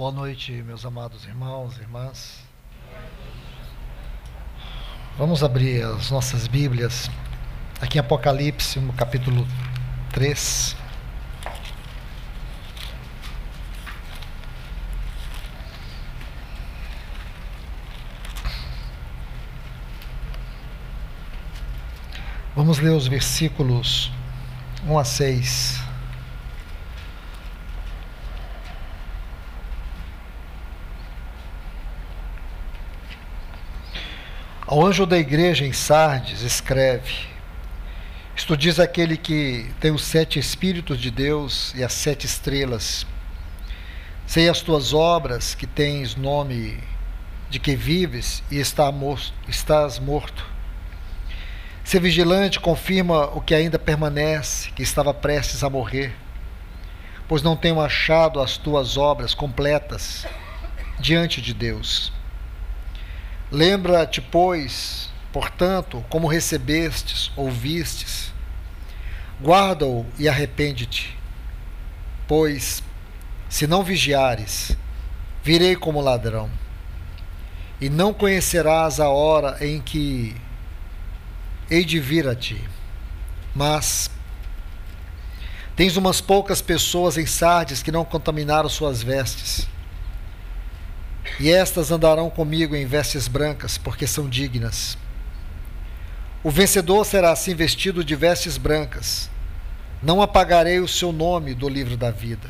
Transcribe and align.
Boa 0.00 0.12
noite, 0.12 0.50
meus 0.62 0.86
amados 0.86 1.26
irmãos 1.26 1.76
e 1.76 1.82
irmãs. 1.82 2.42
Vamos 5.18 5.44
abrir 5.44 5.84
as 5.84 6.10
nossas 6.10 6.46
Bíblias 6.46 7.10
aqui 7.82 7.98
em 7.98 8.00
Apocalipse, 8.00 8.80
no 8.80 8.94
capítulo 8.94 9.46
3. 10.10 10.74
Vamos 22.56 22.78
ler 22.78 22.92
os 22.92 23.06
versículos 23.06 24.10
1 24.86 24.98
a 24.98 25.04
6. 25.04 25.79
Ao 34.70 34.86
anjo 34.86 35.04
da 35.04 35.18
igreja 35.18 35.66
em 35.66 35.72
Sardes, 35.72 36.42
escreve: 36.42 37.12
Isto 38.36 38.56
diz 38.56 38.78
aquele 38.78 39.16
que 39.16 39.68
tem 39.80 39.90
os 39.90 40.04
sete 40.04 40.38
Espíritos 40.38 41.00
de 41.00 41.10
Deus 41.10 41.74
e 41.74 41.82
as 41.82 41.92
sete 41.92 42.24
estrelas. 42.24 43.04
Sei 44.28 44.48
as 44.48 44.60
tuas 44.60 44.94
obras, 44.94 45.56
que 45.56 45.66
tens 45.66 46.14
nome 46.14 46.78
de 47.48 47.58
que 47.58 47.74
vives 47.74 48.44
e 48.48 48.60
estás 48.60 49.98
morto. 49.98 50.46
Ser 51.82 51.98
vigilante 51.98 52.60
confirma 52.60 53.24
o 53.24 53.40
que 53.40 53.56
ainda 53.56 53.76
permanece, 53.76 54.70
que 54.70 54.84
estava 54.84 55.12
prestes 55.12 55.64
a 55.64 55.68
morrer, 55.68 56.14
pois 57.26 57.42
não 57.42 57.56
tenho 57.56 57.80
achado 57.80 58.40
as 58.40 58.56
tuas 58.56 58.96
obras 58.96 59.34
completas 59.34 60.24
diante 61.00 61.42
de 61.42 61.52
Deus. 61.52 62.19
Lembra-te, 63.52 64.20
pois, 64.20 65.10
portanto, 65.32 66.04
como 66.08 66.28
recebestes, 66.28 67.32
ouvistes, 67.36 68.32
guarda-o 69.42 70.06
e 70.16 70.28
arrepende-te, 70.28 71.18
pois, 72.28 72.80
se 73.48 73.66
não 73.66 73.82
vigiares, 73.82 74.76
virei 75.42 75.74
como 75.74 76.00
ladrão, 76.00 76.48
e 77.80 77.88
não 77.88 78.14
conhecerás 78.14 79.00
a 79.00 79.08
hora 79.08 79.56
em 79.66 79.80
que 79.80 80.36
hei 81.68 81.84
de 81.84 81.98
vir 81.98 82.28
a 82.28 82.36
ti. 82.36 82.62
Mas 83.52 84.08
tens 85.74 85.96
umas 85.96 86.20
poucas 86.20 86.62
pessoas 86.62 87.16
em 87.16 87.26
Sardes 87.26 87.82
que 87.82 87.90
não 87.90 88.04
contaminaram 88.04 88.68
suas 88.68 89.02
vestes 89.02 89.66
e 91.38 91.50
estas 91.50 91.90
andarão 91.90 92.30
comigo 92.30 92.74
em 92.74 92.86
vestes 92.86 93.28
brancas, 93.28 93.78
porque 93.78 94.06
são 94.06 94.28
dignas. 94.28 94.96
O 96.42 96.50
vencedor 96.50 97.04
será 97.04 97.32
assim 97.32 97.54
vestido 97.54 98.02
de 98.02 98.16
vestes 98.16 98.56
brancas. 98.56 99.30
Não 100.02 100.22
apagarei 100.22 100.80
o 100.80 100.88
seu 100.88 101.12
nome 101.12 101.54
do 101.54 101.68
livro 101.68 101.96
da 101.96 102.10
vida. 102.10 102.48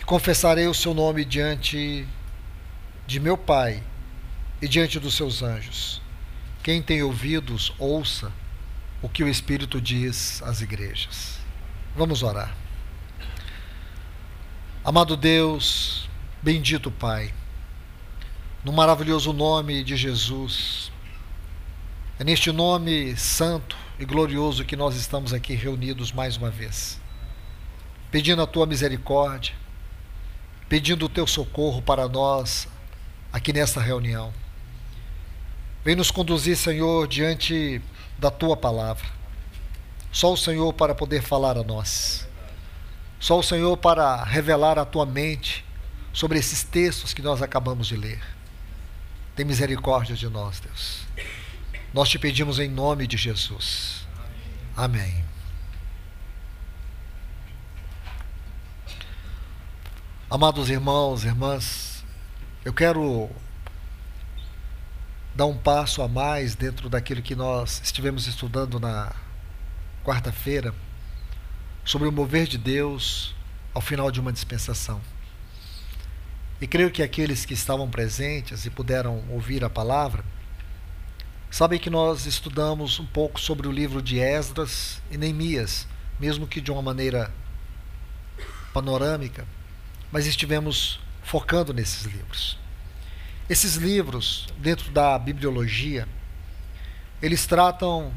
E 0.00 0.04
confessarei 0.04 0.66
o 0.66 0.74
seu 0.74 0.92
nome 0.92 1.24
diante 1.24 2.06
de 3.06 3.18
meu 3.18 3.38
Pai 3.38 3.82
e 4.60 4.68
diante 4.68 5.00
dos 5.00 5.14
seus 5.14 5.42
anjos. 5.42 6.02
Quem 6.62 6.82
tem 6.82 7.02
ouvidos, 7.02 7.72
ouça 7.78 8.30
o 9.00 9.08
que 9.08 9.24
o 9.24 9.28
Espírito 9.28 9.80
diz 9.80 10.42
às 10.42 10.60
igrejas. 10.60 11.38
Vamos 11.94 12.22
orar. 12.22 12.54
Amado 14.84 15.16
Deus, 15.16 16.08
bendito 16.42 16.90
Pai 16.90 17.32
no 18.66 18.72
maravilhoso 18.72 19.32
nome 19.32 19.84
de 19.84 19.96
Jesus. 19.96 20.90
É 22.18 22.24
neste 22.24 22.50
nome 22.50 23.16
santo 23.16 23.76
e 23.96 24.04
glorioso 24.04 24.64
que 24.64 24.74
nós 24.74 24.96
estamos 24.96 25.32
aqui 25.32 25.54
reunidos 25.54 26.10
mais 26.10 26.36
uma 26.36 26.50
vez, 26.50 27.00
pedindo 28.10 28.42
a 28.42 28.46
tua 28.46 28.66
misericórdia, 28.66 29.54
pedindo 30.68 31.06
o 31.06 31.08
teu 31.08 31.28
socorro 31.28 31.80
para 31.80 32.08
nós 32.08 32.66
aqui 33.32 33.52
nesta 33.52 33.80
reunião. 33.80 34.34
Vem 35.84 35.94
nos 35.94 36.10
conduzir, 36.10 36.56
Senhor, 36.56 37.06
diante 37.06 37.80
da 38.18 38.32
tua 38.32 38.56
palavra. 38.56 39.06
Só 40.10 40.32
o 40.32 40.36
Senhor 40.36 40.72
para 40.72 40.92
poder 40.92 41.22
falar 41.22 41.56
a 41.56 41.62
nós. 41.62 42.26
Só 43.20 43.38
o 43.38 43.44
Senhor 43.44 43.76
para 43.76 44.24
revelar 44.24 44.76
a 44.76 44.84
tua 44.84 45.06
mente 45.06 45.64
sobre 46.12 46.36
esses 46.36 46.64
textos 46.64 47.14
que 47.14 47.22
nós 47.22 47.40
acabamos 47.42 47.86
de 47.86 47.96
ler. 47.96 48.35
Tem 49.36 49.44
misericórdia 49.44 50.16
de 50.16 50.30
nós, 50.30 50.60
Deus. 50.60 51.02
Nós 51.92 52.08
te 52.08 52.18
pedimos 52.18 52.58
em 52.58 52.70
nome 52.70 53.06
de 53.06 53.18
Jesus. 53.18 54.06
Amém. 54.74 55.22
Amados 60.30 60.70
irmãos, 60.70 61.24
irmãs, 61.24 62.02
eu 62.64 62.72
quero 62.72 63.28
dar 65.34 65.44
um 65.44 65.58
passo 65.58 66.00
a 66.00 66.08
mais 66.08 66.54
dentro 66.54 66.88
daquilo 66.88 67.20
que 67.20 67.36
nós 67.36 67.82
estivemos 67.84 68.26
estudando 68.26 68.80
na 68.80 69.12
quarta-feira 70.02 70.74
sobre 71.84 72.08
o 72.08 72.12
mover 72.12 72.46
de 72.46 72.56
Deus 72.56 73.34
ao 73.74 73.82
final 73.82 74.10
de 74.10 74.18
uma 74.18 74.32
dispensação. 74.32 74.98
E 76.60 76.66
creio 76.66 76.90
que 76.90 77.02
aqueles 77.02 77.44
que 77.44 77.54
estavam 77.54 77.88
presentes 77.90 78.64
e 78.64 78.70
puderam 78.70 79.22
ouvir 79.30 79.62
a 79.62 79.70
palavra, 79.70 80.24
sabem 81.50 81.78
que 81.78 81.90
nós 81.90 82.26
estudamos 82.26 82.98
um 82.98 83.06
pouco 83.06 83.38
sobre 83.38 83.68
o 83.68 83.72
livro 83.72 84.00
de 84.00 84.18
Esdras 84.18 85.02
e 85.10 85.18
Neemias, 85.18 85.86
mesmo 86.18 86.46
que 86.46 86.60
de 86.60 86.70
uma 86.70 86.80
maneira 86.80 87.30
panorâmica, 88.72 89.46
mas 90.10 90.26
estivemos 90.26 91.00
focando 91.22 91.74
nesses 91.74 92.04
livros. 92.04 92.58
Esses 93.48 93.76
livros, 93.76 94.48
dentro 94.58 94.90
da 94.90 95.18
bibliologia, 95.18 96.08
eles 97.22 97.46
tratam 97.46 98.12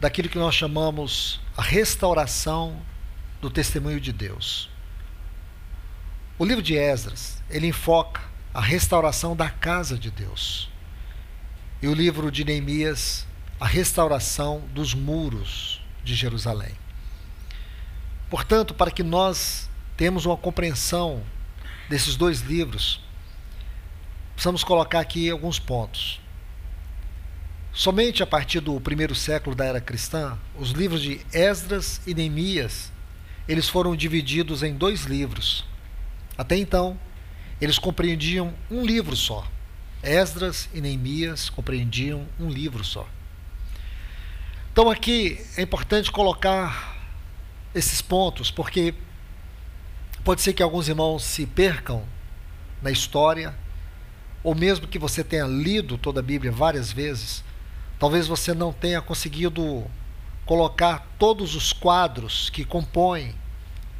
daquilo 0.00 0.28
que 0.28 0.38
nós 0.38 0.54
chamamos 0.54 1.40
a 1.56 1.62
restauração 1.62 2.80
do 3.40 3.50
testemunho 3.50 4.00
de 4.00 4.12
Deus. 4.12 4.68
O 6.38 6.44
livro 6.44 6.62
de 6.62 6.76
Esdras, 6.76 7.35
ele 7.50 7.68
enfoca 7.68 8.22
a 8.52 8.60
restauração 8.60 9.36
da 9.36 9.50
casa 9.50 9.98
de 9.98 10.10
Deus. 10.10 10.70
E 11.82 11.88
o 11.88 11.94
livro 11.94 12.30
de 12.30 12.44
Neemias, 12.44 13.26
a 13.60 13.66
restauração 13.66 14.62
dos 14.72 14.94
muros 14.94 15.82
de 16.02 16.14
Jerusalém. 16.14 16.72
Portanto, 18.28 18.74
para 18.74 18.90
que 18.90 19.02
nós 19.02 19.68
tenhamos 19.96 20.26
uma 20.26 20.36
compreensão 20.36 21.22
desses 21.88 22.16
dois 22.16 22.40
livros, 22.40 23.00
precisamos 24.34 24.64
colocar 24.64 25.00
aqui 25.00 25.30
alguns 25.30 25.58
pontos. 25.58 26.20
Somente 27.72 28.22
a 28.22 28.26
partir 28.26 28.60
do 28.60 28.80
primeiro 28.80 29.14
século 29.14 29.54
da 29.54 29.64
era 29.64 29.80
cristã, 29.80 30.38
os 30.58 30.70
livros 30.70 31.02
de 31.02 31.20
Esdras 31.32 32.00
e 32.06 32.14
Neemias, 32.14 32.90
eles 33.46 33.68
foram 33.68 33.94
divididos 33.94 34.62
em 34.62 34.74
dois 34.74 35.04
livros, 35.04 35.64
até 36.38 36.56
então, 36.56 36.98
eles 37.60 37.78
compreendiam 37.78 38.52
um 38.70 38.84
livro 38.84 39.16
só. 39.16 39.46
Esdras 40.02 40.68
e 40.74 40.80
Neemias 40.80 41.48
compreendiam 41.48 42.26
um 42.38 42.48
livro 42.48 42.84
só. 42.84 43.08
Então 44.72 44.90
aqui 44.90 45.44
é 45.56 45.62
importante 45.62 46.12
colocar 46.12 46.96
esses 47.74 48.02
pontos, 48.02 48.50
porque 48.50 48.94
pode 50.22 50.42
ser 50.42 50.52
que 50.52 50.62
alguns 50.62 50.88
irmãos 50.88 51.24
se 51.24 51.46
percam 51.46 52.04
na 52.82 52.90
história, 52.90 53.54
ou 54.42 54.54
mesmo 54.54 54.86
que 54.86 54.98
você 54.98 55.24
tenha 55.24 55.46
lido 55.46 55.96
toda 55.98 56.20
a 56.20 56.22
Bíblia 56.22 56.52
várias 56.52 56.92
vezes, 56.92 57.42
talvez 57.98 58.26
você 58.26 58.52
não 58.52 58.72
tenha 58.72 59.00
conseguido 59.00 59.84
colocar 60.44 61.06
todos 61.18 61.54
os 61.54 61.72
quadros 61.72 62.50
que 62.50 62.64
compõem 62.64 63.34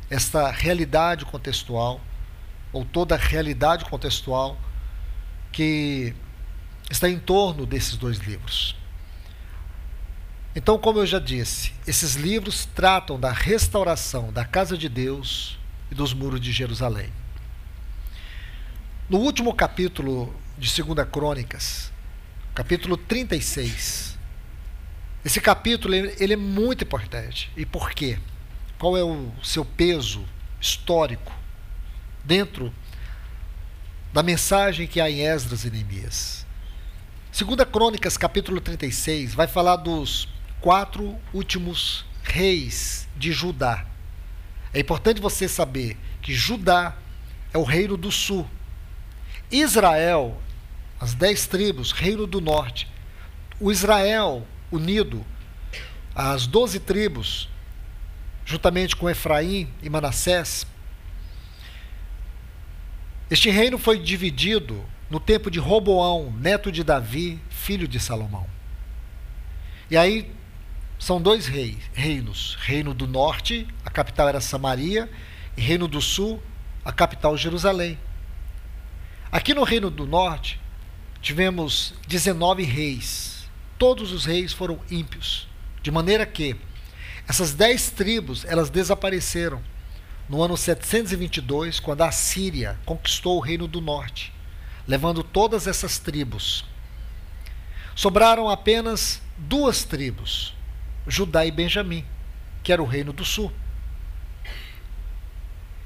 esta 0.08 0.50
realidade 0.50 1.24
contextual 1.24 2.00
ou 2.76 2.84
toda 2.84 3.14
a 3.14 3.18
realidade 3.18 3.86
contextual 3.86 4.58
que 5.50 6.14
está 6.90 7.08
em 7.08 7.18
torno 7.18 7.64
desses 7.64 7.96
dois 7.96 8.18
livros. 8.18 8.76
Então, 10.54 10.78
como 10.78 10.98
eu 10.98 11.06
já 11.06 11.18
disse, 11.18 11.72
esses 11.86 12.16
livros 12.16 12.66
tratam 12.74 13.18
da 13.18 13.32
restauração 13.32 14.30
da 14.30 14.44
casa 14.44 14.76
de 14.76 14.90
Deus 14.90 15.58
e 15.90 15.94
dos 15.94 16.12
muros 16.12 16.38
de 16.38 16.52
Jerusalém. 16.52 17.10
No 19.08 19.18
último 19.18 19.54
capítulo 19.54 20.34
de 20.58 20.82
2 20.82 21.08
Crônicas, 21.10 21.90
capítulo 22.54 22.98
36, 22.98 24.18
esse 25.24 25.40
capítulo 25.40 25.94
ele 25.94 26.34
é 26.34 26.36
muito 26.36 26.84
importante. 26.84 27.50
E 27.56 27.64
por 27.64 27.90
quê? 27.92 28.18
Qual 28.78 28.98
é 28.98 29.02
o 29.02 29.32
seu 29.42 29.64
peso 29.64 30.26
histórico? 30.60 31.45
Dentro 32.26 32.72
da 34.12 34.22
mensagem 34.22 34.86
que 34.86 35.00
há 35.00 35.08
em 35.08 35.20
Esdras 35.20 35.64
e 35.64 35.70
Neemias. 35.70 36.44
Segunda 37.30 37.64
Crônicas, 37.64 38.16
capítulo 38.16 38.60
36, 38.60 39.34
vai 39.34 39.46
falar 39.46 39.76
dos 39.76 40.28
quatro 40.60 41.16
últimos 41.32 42.04
reis 42.22 43.06
de 43.16 43.30
Judá. 43.30 43.86
É 44.74 44.80
importante 44.80 45.20
você 45.20 45.46
saber 45.48 45.96
que 46.20 46.34
Judá 46.34 46.96
é 47.52 47.58
o 47.58 47.62
reino 47.62 47.96
do 47.96 48.10
sul. 48.10 48.48
Israel, 49.50 50.40
as 50.98 51.14
dez 51.14 51.46
tribos, 51.46 51.92
reino 51.92 52.26
do 52.26 52.40
norte. 52.40 52.88
O 53.60 53.70
Israel 53.70 54.46
unido, 54.72 55.24
as 56.14 56.46
doze 56.46 56.80
tribos, 56.80 57.48
juntamente 58.44 58.96
com 58.96 59.08
Efraim 59.08 59.68
e 59.82 59.88
Manassés. 59.88 60.66
Este 63.28 63.50
reino 63.50 63.76
foi 63.76 63.98
dividido 63.98 64.84
no 65.10 65.18
tempo 65.18 65.50
de 65.50 65.58
Roboão, 65.58 66.32
neto 66.38 66.70
de 66.70 66.84
Davi, 66.84 67.40
filho 67.50 67.88
de 67.88 67.98
Salomão. 67.98 68.46
E 69.90 69.96
aí 69.96 70.30
são 70.96 71.20
dois 71.20 71.46
reis, 71.46 71.76
reinos: 71.92 72.56
Reino 72.60 72.94
do 72.94 73.06
Norte, 73.06 73.66
a 73.84 73.90
capital 73.90 74.28
era 74.28 74.40
Samaria, 74.40 75.10
e 75.56 75.60
Reino 75.60 75.88
do 75.88 76.00
Sul, 76.00 76.40
a 76.84 76.92
capital 76.92 77.36
Jerusalém. 77.36 77.98
Aqui 79.30 79.54
no 79.54 79.64
Reino 79.64 79.90
do 79.90 80.06
Norte, 80.06 80.60
tivemos 81.20 81.94
19 82.06 82.62
reis. 82.62 83.48
Todos 83.76 84.12
os 84.12 84.24
reis 84.24 84.52
foram 84.52 84.80
ímpios, 84.88 85.48
de 85.82 85.90
maneira 85.90 86.24
que 86.24 86.56
essas 87.26 87.52
dez 87.52 87.90
tribos, 87.90 88.44
elas 88.44 88.70
desapareceram 88.70 89.60
no 90.28 90.42
ano 90.42 90.56
722, 90.56 91.78
quando 91.78 92.02
a 92.02 92.10
Síria 92.10 92.78
conquistou 92.84 93.36
o 93.36 93.40
Reino 93.40 93.68
do 93.68 93.80
Norte, 93.80 94.32
levando 94.86 95.22
todas 95.22 95.66
essas 95.66 95.98
tribos. 95.98 96.64
Sobraram 97.94 98.48
apenas 98.48 99.22
duas 99.36 99.84
tribos, 99.84 100.54
Judá 101.06 101.46
e 101.46 101.50
Benjamim, 101.50 102.04
que 102.62 102.72
era 102.72 102.82
o 102.82 102.86
Reino 102.86 103.12
do 103.12 103.24
Sul. 103.24 103.52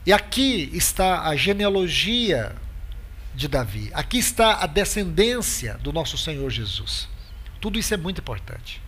E 0.07 0.13
aqui 0.13 0.71
está 0.73 1.29
a 1.29 1.37
genealogia 1.37 2.57
de 3.35 3.47
Davi. 3.47 3.91
Aqui 3.93 4.19
está 4.19 4.63
a 4.63 4.67
descendência 4.67 5.75
do 5.79 5.93
nosso 5.93 6.17
Senhor 6.17 6.49
Jesus. 6.51 7.09
Tudo 7.61 7.79
isso 7.79 7.93
é 7.93 7.97
muito 7.97 8.21
importante. 8.21 8.81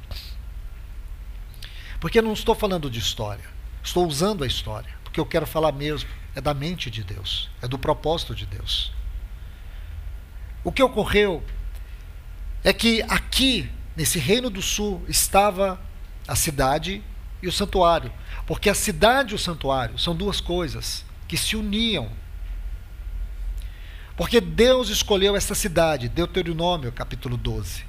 Porque 2.01 2.19
eu 2.19 2.23
não 2.23 2.33
estou 2.33 2.55
falando 2.55 2.91
de 2.91 2.99
história. 2.99 3.45
Estou 3.85 4.07
usando 4.07 4.43
a 4.43 4.47
história. 4.47 5.02
Porque 5.13 5.21
eu 5.21 5.27
quero 5.27 5.47
falar 5.47 5.73
mesmo. 5.73 6.09
É 6.35 6.41
da 6.41 6.55
mente 6.55 6.91
de 6.91 7.05
Deus. 7.05 7.51
É 7.61 7.69
do 7.69 7.79
propósito 7.79 8.35
de 8.35 8.47
Deus. 8.47 8.91
O 10.65 10.73
que 10.73 10.83
ocorreu 10.83 11.45
é 12.65 12.73
que 12.73 13.03
aqui, 13.03 13.71
nesse 13.95 14.19
Reino 14.19 14.49
do 14.49 14.63
Sul, 14.63 15.05
estava 15.07 15.79
a 16.27 16.35
cidade 16.35 17.03
e 17.43 17.47
o 17.47 17.53
santuário. 17.53 18.11
Porque 18.47 18.71
a 18.71 18.75
cidade 18.75 19.33
e 19.33 19.35
o 19.35 19.39
santuário 19.39 19.99
são 19.99 20.17
duas 20.17 20.41
coisas 20.41 21.05
que 21.29 21.37
se 21.37 21.57
uniam. 21.57 22.11
Porque 24.17 24.41
Deus 24.41 24.89
escolheu 24.89 25.37
essa 25.37 25.55
cidade, 25.55 26.09
Deuteronômio 26.09 26.91
capítulo 26.91 27.37
12. 27.37 27.85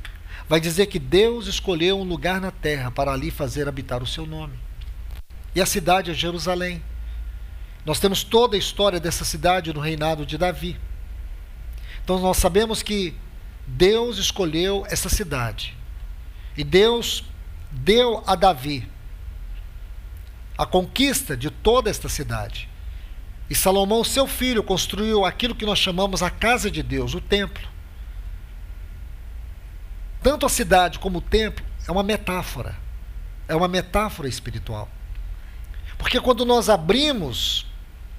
Vai 0.50 0.60
dizer 0.60 0.88
que 0.88 1.00
Deus 1.00 1.48
escolheu 1.48 1.98
um 1.98 2.04
lugar 2.04 2.42
na 2.42 2.52
terra 2.52 2.92
para 2.92 3.14
ali 3.14 3.32
fazer 3.32 3.66
habitar 3.70 4.04
o 4.04 4.08
seu 4.08 4.26
nome. 4.26 4.60
E 5.56 5.62
a 5.62 5.66
cidade 5.66 6.12
é 6.12 6.14
Jerusalém. 6.14 6.84
Nós 7.86 8.00
temos 8.00 8.24
toda 8.24 8.56
a 8.56 8.60
história 8.60 9.00
dessa 9.00 9.26
cidade 9.26 9.74
no 9.74 9.80
reinado 9.80 10.26
de 10.26 10.38
Davi. 10.38 10.80
Então 12.04 12.20
nós 12.20 12.38
sabemos 12.38 12.82
que 12.82 13.16
Deus 13.66 14.18
escolheu 14.18 14.86
essa 14.90 15.10
cidade. 15.10 15.76
E 16.56 16.64
Deus 16.64 17.24
deu 17.72 18.24
a 18.26 18.36
Davi 18.36 18.88
a 20.58 20.66
conquista 20.66 21.36
de 21.36 21.50
toda 21.50 21.90
esta 21.90 22.08
cidade. 22.08 22.70
E 23.50 23.56
Salomão, 23.56 24.04
seu 24.04 24.28
filho, 24.28 24.64
construiu 24.64 25.26
aquilo 25.26 25.56
que 25.56 25.66
nós 25.66 25.80
chamamos 25.80 26.24
a 26.24 26.30
casa 26.30 26.72
de 26.72 26.82
Deus, 26.82 27.14
o 27.14 27.22
templo. 27.22 27.68
Tanto 30.22 30.46
a 30.46 30.50
cidade 30.50 31.00
como 31.00 31.18
o 31.18 31.22
templo 31.22 31.66
é 31.88 31.92
uma 31.92 32.04
metáfora. 32.04 32.78
É 33.48 33.56
uma 33.56 33.68
metáfora 33.68 34.30
espiritual. 34.30 34.88
Porque 35.98 36.20
quando 36.22 36.46
nós 36.46 36.70
abrimos 36.70 37.66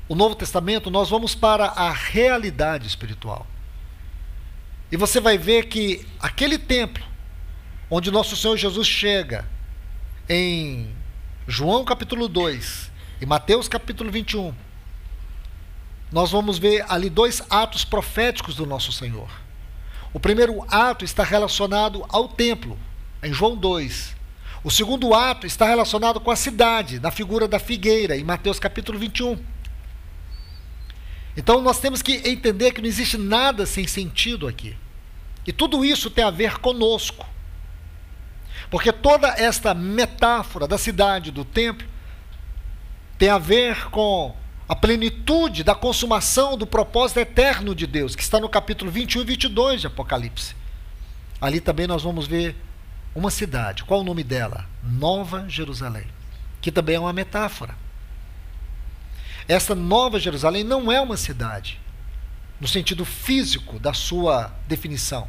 o 0.09 0.15
Novo 0.15 0.35
Testamento, 0.35 0.91
nós 0.91 1.09
vamos 1.09 1.35
para 1.35 1.67
a 1.67 1.91
realidade 1.91 2.87
espiritual. 2.87 3.47
E 4.93 4.97
você 4.97 5.21
vai 5.21 5.39
ver 5.39 5.67
que 5.67 6.07
aquele 6.21 6.59
templo 6.59 7.05
onde 7.91 8.11
nosso 8.11 8.37
Senhor 8.37 8.57
Jesus 8.57 8.87
chega 8.87 9.49
em 10.29 10.95
João 11.47 11.85
capítulo 11.85 12.29
2 12.29 12.91
e 13.21 13.27
Mateus 13.27 13.69
capítulo 13.69 14.11
21, 14.11 14.55
nós 16.13 16.31
vamos 16.31 16.59
ver 16.59 16.85
ali 16.89 17.11
dois 17.11 17.43
atos 17.51 17.85
proféticos 17.85 18.55
do 18.55 18.67
nosso 18.67 18.93
Senhor. 18.93 19.29
O 20.13 20.21
primeiro 20.21 20.65
ato 20.69 21.05
está 21.05 21.25
relacionado 21.25 22.05
ao 22.09 22.29
templo, 22.29 22.79
em 23.23 23.33
João 23.33 23.57
2. 23.57 24.15
O 24.63 24.71
segundo 24.71 25.13
ato 25.13 25.47
está 25.47 25.67
relacionado 25.67 26.21
com 26.21 26.31
a 26.31 26.37
cidade, 26.37 27.01
na 27.01 27.11
figura 27.11 27.49
da 27.49 27.59
figueira, 27.59 28.17
em 28.17 28.23
Mateus 28.23 28.59
capítulo 28.61 28.99
21. 28.99 29.54
Então 31.37 31.61
nós 31.61 31.79
temos 31.79 32.01
que 32.01 32.23
entender 32.29 32.73
que 32.73 32.81
não 32.81 32.89
existe 32.89 33.19
nada 33.19 33.67
sem 33.67 33.87
sentido 33.87 34.47
aqui. 34.47 34.77
E 35.47 35.53
tudo 35.53 35.85
isso 35.85 36.11
tem 36.11 36.25
a 36.25 36.31
ver 36.31 36.59
conosco. 36.59 37.27
Porque 38.71 38.93
toda 38.93 39.29
esta 39.29 39.75
metáfora 39.75 40.67
da 40.67 40.79
cidade, 40.79 41.31
do 41.31 41.45
templo, 41.45 41.87
tem 43.19 43.29
a 43.29 43.39
ver 43.39 43.91
com 43.91 44.35
a 44.69 44.75
plenitude 44.75 45.63
da 45.63 45.75
consumação 45.75 46.57
do 46.57 46.67
propósito 46.67 47.21
eterno 47.21 47.75
de 47.75 47.87
Deus, 47.87 48.17
que 48.17 48.23
está 48.23 48.41
no 48.41 48.49
capítulo 48.49 48.91
21 48.91 49.21
e 49.21 49.25
22 49.25 49.81
de 49.83 49.87
Apocalipse. 49.87 50.55
Ali 51.41 51.61
também 51.61 51.87
nós 51.87 52.03
vamos 52.03 52.27
ver 52.27 52.57
uma 53.15 53.31
cidade. 53.31 53.85
Qual 53.85 54.01
o 54.01 54.05
nome 54.05 54.25
dela? 54.25 54.67
Nova 54.83 55.45
Jerusalém, 55.49 56.07
que 56.61 56.73
também 56.73 56.97
é 56.97 57.01
uma 57.01 57.13
metáfora. 57.13 57.77
Esta 59.47 59.75
Nova 59.75 60.19
Jerusalém 60.19 60.65
não 60.65 60.91
é 60.91 61.01
uma 61.01 61.17
cidade, 61.17 61.79
no 62.61 62.67
sentido 62.67 63.05
físico 63.05 63.79
da 63.79 63.93
sua 63.93 64.51
definição. 64.67 65.29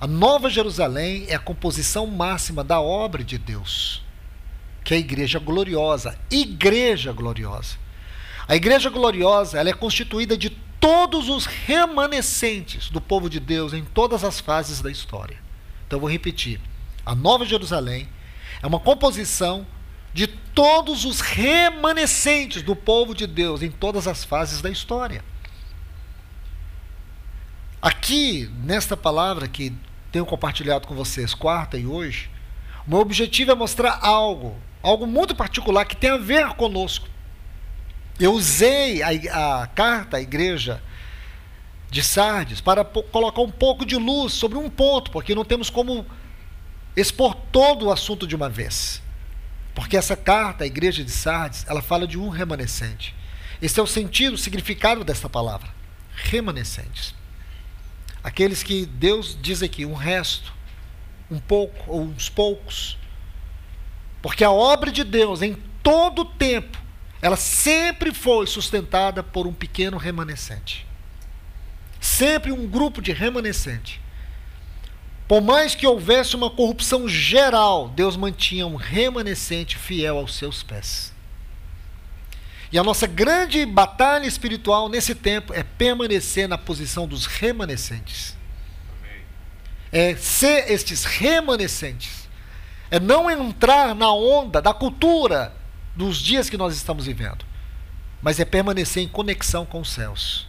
A 0.00 0.06
Nova 0.06 0.48
Jerusalém 0.48 1.26
é 1.28 1.34
a 1.34 1.38
composição 1.38 2.06
máxima 2.06 2.64
da 2.64 2.80
obra 2.80 3.22
de 3.22 3.36
Deus, 3.36 4.02
que 4.82 4.94
é 4.94 4.96
a 4.96 5.00
igreja 5.00 5.38
gloriosa. 5.38 6.18
Igreja 6.30 7.12
gloriosa. 7.12 7.76
A 8.48 8.56
igreja 8.56 8.90
gloriosa 8.90 9.58
ela 9.58 9.70
é 9.70 9.74
constituída 9.74 10.36
de 10.36 10.50
todos 10.80 11.28
os 11.28 11.46
remanescentes 11.46 12.90
do 12.90 13.00
povo 13.00 13.30
de 13.30 13.40
Deus 13.40 13.72
em 13.72 13.84
todas 13.84 14.24
as 14.24 14.40
fases 14.40 14.80
da 14.82 14.90
história. 14.90 15.36
Então 15.86 16.00
vou 16.00 16.10
repetir. 16.10 16.60
A 17.06 17.14
Nova 17.14 17.44
Jerusalém 17.44 18.08
é 18.62 18.66
uma 18.66 18.80
composição 18.80 19.66
de 20.14 20.28
todos 20.28 21.04
os 21.04 21.20
remanescentes 21.20 22.62
do 22.62 22.76
povo 22.76 23.14
de 23.14 23.26
Deus 23.26 23.62
em 23.62 23.70
todas 23.70 24.06
as 24.06 24.24
fases 24.24 24.62
da 24.62 24.70
história. 24.70 25.24
Aqui, 27.82 28.48
nesta 28.62 28.96
palavra 28.96 29.48
que 29.48 29.74
tenho 30.12 30.24
compartilhado 30.24 30.86
com 30.86 30.94
vocês 30.94 31.34
quarta 31.34 31.76
e 31.76 31.84
hoje, 31.84 32.30
o 32.86 32.90
meu 32.90 33.00
objetivo 33.00 33.50
é 33.50 33.54
mostrar 33.56 33.98
algo, 34.00 34.56
algo 34.80 35.04
muito 35.04 35.34
particular 35.34 35.84
que 35.84 35.96
tem 35.96 36.10
a 36.10 36.16
ver 36.16 36.54
conosco. 36.54 37.08
Eu 38.20 38.32
usei 38.32 39.02
a, 39.02 39.62
a 39.62 39.66
carta 39.66 40.18
à 40.18 40.20
igreja 40.20 40.80
de 41.90 42.02
Sardes 42.02 42.60
para 42.60 42.84
colocar 42.84 43.42
um 43.42 43.50
pouco 43.50 43.84
de 43.84 43.96
luz 43.96 44.32
sobre 44.32 44.56
um 44.56 44.70
ponto, 44.70 45.10
porque 45.10 45.34
não 45.34 45.44
temos 45.44 45.68
como 45.68 46.06
expor 46.96 47.34
todo 47.50 47.86
o 47.86 47.92
assunto 47.92 48.28
de 48.28 48.36
uma 48.36 48.48
vez. 48.48 49.03
Porque 49.74 49.96
essa 49.96 50.16
carta 50.16 50.64
à 50.64 50.66
igreja 50.66 51.02
de 51.02 51.10
Sardes, 51.10 51.64
ela 51.68 51.82
fala 51.82 52.06
de 52.06 52.18
um 52.18 52.28
remanescente. 52.28 53.14
Esse 53.60 53.80
é 53.80 53.82
o 53.82 53.86
sentido, 53.86 54.34
o 54.34 54.38
significado 54.38 55.04
dessa 55.04 55.28
palavra. 55.28 55.68
Remanescentes. 56.14 57.14
Aqueles 58.22 58.62
que 58.62 58.86
Deus 58.86 59.36
diz 59.40 59.62
aqui, 59.62 59.84
um 59.84 59.94
resto, 59.94 60.52
um 61.30 61.38
pouco 61.38 61.90
ou 61.90 62.02
uns 62.02 62.28
poucos. 62.28 62.96
Porque 64.22 64.44
a 64.44 64.50
obra 64.50 64.90
de 64.92 65.02
Deus 65.02 65.42
em 65.42 65.54
todo 65.82 66.22
o 66.22 66.24
tempo 66.24 66.84
ela 67.24 67.36
sempre 67.36 68.12
foi 68.12 68.46
sustentada 68.46 69.22
por 69.22 69.46
um 69.46 69.52
pequeno 69.54 69.96
remanescente. 69.96 70.86
Sempre 71.98 72.52
um 72.52 72.68
grupo 72.68 73.00
de 73.00 73.14
remanescente. 73.14 73.98
Por 75.26 75.40
mais 75.40 75.74
que 75.74 75.86
houvesse 75.86 76.36
uma 76.36 76.50
corrupção 76.50 77.08
geral, 77.08 77.88
Deus 77.88 78.16
mantinha 78.16 78.66
um 78.66 78.76
remanescente 78.76 79.78
fiel 79.78 80.18
aos 80.18 80.34
seus 80.34 80.62
pés. 80.62 81.12
E 82.70 82.78
a 82.78 82.82
nossa 82.82 83.06
grande 83.06 83.64
batalha 83.64 84.26
espiritual 84.26 84.88
nesse 84.88 85.14
tempo 85.14 85.54
é 85.54 85.62
permanecer 85.62 86.48
na 86.48 86.58
posição 86.58 87.06
dos 87.06 87.24
remanescentes. 87.24 88.36
É 89.92 90.14
ser 90.16 90.70
estes 90.70 91.04
remanescentes. 91.04 92.28
É 92.90 93.00
não 93.00 93.30
entrar 93.30 93.94
na 93.94 94.12
onda 94.12 94.60
da 94.60 94.74
cultura 94.74 95.54
dos 95.94 96.18
dias 96.18 96.50
que 96.50 96.56
nós 96.56 96.74
estamos 96.74 97.06
vivendo, 97.06 97.44
mas 98.20 98.40
é 98.40 98.44
permanecer 98.44 99.02
em 99.02 99.08
conexão 99.08 99.64
com 99.64 99.80
os 99.80 99.90
céus. 99.90 100.48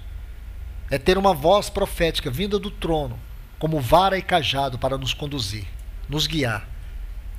É 0.89 0.97
ter 0.97 1.17
uma 1.17 1.33
voz 1.33 1.69
profética 1.69 2.29
vinda 2.31 2.57
do 2.57 2.71
trono, 2.71 3.19
como 3.65 3.81
vara 3.81 4.15
e 4.15 4.21
cajado 4.21 4.77
para 4.77 4.95
nos 4.95 5.11
conduzir, 5.11 5.65
nos 6.07 6.27
guiar. 6.27 6.69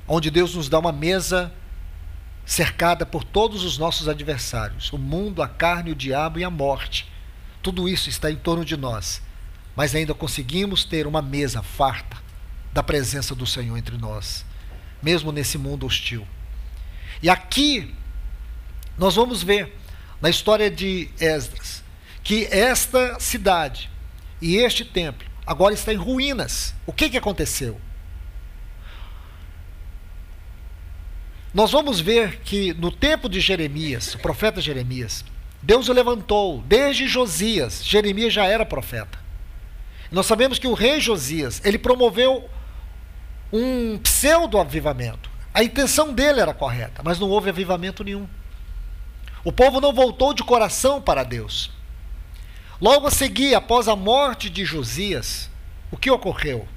Onde 0.05 0.29
Deus 0.29 0.55
nos 0.55 0.67
dá 0.67 0.77
uma 0.77 0.91
mesa 0.91 1.53
cercada 2.45 3.05
por 3.05 3.23
todos 3.23 3.63
os 3.63 3.77
nossos 3.77 4.09
adversários, 4.09 4.91
o 4.91 4.97
mundo, 4.97 5.41
a 5.41 5.47
carne, 5.47 5.91
o 5.91 5.95
diabo 5.95 6.37
e 6.37 6.43
a 6.43 6.49
morte. 6.49 7.09
Tudo 7.63 7.87
isso 7.87 8.09
está 8.09 8.29
em 8.29 8.35
torno 8.35 8.65
de 8.65 8.75
nós, 8.75 9.21
mas 9.73 9.95
ainda 9.95 10.13
conseguimos 10.13 10.83
ter 10.83 11.07
uma 11.07 11.21
mesa 11.21 11.63
farta 11.63 12.17
da 12.73 12.83
presença 12.83 13.33
do 13.33 13.47
Senhor 13.47 13.77
entre 13.77 13.97
nós, 13.97 14.43
mesmo 15.01 15.31
nesse 15.31 15.57
mundo 15.57 15.85
hostil. 15.85 16.27
E 17.23 17.29
aqui 17.29 17.95
nós 18.97 19.15
vamos 19.15 19.41
ver 19.41 19.73
na 20.21 20.29
história 20.29 20.69
de 20.69 21.09
Esdras 21.21 21.81
que 22.21 22.43
esta 22.51 23.17
cidade 23.17 23.89
e 24.41 24.57
este 24.57 24.83
templo 24.83 25.26
agora 25.47 25.73
está 25.73 25.93
em 25.93 25.97
ruínas. 25.97 26.75
O 26.85 26.91
que, 26.91 27.09
que 27.09 27.17
aconteceu? 27.17 27.79
Nós 31.53 31.71
vamos 31.71 31.99
ver 31.99 32.41
que 32.41 32.73
no 32.73 32.91
tempo 32.91 33.29
de 33.29 33.39
Jeremias, 33.39 34.13
o 34.13 34.19
profeta 34.19 34.61
Jeremias, 34.61 35.23
Deus 35.63 35.87
o 35.87 35.93
levantou 35.93 36.61
desde 36.67 37.07
Josias. 37.07 37.83
Jeremias 37.83 38.33
já 38.33 38.45
era 38.45 38.65
profeta. 38.65 39.17
Nós 40.11 40.25
sabemos 40.25 40.59
que 40.59 40.67
o 40.67 40.73
rei 40.73 40.99
Josias, 40.99 41.61
ele 41.65 41.79
promoveu 41.79 42.47
um 43.51 43.97
pseudo 43.97 44.59
avivamento. 44.59 45.29
A 45.53 45.63
intenção 45.63 46.13
dele 46.13 46.41
era 46.41 46.53
correta, 46.53 47.01
mas 47.03 47.17
não 47.17 47.29
houve 47.29 47.49
avivamento 47.49 48.03
nenhum. 48.03 48.27
O 49.43 49.51
povo 49.51 49.79
não 49.79 49.93
voltou 49.93 50.33
de 50.33 50.43
coração 50.43 51.01
para 51.01 51.23
Deus. 51.23 51.71
Logo 52.79 53.07
a 53.07 53.11
seguir, 53.11 53.55
após 53.55 53.87
a 53.87 53.95
morte 53.95 54.51
de 54.51 54.63
Josias, 54.63 55.49
o 55.91 55.97
que 55.97 56.11
ocorreu? 56.11 56.67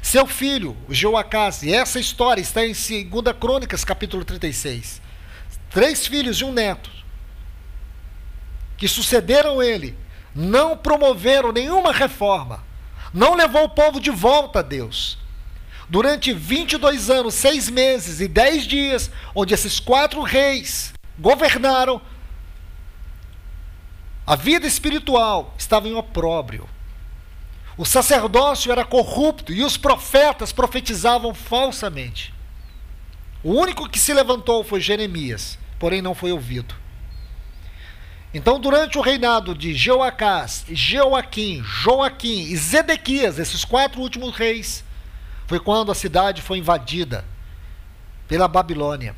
Seu 0.00 0.26
filho, 0.26 0.74
Joacás, 0.88 1.62
e 1.62 1.74
essa 1.74 2.00
história 2.00 2.40
está 2.40 2.64
em 2.64 2.72
2 2.72 3.36
Crônicas, 3.38 3.84
capítulo 3.84 4.24
36. 4.24 5.02
Três 5.68 6.06
filhos 6.06 6.38
e 6.38 6.44
um 6.44 6.52
neto, 6.52 6.90
que 8.78 8.88
sucederam 8.88 9.62
ele, 9.62 9.94
não 10.34 10.74
promoveram 10.74 11.52
nenhuma 11.52 11.92
reforma, 11.92 12.64
não 13.12 13.34
levou 13.34 13.64
o 13.64 13.68
povo 13.68 14.00
de 14.00 14.10
volta 14.10 14.60
a 14.60 14.62
Deus. 14.62 15.18
Durante 15.86 16.32
22 16.32 17.10
anos, 17.10 17.34
seis 17.34 17.68
meses 17.68 18.20
e 18.20 18.28
dez 18.28 18.66
dias, 18.66 19.10
onde 19.34 19.52
esses 19.52 19.78
quatro 19.78 20.22
reis 20.22 20.94
governaram, 21.18 22.00
a 24.30 24.36
vida 24.36 24.64
espiritual 24.64 25.52
estava 25.58 25.88
em 25.88 25.94
opróbrio. 25.96 26.68
O 27.76 27.84
sacerdócio 27.84 28.70
era 28.70 28.84
corrupto 28.84 29.52
e 29.52 29.64
os 29.64 29.76
profetas 29.76 30.52
profetizavam 30.52 31.34
falsamente. 31.34 32.32
O 33.42 33.50
único 33.50 33.88
que 33.88 33.98
se 33.98 34.14
levantou 34.14 34.62
foi 34.62 34.80
Jeremias, 34.80 35.58
porém 35.80 36.00
não 36.00 36.14
foi 36.14 36.30
ouvido. 36.30 36.76
Então, 38.32 38.60
durante 38.60 38.96
o 38.98 39.00
reinado 39.00 39.52
de 39.52 39.74
Jeoacás, 39.74 40.64
Jeoaquim, 40.68 41.60
Joaquim 41.64 42.42
e 42.42 42.56
Zedequias, 42.56 43.36
esses 43.36 43.64
quatro 43.64 44.00
últimos 44.00 44.36
reis, 44.36 44.84
foi 45.48 45.58
quando 45.58 45.90
a 45.90 45.94
cidade 45.96 46.40
foi 46.40 46.58
invadida 46.58 47.24
pela 48.28 48.46
Babilônia. 48.46 49.12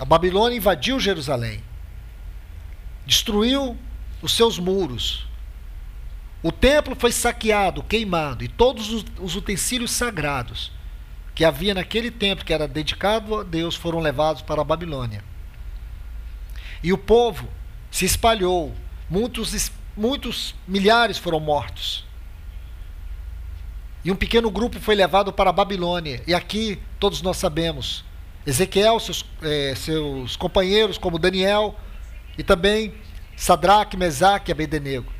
A 0.00 0.04
Babilônia 0.04 0.56
invadiu 0.56 0.98
Jerusalém, 0.98 1.62
destruiu 3.06 3.78
os 4.22 4.32
seus 4.32 4.58
muros, 4.58 5.26
o 6.42 6.50
templo 6.50 6.96
foi 6.96 7.12
saqueado, 7.12 7.82
queimado, 7.82 8.42
e 8.42 8.48
todos 8.48 9.04
os 9.18 9.36
utensílios 9.36 9.90
sagrados 9.90 10.72
que 11.34 11.44
havia 11.44 11.74
naquele 11.74 12.10
templo, 12.10 12.44
que 12.44 12.52
era 12.52 12.68
dedicado 12.68 13.40
a 13.40 13.42
Deus, 13.42 13.74
foram 13.74 14.00
levados 14.00 14.42
para 14.42 14.60
a 14.60 14.64
Babilônia. 14.64 15.24
E 16.82 16.92
o 16.92 16.98
povo 16.98 17.48
se 17.90 18.04
espalhou, 18.04 18.74
muitos, 19.08 19.70
muitos 19.96 20.54
milhares 20.66 21.16
foram 21.16 21.40
mortos. 21.40 22.04
E 24.04 24.10
um 24.10 24.16
pequeno 24.16 24.50
grupo 24.50 24.80
foi 24.80 24.96
levado 24.96 25.32
para 25.32 25.50
a 25.50 25.52
Babilônia. 25.52 26.22
E 26.26 26.34
aqui 26.34 26.80
todos 26.98 27.22
nós 27.22 27.36
sabemos. 27.36 28.04
Ezequiel, 28.44 28.98
seus, 28.98 29.24
eh, 29.42 29.74
seus 29.76 30.34
companheiros, 30.34 30.98
como 30.98 31.20
Daniel, 31.20 31.78
e 32.36 32.42
também 32.42 32.92
Sadraque, 33.42 33.96
Mesaque 33.96 34.50
e 34.50 34.52
Abednego 34.52 35.12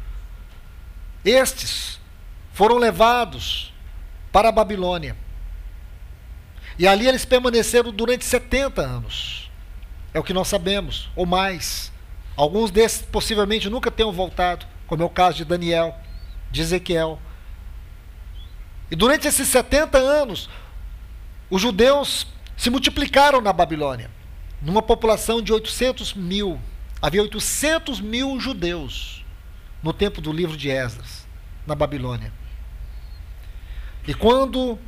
estes 1.25 2.01
foram 2.53 2.77
levados 2.79 3.73
para 4.31 4.49
a 4.49 4.53
Babilônia. 4.53 5.17
E 6.79 6.87
ali 6.87 7.07
eles 7.07 7.25
permaneceram 7.25 7.93
durante 7.93 8.25
70 8.25 8.83
anos. 8.83 9.51
É 10.13 10.19
o 10.19 10.23
que 10.23 10.33
nós 10.33 10.49
sabemos, 10.49 11.11
ou 11.15 11.25
mais. 11.25 11.93
Alguns 12.37 12.71
desses 12.71 13.03
possivelmente 13.03 13.71
nunca 13.71 13.91
tenham 13.91 14.13
voltado, 14.13 14.67
como 14.87 15.03
é 15.03 15.07
o 15.07 15.11
caso 15.11 15.37
de 15.37 15.45
Daniel, 15.45 15.95
de 16.51 16.61
Ezequiel. 16.61 17.19
E 18.91 18.97
durante 18.97 19.29
esses 19.29 19.49
70 19.49 19.99
anos, 19.99 20.51
os 21.49 21.63
judeus 21.63 22.27
se 22.57 22.69
multiplicaram 22.69 23.41
na 23.41 23.53
Babilônia, 23.53 24.11
numa 24.61 24.83
população 24.83 25.41
de 25.41 25.53
800 25.53 26.15
mil. 26.15 26.59
Havia 27.03 27.21
800 27.21 28.01
mil 28.01 28.39
judeus 28.39 29.25
no 29.83 29.93
tempo 29.93 30.21
do 30.21 30.33
livro 30.33 30.57
de 30.57 30.71
Esdras, 30.71 31.27
na 31.67 31.75
Babilônia. 31.75 32.33
E 34.07 34.15
quando 34.15 34.79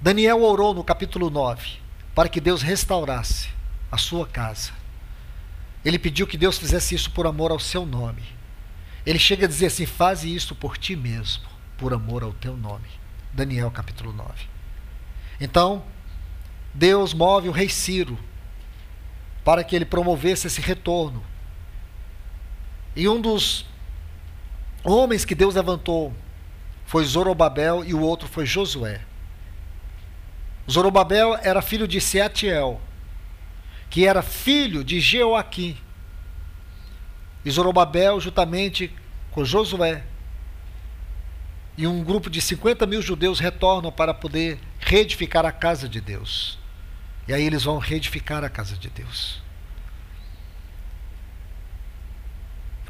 Daniel 0.00 0.42
orou 0.42 0.72
no 0.72 0.82
capítulo 0.82 1.28
9 1.28 1.78
para 2.14 2.30
que 2.30 2.40
Deus 2.40 2.62
restaurasse 2.62 3.50
a 3.92 3.98
sua 3.98 4.26
casa, 4.26 4.72
ele 5.84 5.98
pediu 5.98 6.26
que 6.26 6.38
Deus 6.38 6.56
fizesse 6.56 6.94
isso 6.94 7.10
por 7.10 7.26
amor 7.26 7.50
ao 7.50 7.60
seu 7.60 7.84
nome. 7.84 8.22
Ele 9.04 9.18
chega 9.18 9.44
a 9.44 9.48
dizer 9.48 9.66
assim: 9.66 9.84
Faze 9.84 10.34
isso 10.34 10.54
por 10.54 10.78
ti 10.78 10.96
mesmo, 10.96 11.44
por 11.76 11.92
amor 11.92 12.22
ao 12.22 12.32
teu 12.32 12.56
nome. 12.56 12.88
Daniel 13.34 13.70
capítulo 13.70 14.14
9. 14.14 14.32
Então, 15.38 15.84
Deus 16.72 17.12
move 17.12 17.50
o 17.50 17.52
rei 17.52 17.68
Ciro 17.68 18.18
para 19.44 19.62
que 19.62 19.76
ele 19.76 19.84
promovesse 19.84 20.46
esse 20.46 20.60
retorno 20.60 21.22
e 22.96 23.08
um 23.08 23.20
dos 23.20 23.66
homens 24.84 25.24
que 25.24 25.34
Deus 25.34 25.54
levantou 25.54 26.14
foi 26.86 27.04
Zorobabel 27.04 27.84
e 27.84 27.92
o 27.92 28.00
outro 28.00 28.28
foi 28.28 28.46
Josué. 28.46 29.00
Zorobabel 30.70 31.36
era 31.42 31.60
filho 31.60 31.88
de 31.88 32.00
Seatiel, 32.00 32.80
que 33.90 34.06
era 34.06 34.22
filho 34.22 34.84
de 34.84 35.00
Jeoaquim. 35.00 35.76
E 37.44 37.50
Zorobabel, 37.50 38.20
juntamente 38.20 38.94
com 39.30 39.44
Josué, 39.44 40.04
e 41.76 41.86
um 41.86 42.04
grupo 42.04 42.30
de 42.30 42.40
50 42.40 42.86
mil 42.86 43.02
judeus 43.02 43.40
retornam 43.40 43.90
para 43.90 44.14
poder 44.14 44.58
reedificar 44.78 45.44
a 45.44 45.50
casa 45.50 45.88
de 45.88 46.00
Deus. 46.00 46.58
E 47.26 47.32
aí 47.32 47.44
eles 47.44 47.64
vão 47.64 47.78
reedificar 47.78 48.44
a 48.44 48.48
casa 48.48 48.76
de 48.76 48.90
Deus. 48.90 49.44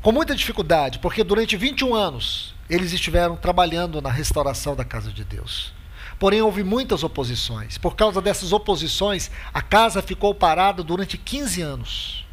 com 0.04 0.12
muita 0.12 0.36
dificuldade, 0.36 0.98
porque 0.98 1.24
durante 1.24 1.56
21 1.56 1.94
anos 1.94 2.54
eles 2.68 2.92
estiveram 2.92 3.36
trabalhando 3.36 4.02
na 4.02 4.10
restauração 4.10 4.76
da 4.76 4.84
casa 4.84 5.10
de 5.10 5.24
Deus. 5.24 5.72
Porém, 6.18 6.42
houve 6.42 6.62
muitas 6.62 7.02
oposições. 7.02 7.78
Por 7.78 7.96
causa 7.96 8.20
dessas 8.20 8.52
oposições, 8.52 9.30
a 9.52 9.62
casa 9.62 10.02
ficou 10.02 10.34
parada 10.34 10.82
durante 10.82 11.16
15 11.16 11.62
anos. 11.62 12.26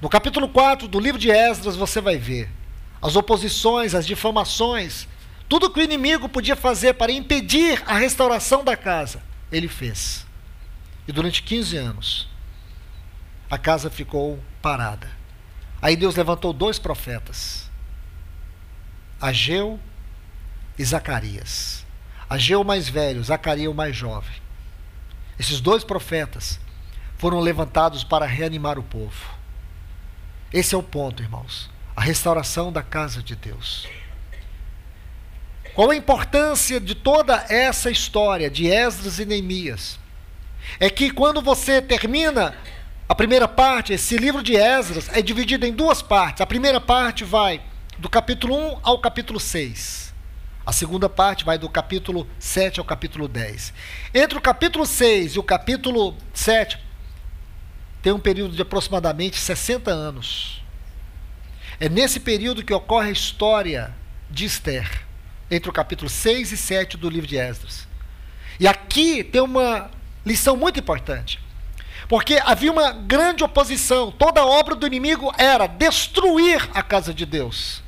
No 0.00 0.08
capítulo 0.08 0.48
4 0.48 0.88
do 0.88 0.98
livro 0.98 1.20
de 1.20 1.30
Esdras, 1.30 1.76
você 1.76 2.00
vai 2.00 2.16
ver 2.16 2.48
as 3.02 3.14
oposições, 3.14 3.94
as 3.94 4.06
difamações, 4.06 5.06
tudo 5.50 5.68
que 5.68 5.80
o 5.80 5.84
inimigo 5.84 6.30
podia 6.30 6.56
fazer 6.56 6.94
para 6.94 7.12
impedir 7.12 7.82
a 7.86 7.98
restauração 7.98 8.64
da 8.64 8.74
casa, 8.74 9.22
ele 9.52 9.68
fez. 9.68 10.27
E 11.08 11.12
durante 11.12 11.42
15 11.42 11.76
anos, 11.78 12.28
a 13.50 13.56
casa 13.56 13.88
ficou 13.88 14.38
parada. 14.60 15.08
Aí 15.80 15.96
Deus 15.96 16.14
levantou 16.14 16.52
dois 16.52 16.78
profetas, 16.78 17.70
Ageu 19.18 19.80
e 20.78 20.84
Zacarias. 20.84 21.86
Ageu 22.28 22.62
mais 22.62 22.90
velho, 22.90 23.24
Zacarias 23.24 23.72
o 23.72 23.74
mais 23.74 23.96
jovem. 23.96 24.36
Esses 25.38 25.62
dois 25.62 25.82
profetas 25.82 26.60
foram 27.16 27.40
levantados 27.40 28.04
para 28.04 28.26
reanimar 28.26 28.78
o 28.78 28.82
povo. 28.82 29.34
Esse 30.52 30.74
é 30.74 30.78
o 30.78 30.82
ponto, 30.82 31.22
irmãos. 31.22 31.70
A 31.96 32.02
restauração 32.02 32.70
da 32.70 32.82
casa 32.82 33.22
de 33.22 33.34
Deus. 33.34 33.88
Qual 35.74 35.90
a 35.90 35.96
importância 35.96 36.78
de 36.78 36.94
toda 36.94 37.46
essa 37.48 37.90
história 37.90 38.50
de 38.50 38.66
Esdras 38.66 39.18
e 39.18 39.24
Neemias? 39.24 39.98
É 40.78 40.90
que 40.90 41.10
quando 41.10 41.40
você 41.40 41.80
termina 41.80 42.54
a 43.08 43.14
primeira 43.14 43.48
parte, 43.48 43.92
esse 43.92 44.16
livro 44.16 44.42
de 44.42 44.54
Esdras 44.54 45.08
é 45.12 45.22
dividido 45.22 45.64
em 45.64 45.72
duas 45.72 46.02
partes. 46.02 46.40
A 46.42 46.46
primeira 46.46 46.80
parte 46.80 47.24
vai 47.24 47.62
do 47.98 48.08
capítulo 48.08 48.54
1 48.54 48.80
ao 48.82 48.98
capítulo 49.00 49.40
6. 49.40 50.14
A 50.64 50.72
segunda 50.72 51.08
parte 51.08 51.44
vai 51.44 51.56
do 51.56 51.68
capítulo 51.68 52.28
7 52.38 52.78
ao 52.78 52.84
capítulo 52.84 53.26
10. 53.26 53.72
Entre 54.12 54.36
o 54.36 54.40
capítulo 54.40 54.84
6 54.84 55.36
e 55.36 55.38
o 55.38 55.42
capítulo 55.42 56.14
7 56.34 56.78
tem 58.02 58.12
um 58.12 58.20
período 58.20 58.54
de 58.54 58.60
aproximadamente 58.60 59.38
60 59.38 59.90
anos. 59.90 60.62
É 61.80 61.88
nesse 61.88 62.20
período 62.20 62.62
que 62.62 62.74
ocorre 62.74 63.08
a 63.08 63.12
história 63.12 63.94
de 64.30 64.44
Esther, 64.44 65.06
entre 65.50 65.70
o 65.70 65.72
capítulo 65.72 66.10
6 66.10 66.52
e 66.52 66.56
7 66.56 66.96
do 66.98 67.08
livro 67.08 67.26
de 67.26 67.38
Esdras. 67.38 67.88
E 68.60 68.68
aqui 68.68 69.24
tem 69.24 69.40
uma 69.40 69.90
lição 70.24 70.56
muito 70.56 70.80
importante. 70.80 71.40
Porque 72.08 72.40
havia 72.44 72.72
uma 72.72 72.92
grande 72.92 73.44
oposição, 73.44 74.10
toda 74.10 74.44
obra 74.44 74.74
do 74.74 74.86
inimigo 74.86 75.32
era 75.36 75.66
destruir 75.66 76.68
a 76.72 76.82
casa 76.82 77.12
de 77.12 77.26
Deus. 77.26 77.82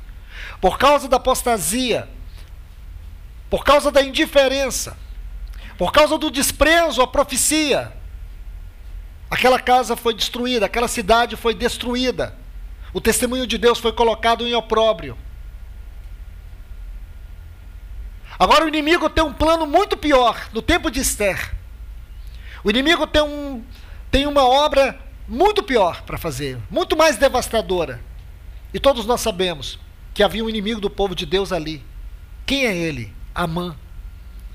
Por 0.59 0.77
causa 0.77 1.07
da 1.07 1.17
apostasia, 1.17 2.07
por 3.49 3.63
causa 3.63 3.91
da 3.91 4.03
indiferença, 4.03 4.95
por 5.77 5.91
causa 5.91 6.17
do 6.17 6.29
desprezo 6.29 7.01
à 7.01 7.07
profecia, 7.07 7.93
Aquela 9.31 9.61
casa 9.61 9.95
foi 9.95 10.13
destruída, 10.13 10.65
aquela 10.65 10.89
cidade 10.89 11.37
foi 11.37 11.53
destruída. 11.53 12.35
O 12.93 12.99
testemunho 12.99 13.47
de 13.47 13.57
Deus 13.57 13.79
foi 13.79 13.93
colocado 13.93 14.45
em 14.45 14.53
opróbrio. 14.53 15.17
Agora 18.37 18.65
o 18.65 18.67
inimigo 18.67 19.09
tem 19.09 19.23
um 19.23 19.31
plano 19.31 19.65
muito 19.65 19.95
pior 19.95 20.49
no 20.51 20.61
tempo 20.61 20.91
de 20.91 20.99
Esther. 20.99 21.55
O 22.63 22.69
inimigo 22.69 23.07
tem, 23.07 23.21
um, 23.21 23.63
tem 24.09 24.27
uma 24.27 24.43
obra 24.43 24.99
muito 25.27 25.63
pior 25.63 26.03
para 26.03 26.17
fazer, 26.17 26.57
muito 26.69 26.95
mais 26.95 27.17
devastadora. 27.17 28.01
E 28.73 28.79
todos 28.79 29.05
nós 29.05 29.21
sabemos 29.21 29.79
que 30.13 30.23
havia 30.23 30.43
um 30.43 30.49
inimigo 30.49 30.81
do 30.81 30.89
povo 30.89 31.15
de 31.15 31.25
Deus 31.25 31.51
ali. 31.51 31.83
Quem 32.45 32.65
é 32.65 32.75
ele? 32.75 33.13
Amã. 33.33 33.75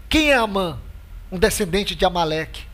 Quem 0.08 0.30
é 0.30 0.36
Amã? 0.36 0.78
Um 1.30 1.38
descendente 1.38 1.94
de 1.94 2.04
Amaleque. 2.04 2.64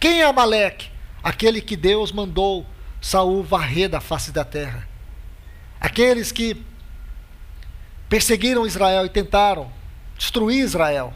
Quem 0.00 0.20
é 0.20 0.24
Amaleque? 0.24 0.90
aquele 1.22 1.60
que 1.60 1.76
Deus 1.76 2.12
mandou 2.12 2.66
Saul 3.00 3.42
varrer 3.42 3.88
da 3.88 4.00
face 4.00 4.32
da 4.32 4.44
terra. 4.44 4.88
Aqueles 5.80 6.32
que 6.32 6.64
perseguiram 8.08 8.66
Israel 8.66 9.04
e 9.04 9.08
tentaram 9.08 9.70
destruir 10.16 10.64
Israel. 10.64 11.12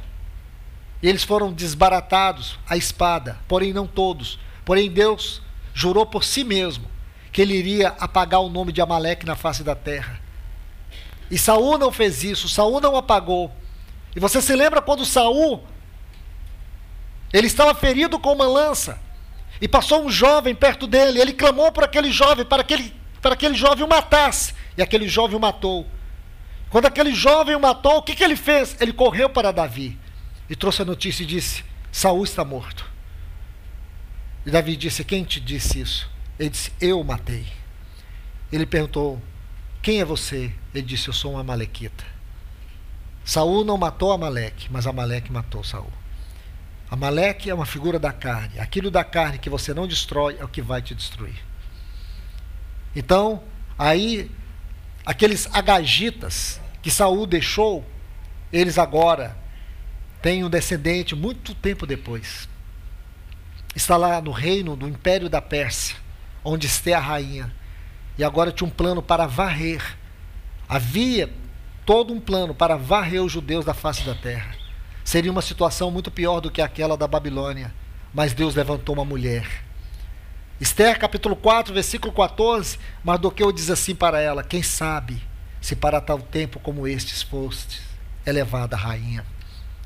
E 1.02 1.08
eles 1.08 1.24
foram 1.24 1.52
desbaratados 1.52 2.58
à 2.68 2.76
espada, 2.76 3.38
porém 3.48 3.72
não 3.72 3.86
todos. 3.86 4.38
Porém 4.64 4.88
Deus 4.88 5.42
jurou 5.74 6.06
por 6.06 6.22
si 6.22 6.44
mesmo 6.44 6.88
que 7.32 7.42
ele 7.42 7.54
iria 7.54 7.88
apagar 7.98 8.40
o 8.40 8.48
nome 8.48 8.72
de 8.72 8.80
Amaleque 8.80 9.26
na 9.26 9.34
face 9.34 9.64
da 9.64 9.74
terra. 9.74 10.20
E 11.30 11.36
Saul 11.36 11.78
não 11.78 11.90
fez 11.90 12.22
isso, 12.22 12.48
Saul 12.48 12.80
não 12.80 12.94
apagou. 12.96 13.50
E 14.14 14.20
você 14.20 14.40
se 14.40 14.54
lembra 14.54 14.80
quando 14.80 15.04
Saul 15.04 15.64
ele 17.32 17.46
estava 17.46 17.74
ferido 17.74 18.18
com 18.18 18.32
uma 18.32 18.46
lança. 18.46 19.00
E 19.60 19.66
passou 19.66 20.04
um 20.04 20.10
jovem 20.10 20.54
perto 20.54 20.86
dele. 20.86 21.20
Ele 21.20 21.32
clamou 21.32 21.72
por 21.72 21.84
aquele 21.84 22.12
jovem 22.12 22.44
para 22.44 22.62
que, 22.62 22.74
ele, 22.74 22.94
para 23.20 23.34
que 23.34 23.46
aquele 23.46 23.58
jovem 23.58 23.84
o 23.84 23.88
matasse. 23.88 24.54
E 24.76 24.82
aquele 24.82 25.08
jovem 25.08 25.36
o 25.36 25.40
matou. 25.40 25.86
Quando 26.68 26.86
aquele 26.86 27.14
jovem 27.14 27.56
o 27.56 27.60
matou, 27.60 27.98
o 27.98 28.02
que, 28.02 28.14
que 28.14 28.22
ele 28.22 28.36
fez? 28.36 28.76
Ele 28.80 28.92
correu 28.92 29.30
para 29.30 29.52
Davi 29.52 29.98
e 30.52 30.54
trouxe 30.54 30.82
a 30.82 30.84
notícia 30.84 31.22
e 31.22 31.26
disse: 31.26 31.64
Saul 31.90 32.22
está 32.24 32.44
morto. 32.44 32.84
E 34.44 34.50
Davi 34.50 34.76
disse: 34.76 35.02
Quem 35.02 35.24
te 35.24 35.40
disse 35.40 35.80
isso? 35.80 36.10
Ele 36.38 36.50
disse: 36.50 36.70
Eu 36.78 37.00
o 37.00 37.04
matei. 37.04 37.46
Ele 38.52 38.66
perguntou: 38.66 39.18
Quem 39.80 40.00
é 40.00 40.04
você? 40.04 40.52
Ele 40.74 40.86
disse: 40.86 41.08
Eu 41.08 41.14
sou 41.14 41.32
um 41.32 41.38
amalequita. 41.38 42.04
Saul 43.24 43.64
não 43.64 43.78
matou 43.78 44.12
Amaleque, 44.12 44.68
mas 44.70 44.86
Amaleque 44.86 45.32
matou 45.32 45.64
Saul. 45.64 45.90
Amaleque 46.90 47.48
é 47.48 47.54
uma 47.54 47.64
figura 47.64 47.98
da 47.98 48.12
carne. 48.12 48.58
Aquilo 48.58 48.90
da 48.90 49.02
carne 49.02 49.38
que 49.38 49.48
você 49.48 49.72
não 49.72 49.86
destrói 49.86 50.36
é 50.38 50.44
o 50.44 50.48
que 50.48 50.60
vai 50.60 50.82
te 50.82 50.94
destruir. 50.94 51.42
Então, 52.94 53.42
aí, 53.78 54.30
aqueles 55.06 55.48
agagitas 55.50 56.60
que 56.82 56.90
Saul 56.90 57.26
deixou, 57.26 57.86
eles 58.52 58.76
agora 58.76 59.40
têm 60.22 60.44
um 60.44 60.48
descendente 60.48 61.14
muito 61.14 61.54
tempo 61.54 61.86
depois. 61.86 62.48
Está 63.74 63.96
lá 63.96 64.20
no 64.20 64.30
reino 64.30 64.76
do 64.76 64.88
Império 64.88 65.28
da 65.28 65.42
Pérsia, 65.42 65.96
onde 66.44 66.66
está 66.66 66.96
a 66.96 67.00
rainha. 67.00 67.52
E 68.16 68.22
agora 68.22 68.52
tinha 68.52 68.66
um 68.66 68.70
plano 68.70 69.02
para 69.02 69.26
varrer. 69.26 69.82
Havia 70.68 71.30
todo 71.84 72.12
um 72.12 72.20
plano 72.20 72.54
para 72.54 72.76
varrer 72.76 73.22
os 73.22 73.32
judeus 73.32 73.64
da 73.64 73.74
face 73.74 74.04
da 74.04 74.14
terra. 74.14 74.54
Seria 75.04 75.32
uma 75.32 75.42
situação 75.42 75.90
muito 75.90 76.10
pior 76.10 76.40
do 76.40 76.50
que 76.50 76.62
aquela 76.62 76.96
da 76.96 77.08
Babilônia. 77.08 77.74
Mas 78.14 78.32
Deus 78.32 78.54
levantou 78.54 78.94
uma 78.94 79.04
mulher. 79.04 79.64
Esther, 80.60 80.98
capítulo 80.98 81.34
4, 81.34 81.74
versículo 81.74 82.12
14, 82.12 82.78
Mardoqueu 83.02 83.50
diz 83.50 83.68
assim 83.70 83.94
para 83.94 84.20
ela: 84.20 84.44
Quem 84.44 84.62
sabe 84.62 85.20
se 85.60 85.74
para 85.74 86.00
tal 86.00 86.20
tempo 86.20 86.60
como 86.60 86.86
estes 86.86 87.22
fostes 87.22 87.80
elevada 88.24 88.76
rainha. 88.76 89.24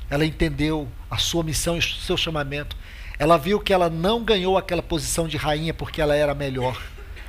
Ela 0.09 0.25
entendeu 0.25 0.87
a 1.09 1.17
sua 1.17 1.43
missão 1.43 1.75
e 1.75 1.79
o 1.79 1.81
seu 1.81 2.17
chamamento. 2.17 2.75
Ela 3.19 3.37
viu 3.37 3.59
que 3.59 3.73
ela 3.73 3.89
não 3.89 4.23
ganhou 4.23 4.57
aquela 4.57 4.81
posição 4.81 5.27
de 5.27 5.37
rainha 5.37 5.73
porque 5.73 6.01
ela 6.01 6.15
era 6.15 6.33
melhor, 6.33 6.81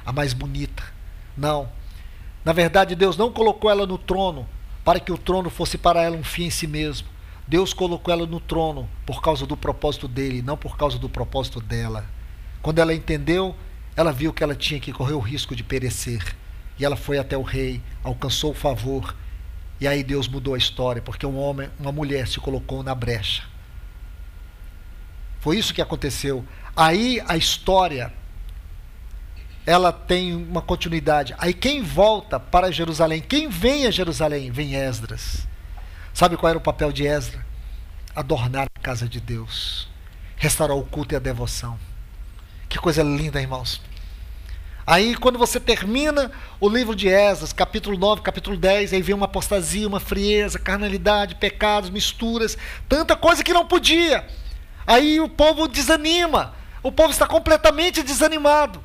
a 0.04 0.12
mais 0.12 0.32
bonita. 0.32 0.82
Não. 1.36 1.68
Na 2.44 2.52
verdade, 2.52 2.94
Deus 2.94 3.16
não 3.16 3.32
colocou 3.32 3.70
ela 3.70 3.86
no 3.86 3.98
trono 3.98 4.46
para 4.84 5.00
que 5.00 5.12
o 5.12 5.18
trono 5.18 5.50
fosse 5.50 5.76
para 5.76 6.02
ela 6.02 6.16
um 6.16 6.24
fim 6.24 6.44
em 6.44 6.50
si 6.50 6.66
mesmo. 6.66 7.08
Deus 7.46 7.72
colocou 7.72 8.12
ela 8.12 8.26
no 8.26 8.40
trono 8.40 8.88
por 9.06 9.22
causa 9.22 9.46
do 9.46 9.56
propósito 9.56 10.06
dele, 10.06 10.42
não 10.42 10.56
por 10.56 10.76
causa 10.76 10.98
do 10.98 11.08
propósito 11.08 11.60
dela. 11.60 12.04
Quando 12.60 12.78
ela 12.78 12.94
entendeu, 12.94 13.54
ela 13.96 14.12
viu 14.12 14.32
que 14.32 14.42
ela 14.42 14.54
tinha 14.54 14.78
que 14.78 14.92
correr 14.92 15.14
o 15.14 15.18
risco 15.18 15.56
de 15.56 15.64
perecer. 15.64 16.36
E 16.78 16.84
ela 16.84 16.96
foi 16.96 17.18
até 17.18 17.36
o 17.36 17.42
rei, 17.42 17.80
alcançou 18.04 18.50
o 18.50 18.54
favor. 18.54 19.16
E 19.80 19.86
aí 19.86 20.02
Deus 20.02 20.26
mudou 20.26 20.54
a 20.54 20.58
história, 20.58 21.00
porque 21.00 21.24
um 21.24 21.38
homem, 21.38 21.70
uma 21.78 21.92
mulher 21.92 22.26
se 22.26 22.40
colocou 22.40 22.82
na 22.82 22.94
brecha. 22.94 23.44
Foi 25.40 25.56
isso 25.56 25.72
que 25.72 25.82
aconteceu. 25.82 26.44
Aí 26.76 27.22
a 27.26 27.36
história 27.36 28.12
ela 29.64 29.92
tem 29.92 30.34
uma 30.34 30.62
continuidade. 30.62 31.34
Aí 31.38 31.52
quem 31.52 31.82
volta 31.82 32.40
para 32.40 32.72
Jerusalém, 32.72 33.20
quem 33.20 33.48
vem 33.48 33.86
a 33.86 33.90
Jerusalém, 33.90 34.50
vem 34.50 34.74
Esdras. 34.74 35.46
Sabe 36.14 36.36
qual 36.36 36.50
era 36.50 36.58
o 36.58 36.62
papel 36.62 36.90
de 36.90 37.06
Ezra? 37.06 37.46
Adornar 38.16 38.66
a 38.74 38.80
casa 38.80 39.06
de 39.06 39.20
Deus, 39.20 39.88
restaurar 40.36 40.76
o 40.76 40.84
culto 40.84 41.14
e 41.14 41.16
a 41.16 41.20
devoção. 41.20 41.78
Que 42.68 42.78
coisa 42.78 43.02
linda, 43.02 43.40
irmãos. 43.40 43.80
Aí, 44.90 45.14
quando 45.14 45.38
você 45.38 45.60
termina 45.60 46.32
o 46.58 46.66
livro 46.66 46.96
de 46.96 47.08
Esdras, 47.08 47.52
capítulo 47.52 47.98
9, 47.98 48.22
capítulo 48.22 48.56
10, 48.56 48.94
aí 48.94 49.02
vem 49.02 49.14
uma 49.14 49.26
apostasia, 49.26 49.86
uma 49.86 50.00
frieza, 50.00 50.58
carnalidade, 50.58 51.34
pecados, 51.34 51.90
misturas, 51.90 52.56
tanta 52.88 53.14
coisa 53.14 53.44
que 53.44 53.52
não 53.52 53.66
podia. 53.66 54.26
Aí 54.86 55.20
o 55.20 55.28
povo 55.28 55.68
desanima, 55.68 56.54
o 56.82 56.90
povo 56.90 57.10
está 57.10 57.26
completamente 57.26 58.02
desanimado. 58.02 58.82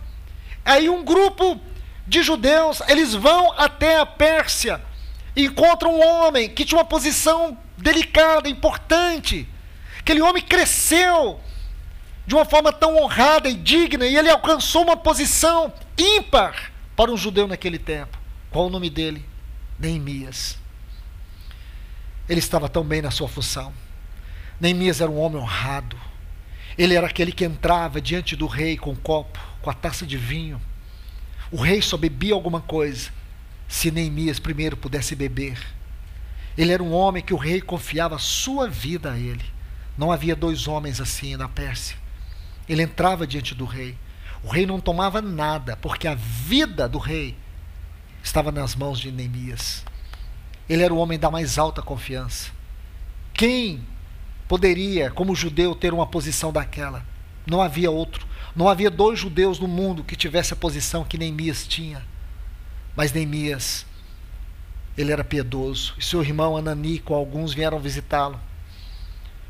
Aí 0.66 0.90
um 0.90 1.06
grupo 1.06 1.58
de 2.06 2.22
judeus, 2.22 2.82
eles 2.90 3.14
vão 3.16 3.54
até 3.54 3.98
a 3.98 4.06
Pérsia 4.06 4.82
encontra 5.38 5.88
um 5.88 6.06
homem 6.06 6.50
que 6.50 6.66
tinha 6.66 6.80
uma 6.80 6.86
posição 6.86 7.58
delicada, 7.78 8.50
importante. 8.50 9.48
Aquele 10.00 10.22
homem 10.22 10.44
cresceu 10.44 11.40
de 12.28 12.36
uma 12.36 12.44
forma 12.44 12.74
tão 12.74 12.98
honrada 12.98 13.48
e 13.48 13.56
digna, 13.56 14.06
e 14.06 14.18
ele 14.18 14.30
alcançou 14.30 14.84
uma 14.84 14.98
posição 14.98 15.72
ímpar 15.98 16.72
para 16.96 17.12
um 17.12 17.18
judeu 17.18 17.48
naquele 17.48 17.80
tempo. 17.80 18.18
Qual 18.52 18.68
o 18.68 18.70
nome 18.70 18.90
dele? 18.90 19.26
Neemias. 19.80 20.58
Ele 22.30 22.40
estava 22.40 22.70
tão 22.70 22.84
bem 22.84 23.02
na 23.02 23.12
sua 23.12 23.28
função. 23.28 23.74
Neemias 24.60 25.02
era 25.02 25.12
um 25.12 25.20
homem 25.20 25.42
honrado. 25.42 25.98
Ele 26.78 26.96
era 26.96 27.08
aquele 27.08 27.32
que 27.32 27.46
entrava 27.46 28.00
diante 28.00 28.36
do 28.36 28.48
rei 28.48 28.78
com 28.78 28.92
um 28.92 28.96
copo, 28.96 29.40
com 29.62 29.70
a 29.70 29.74
taça 29.74 30.06
de 30.06 30.18
vinho. 30.18 30.62
O 31.52 31.58
rei 31.58 31.82
só 31.82 31.98
bebia 31.98 32.34
alguma 32.34 32.62
coisa 32.62 33.12
se 33.68 33.92
Neemias 33.92 34.40
primeiro 34.40 34.78
pudesse 34.78 35.16
beber. 35.16 35.58
Ele 36.58 36.72
era 36.72 36.84
um 36.84 36.94
homem 36.94 37.24
que 37.24 37.34
o 37.34 37.38
rei 37.38 37.62
confiava 37.62 38.18
sua 38.20 38.70
vida 38.70 39.12
a 39.12 39.18
ele. 39.18 39.44
Não 39.98 40.12
havia 40.12 40.36
dois 40.36 40.68
homens 40.68 41.02
assim 41.02 41.36
na 41.36 41.50
Pérsia. 41.50 41.98
Ele 42.68 42.84
entrava 42.84 43.28
diante 43.28 43.54
do 43.56 43.66
rei. 43.66 43.98
O 44.44 44.50
rei 44.50 44.66
não 44.66 44.80
tomava 44.80 45.22
nada, 45.22 45.78
porque 45.78 46.08
a 46.08 46.16
vida 46.16 46.88
do 46.88 46.98
rei 46.98 47.36
estava 48.22 48.52
nas 48.52 48.76
mãos 48.76 49.00
de 49.00 49.12
Neemias. 49.12 49.86
Ele 50.68 50.84
era 50.84 50.94
o 50.94 50.98
homem 50.98 51.18
da 51.18 51.32
mais 51.32 51.58
alta 51.58 51.82
confiança. 51.82 52.52
Quem 53.34 53.86
poderia, 54.48 55.10
como 55.12 55.36
judeu, 55.36 55.74
ter 55.74 55.94
uma 55.94 56.06
posição 56.06 56.52
daquela? 56.52 57.06
Não 57.46 57.62
havia 57.62 57.90
outro. 57.90 58.28
Não 58.56 58.68
havia 58.68 58.92
dois 58.92 59.20
judeus 59.20 59.60
no 59.60 59.68
mundo 59.68 60.04
que 60.04 60.16
tivesse 60.16 60.54
a 60.54 60.58
posição 60.58 61.04
que 61.04 61.18
Neemias 61.18 61.66
tinha. 61.66 62.06
Mas 62.96 63.12
Neemias, 63.12 63.86
ele 64.98 65.12
era 65.12 65.24
piedoso. 65.24 65.96
E 65.98 66.04
seu 66.04 66.22
irmão 66.22 66.56
Anani, 66.56 67.00
com 67.00 67.16
alguns, 67.16 67.54
vieram 67.54 67.80
visitá-lo. 67.80 68.40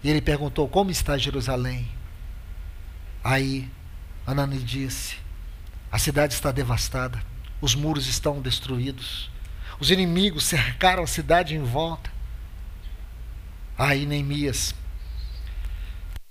E 0.03 0.09
ele 0.09 0.21
perguntou: 0.21 0.67
Como 0.67 0.91
está 0.91 1.17
Jerusalém? 1.17 1.87
Aí 3.23 3.69
Anani 4.25 4.59
disse: 4.59 5.17
A 5.91 5.99
cidade 5.99 6.33
está 6.33 6.51
devastada, 6.51 7.23
os 7.61 7.75
muros 7.75 8.07
estão 8.07 8.41
destruídos, 8.41 9.29
os 9.79 9.91
inimigos 9.91 10.45
cercaram 10.45 11.03
a 11.03 11.07
cidade 11.07 11.55
em 11.55 11.63
volta. 11.63 12.11
Aí 13.77 14.05
Neemias 14.05 14.73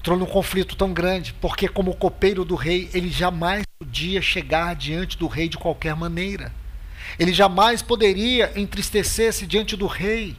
entrou 0.00 0.18
num 0.18 0.26
conflito 0.26 0.74
tão 0.74 0.92
grande, 0.92 1.32
porque, 1.34 1.68
como 1.68 1.94
copeiro 1.94 2.44
do 2.44 2.54
rei, 2.54 2.90
ele 2.92 3.10
jamais 3.10 3.64
podia 3.78 4.22
chegar 4.22 4.74
diante 4.74 5.16
do 5.16 5.26
rei 5.26 5.48
de 5.48 5.58
qualquer 5.58 5.94
maneira. 5.94 6.52
Ele 7.18 7.32
jamais 7.32 7.82
poderia 7.82 8.52
entristecer-se 8.56 9.46
diante 9.46 9.76
do 9.76 9.86
rei. 9.86 10.36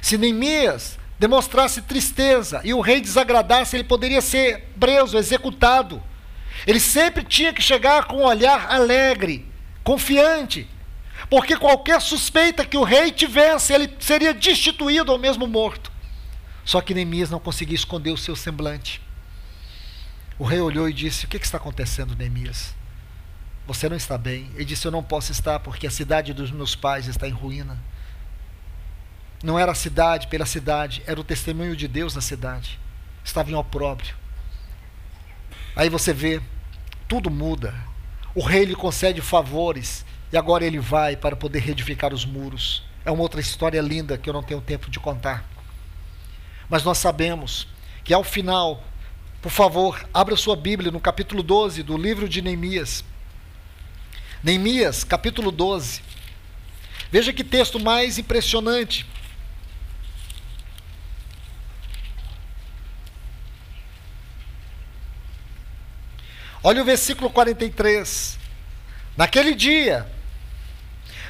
Se 0.00 0.16
Neemias 0.16 0.98
demonstrasse 1.18 1.82
tristeza 1.82 2.60
e 2.64 2.72
o 2.72 2.80
rei 2.80 3.00
desagradasse, 3.00 3.76
ele 3.76 3.84
poderia 3.84 4.20
ser 4.20 4.72
preso, 4.80 5.18
executado. 5.18 6.02
Ele 6.66 6.80
sempre 6.80 7.24
tinha 7.24 7.52
que 7.52 7.62
chegar 7.62 8.04
com 8.04 8.18
um 8.18 8.24
olhar 8.24 8.70
alegre, 8.70 9.46
confiante, 9.82 10.68
porque 11.28 11.56
qualquer 11.56 12.00
suspeita 12.00 12.64
que 12.64 12.76
o 12.76 12.84
rei 12.84 13.10
tivesse, 13.10 13.72
ele 13.72 13.94
seria 13.98 14.34
destituído 14.34 15.12
ou 15.12 15.18
mesmo 15.18 15.46
morto. 15.46 15.90
Só 16.64 16.80
que 16.80 16.94
Neemias 16.94 17.30
não 17.30 17.40
conseguia 17.40 17.74
esconder 17.74 18.10
o 18.10 18.16
seu 18.16 18.36
semblante. 18.36 19.00
O 20.38 20.44
rei 20.44 20.60
olhou 20.60 20.88
e 20.88 20.92
disse: 20.92 21.24
O 21.24 21.28
que, 21.28 21.36
está 21.36 21.56
acontecendo, 21.56 22.16
Neemias? 22.16 22.74
Você 23.66 23.88
não 23.88 23.96
está 23.96 24.16
bem. 24.16 24.50
Ele 24.54 24.64
disse: 24.64 24.86
Eu 24.86 24.92
não 24.92 25.02
posso 25.02 25.32
estar 25.32 25.60
porque 25.60 25.86
a 25.86 25.90
cidade 25.90 26.32
dos 26.32 26.50
meus 26.50 26.74
pais 26.74 27.06
está 27.06 27.28
em 27.28 27.32
ruína. 27.32 27.78
Não 29.42 29.58
era 29.58 29.72
a 29.72 29.74
cidade 29.74 30.26
pela 30.28 30.44
cidade, 30.44 31.02
era 31.06 31.18
o 31.18 31.24
testemunho 31.24 31.74
de 31.74 31.88
Deus 31.88 32.14
na 32.14 32.20
cidade. 32.20 32.78
Estava 33.24 33.50
em 33.50 33.54
opróbrio. 33.54 34.19
Aí 35.74 35.88
você 35.88 36.12
vê, 36.12 36.40
tudo 37.08 37.30
muda. 37.30 37.74
O 38.34 38.42
rei 38.42 38.64
lhe 38.64 38.74
concede 38.74 39.20
favores 39.20 40.04
e 40.32 40.36
agora 40.36 40.64
ele 40.64 40.78
vai 40.78 41.16
para 41.16 41.34
poder 41.34 41.60
reedificar 41.60 42.12
os 42.14 42.24
muros. 42.24 42.84
É 43.04 43.10
uma 43.10 43.22
outra 43.22 43.40
história 43.40 43.80
linda 43.80 44.18
que 44.18 44.28
eu 44.28 44.34
não 44.34 44.42
tenho 44.42 44.60
tempo 44.60 44.90
de 44.90 45.00
contar. 45.00 45.44
Mas 46.68 46.84
nós 46.84 46.98
sabemos 46.98 47.66
que 48.04 48.14
ao 48.14 48.22
final, 48.22 48.84
por 49.42 49.50
favor, 49.50 50.08
abra 50.14 50.36
sua 50.36 50.54
Bíblia 50.54 50.90
no 50.90 51.00
capítulo 51.00 51.42
12 51.42 51.82
do 51.82 51.96
livro 51.96 52.28
de 52.28 52.40
Neemias. 52.42 53.04
Neemias, 54.42 55.02
capítulo 55.02 55.50
12. 55.50 56.02
Veja 57.10 57.32
que 57.32 57.42
texto 57.42 57.80
mais 57.80 58.18
impressionante. 58.18 59.06
Olha 66.62 66.82
o 66.82 66.84
versículo 66.84 67.30
43. 67.30 68.38
Naquele 69.16 69.54
dia, 69.54 70.06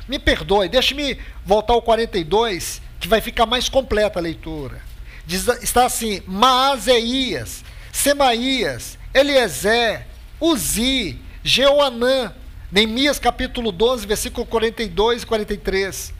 me 0.09 0.19
perdoe, 0.19 0.69
deixe-me 0.69 1.19
voltar 1.45 1.75
ao 1.75 1.83
42, 1.83 2.83
que 2.99 3.07
vai 3.07 3.21
ficar 3.21 3.47
mais 3.47 3.69
completa 3.69 4.19
a 4.19 4.23
leitura. 4.23 4.83
Diz, 5.25 5.47
está 5.62 5.87
assim: 5.87 6.21
Maazeias, 6.27 7.64
Semaías, 7.93 8.99
Eliezer, 9.14 10.07
Uzi, 10.40 11.19
Jeoanã, 11.45 12.35
Neemias 12.73 13.19
capítulo 13.19 13.71
12, 13.71 14.07
versículo 14.07 14.47
42 14.47 15.23
e 15.23 15.27
43. 15.27 16.14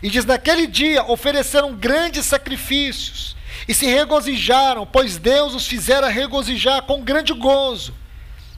E 0.00 0.08
diz: 0.08 0.24
Naquele 0.24 0.68
dia 0.68 1.04
ofereceram 1.04 1.74
grandes 1.74 2.26
sacrifícios 2.26 3.36
e 3.66 3.74
se 3.74 3.86
regozijaram, 3.86 4.86
pois 4.86 5.16
Deus 5.18 5.54
os 5.54 5.66
fizera 5.66 6.08
regozijar 6.08 6.82
com 6.82 7.02
grande 7.02 7.32
gozo. 7.32 8.01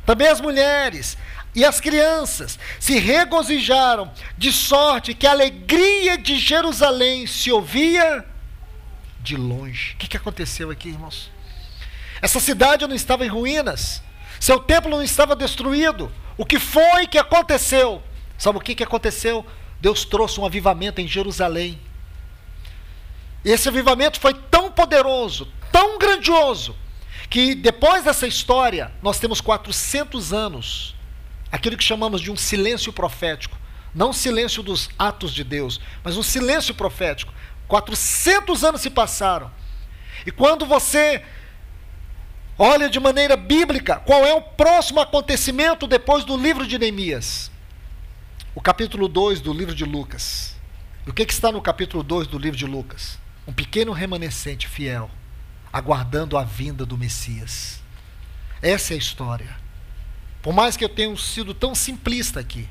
Também 0.06 0.28
as 0.28 0.40
mulheres 0.40 1.16
e 1.54 1.64
as 1.64 1.80
crianças 1.80 2.58
se 2.80 2.98
regozijaram, 2.98 4.12
de 4.36 4.52
sorte 4.52 5.14
que 5.14 5.26
a 5.26 5.30
alegria 5.30 6.18
de 6.18 6.38
Jerusalém 6.38 7.26
se 7.26 7.50
ouvia 7.50 8.24
de 9.20 9.36
longe. 9.36 9.94
O 9.94 9.96
que, 9.96 10.08
que 10.08 10.16
aconteceu 10.16 10.70
aqui, 10.70 10.88
irmãos? 10.88 11.30
Essa 12.20 12.40
cidade 12.40 12.86
não 12.86 12.94
estava 12.94 13.24
em 13.24 13.28
ruínas, 13.28 14.02
seu 14.40 14.58
templo 14.58 14.90
não 14.90 15.02
estava 15.02 15.34
destruído. 15.36 16.12
O 16.36 16.44
que 16.44 16.58
foi 16.58 17.06
que 17.06 17.18
aconteceu? 17.18 18.02
Sabe 18.36 18.58
o 18.58 18.60
que, 18.60 18.74
que 18.74 18.82
aconteceu? 18.82 19.46
Deus 19.80 20.04
trouxe 20.04 20.40
um 20.40 20.44
avivamento 20.44 21.00
em 21.00 21.06
Jerusalém. 21.06 21.78
Esse 23.44 23.68
avivamento 23.68 24.18
foi 24.18 24.34
tão 24.34 24.72
poderoso, 24.72 25.46
tão 25.70 25.98
grandioso, 25.98 26.74
que 27.28 27.54
depois 27.54 28.04
dessa 28.04 28.26
história, 28.26 28.92
nós 29.02 29.18
temos 29.18 29.40
400 29.40 30.32
anos, 30.32 30.94
aquilo 31.50 31.76
que 31.76 31.84
chamamos 31.84 32.20
de 32.20 32.30
um 32.30 32.36
silêncio 32.36 32.92
profético. 32.92 33.56
Não 33.94 34.12
silêncio 34.12 34.62
dos 34.62 34.90
atos 34.98 35.32
de 35.32 35.44
Deus, 35.44 35.80
mas 36.02 36.16
um 36.16 36.22
silêncio 36.22 36.74
profético. 36.74 37.32
400 37.68 38.64
anos 38.64 38.80
se 38.80 38.90
passaram. 38.90 39.50
E 40.26 40.32
quando 40.32 40.66
você 40.66 41.22
olha 42.58 42.88
de 42.88 42.98
maneira 42.98 43.36
bíblica, 43.36 43.96
qual 43.96 44.24
é 44.24 44.34
o 44.34 44.42
próximo 44.42 45.00
acontecimento 45.00 45.86
depois 45.86 46.24
do 46.24 46.36
livro 46.36 46.66
de 46.66 46.78
Neemias? 46.78 47.50
O 48.54 48.60
capítulo 48.60 49.08
2 49.08 49.40
do 49.40 49.52
livro 49.52 49.74
de 49.74 49.84
Lucas. 49.84 50.56
E 51.06 51.10
o 51.10 51.12
que, 51.12 51.24
que 51.24 51.32
está 51.32 51.52
no 51.52 51.60
capítulo 51.60 52.02
2 52.02 52.26
do 52.26 52.38
livro 52.38 52.56
de 52.56 52.66
Lucas? 52.66 53.18
Um 53.46 53.52
pequeno 53.52 53.92
remanescente 53.92 54.66
fiel 54.66 55.10
aguardando 55.74 56.38
a 56.38 56.44
vinda 56.44 56.86
do 56.86 56.96
Messias. 56.96 57.80
Essa 58.62 58.92
é 58.92 58.94
a 58.94 58.98
história. 58.98 59.56
Por 60.40 60.54
mais 60.54 60.76
que 60.76 60.84
eu 60.84 60.88
tenha 60.88 61.14
sido 61.16 61.52
tão 61.52 61.74
simplista 61.74 62.38
aqui, 62.38 62.68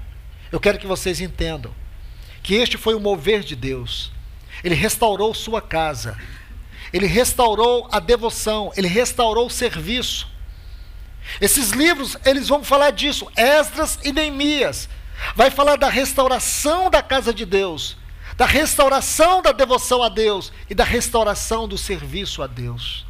eu 0.50 0.58
quero 0.58 0.80
que 0.80 0.88
vocês 0.88 1.20
entendam 1.20 1.76
que 2.42 2.56
este 2.56 2.78
foi 2.78 2.96
o 2.96 3.02
mover 3.02 3.42
de 3.42 3.58
Deus. 3.58 4.10
Ele 4.64 4.74
restaurou 4.74 5.34
sua 5.34 5.62
casa. 5.62 6.18
Ele 6.94 7.06
restaurou 7.06 7.90
a 7.92 8.00
devoção, 8.00 8.72
ele 8.78 8.88
restaurou 8.88 9.48
o 9.48 9.52
serviço. 9.52 10.26
Esses 11.42 11.72
livros, 11.72 12.16
eles 12.26 12.48
vão 12.48 12.64
falar 12.64 12.92
disso. 12.92 13.30
Esdras 13.36 14.00
e 14.06 14.14
Neemias 14.14 14.88
vai 15.36 15.52
falar 15.52 15.76
da 15.76 15.90
restauração 15.90 16.90
da 16.90 17.04
casa 17.04 17.34
de 17.34 17.46
Deus 17.46 17.98
da 18.36 18.46
restauração 18.46 19.42
da 19.42 19.52
devoção 19.52 20.02
a 20.02 20.10
Deus 20.10 20.52
e 20.70 20.74
da 20.74 20.84
restauração 20.84 21.68
do 21.68 21.78
serviço 21.78 22.42
a 22.42 22.48
Deus. 22.48 23.06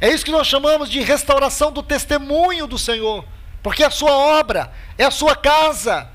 É 0.00 0.08
isso 0.08 0.24
que 0.24 0.30
nós 0.30 0.46
chamamos 0.46 0.90
de 0.90 1.00
restauração 1.00 1.72
do 1.72 1.82
testemunho 1.82 2.66
do 2.66 2.78
Senhor, 2.78 3.24
porque 3.62 3.82
é 3.82 3.86
a 3.86 3.90
sua 3.90 4.12
obra, 4.12 4.72
é 4.96 5.04
a 5.04 5.10
sua 5.10 5.34
casa. 5.34 6.08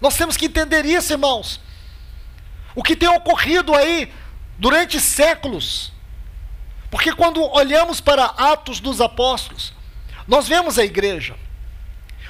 Nós 0.00 0.16
temos 0.16 0.36
que 0.36 0.46
entender 0.46 0.84
isso, 0.84 1.12
irmãos. 1.12 1.60
O 2.74 2.82
que 2.82 2.96
tem 2.96 3.08
ocorrido 3.08 3.74
aí 3.74 4.12
durante 4.58 4.98
séculos. 5.00 5.92
Porque 6.90 7.12
quando 7.12 7.42
olhamos 7.42 8.00
para 8.00 8.24
Atos 8.24 8.80
dos 8.80 9.00
Apóstolos, 9.00 9.72
nós 10.26 10.48
vemos 10.48 10.78
a 10.78 10.84
igreja. 10.84 11.36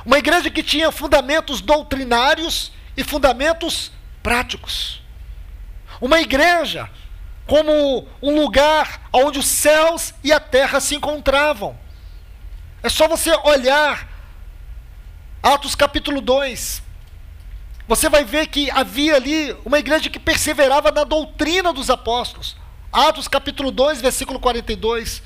Uma 0.05 0.19
igreja 0.19 0.51
que 0.51 0.63
tinha 0.63 0.91
fundamentos 0.91 1.61
doutrinários 1.61 2.73
e 2.97 3.05
fundamentos 3.05 3.93
práticos. 4.23 5.03
Uma 6.01 6.21
igreja 6.21 6.89
como 7.47 8.07
um 8.23 8.41
lugar 8.41 9.09
onde 9.13 9.39
os 9.39 9.47
céus 9.47 10.15
e 10.23 10.33
a 10.33 10.41
terra 10.41 10.81
se 10.81 10.95
encontravam. 10.95 11.77
É 12.83 12.89
só 12.89 13.07
você 13.07 13.31
olhar 13.45 14.09
Atos 15.43 15.75
capítulo 15.75 16.21
2. 16.21 16.83
Você 17.89 18.09
vai 18.09 18.25
ver 18.25 18.47
que 18.47 18.71
havia 18.71 19.17
ali 19.17 19.57
uma 19.65 19.79
igreja 19.79 20.09
que 20.09 20.19
perseverava 20.19 20.91
na 20.93 21.05
doutrina 21.05 21.73
dos 21.73 21.91
apóstolos. 21.91 22.57
Atos 22.93 23.27
capítulo 23.27 23.71
2, 23.71 24.01
versículo 24.01 24.39
42. 24.39 25.23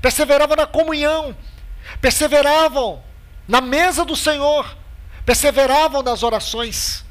Perseverava 0.00 0.54
na 0.54 0.66
comunhão, 0.66 1.36
perseveravam 2.00 3.02
na 3.48 3.60
mesa 3.60 4.04
do 4.04 4.14
Senhor, 4.14 4.76
perseveravam 5.26 6.02
nas 6.02 6.22
orações. 6.22 7.04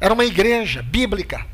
Era 0.00 0.12
uma 0.12 0.24
igreja 0.24 0.82
bíblica. 0.82 1.46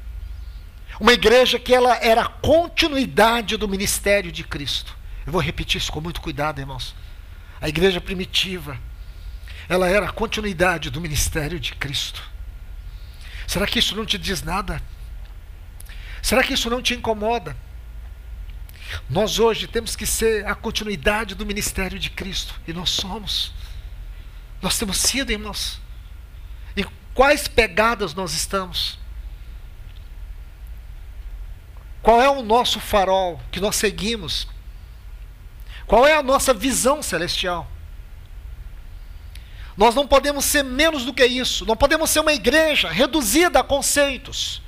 Uma 1.01 1.13
igreja 1.13 1.59
que 1.59 1.75
ela 1.75 1.97
era 1.97 2.23
a 2.23 2.29
continuidade 2.29 3.57
do 3.57 3.69
ministério 3.69 4.31
de 4.31 4.45
Cristo. 4.45 4.97
Eu 5.27 5.33
vou 5.33 5.41
repetir 5.41 5.81
isso 5.81 5.93
com 5.93 6.01
muito 6.01 6.21
cuidado, 6.21 6.61
irmãos. 6.61 6.95
A 7.61 7.69
igreja 7.69 8.01
primitiva, 8.01 8.79
ela 9.69 9.89
era 9.89 10.07
a 10.07 10.13
continuidade 10.13 10.91
do 10.91 11.01
ministério 11.01 11.59
de 11.59 11.75
Cristo. 11.75 12.23
Será 13.47 13.67
que 13.67 13.79
isso 13.79 13.97
não 13.97 14.07
te 14.07 14.19
diz 14.19 14.43
nada? 14.43 14.83
Será 16.23 16.43
que 16.43 16.55
isso 16.55 16.71
não 16.71 16.81
te 16.81 16.95
incomoda? 16.95 17.57
Nós 19.11 19.39
hoje 19.39 19.67
temos 19.67 19.97
que 19.97 20.07
ser 20.07 20.47
a 20.47 20.55
continuidade 20.55 21.35
do 21.35 21.45
ministério 21.45 21.99
de 21.99 22.11
Cristo. 22.11 22.55
E 22.67 22.73
nós 22.73 22.91
somos. 22.91 23.53
Nós 24.61 24.79
temos 24.79 24.99
sido, 24.99 25.33
irmãos. 25.33 25.82
Quais 27.15 27.47
pegadas 27.47 28.15
nós 28.15 28.33
estamos? 28.33 28.99
Qual 32.03 32.21
é 32.21 32.29
o 32.29 32.43
nosso 32.43 32.81
farol 32.81 33.41
que 33.51 33.61
nós 33.61 33.77
seguimos? 33.77 34.49
Qual 35.87 36.07
é 36.07 36.17
a 36.17 36.23
nossa 36.23 36.53
visão 36.53 37.03
celestial? 37.03 37.69
Nós 39.77 39.95
não 39.95 40.07
podemos 40.07 40.45
ser 40.45 40.63
menos 40.63 41.05
do 41.05 41.15
que 41.15 41.25
isso. 41.25 41.65
Não 41.65 41.77
podemos 41.77 42.11
ser 42.11 42.21
uma 42.21 42.33
igreja 42.33 42.91
reduzida 42.91 43.61
a 43.61 43.65
conceitos. 43.65 44.61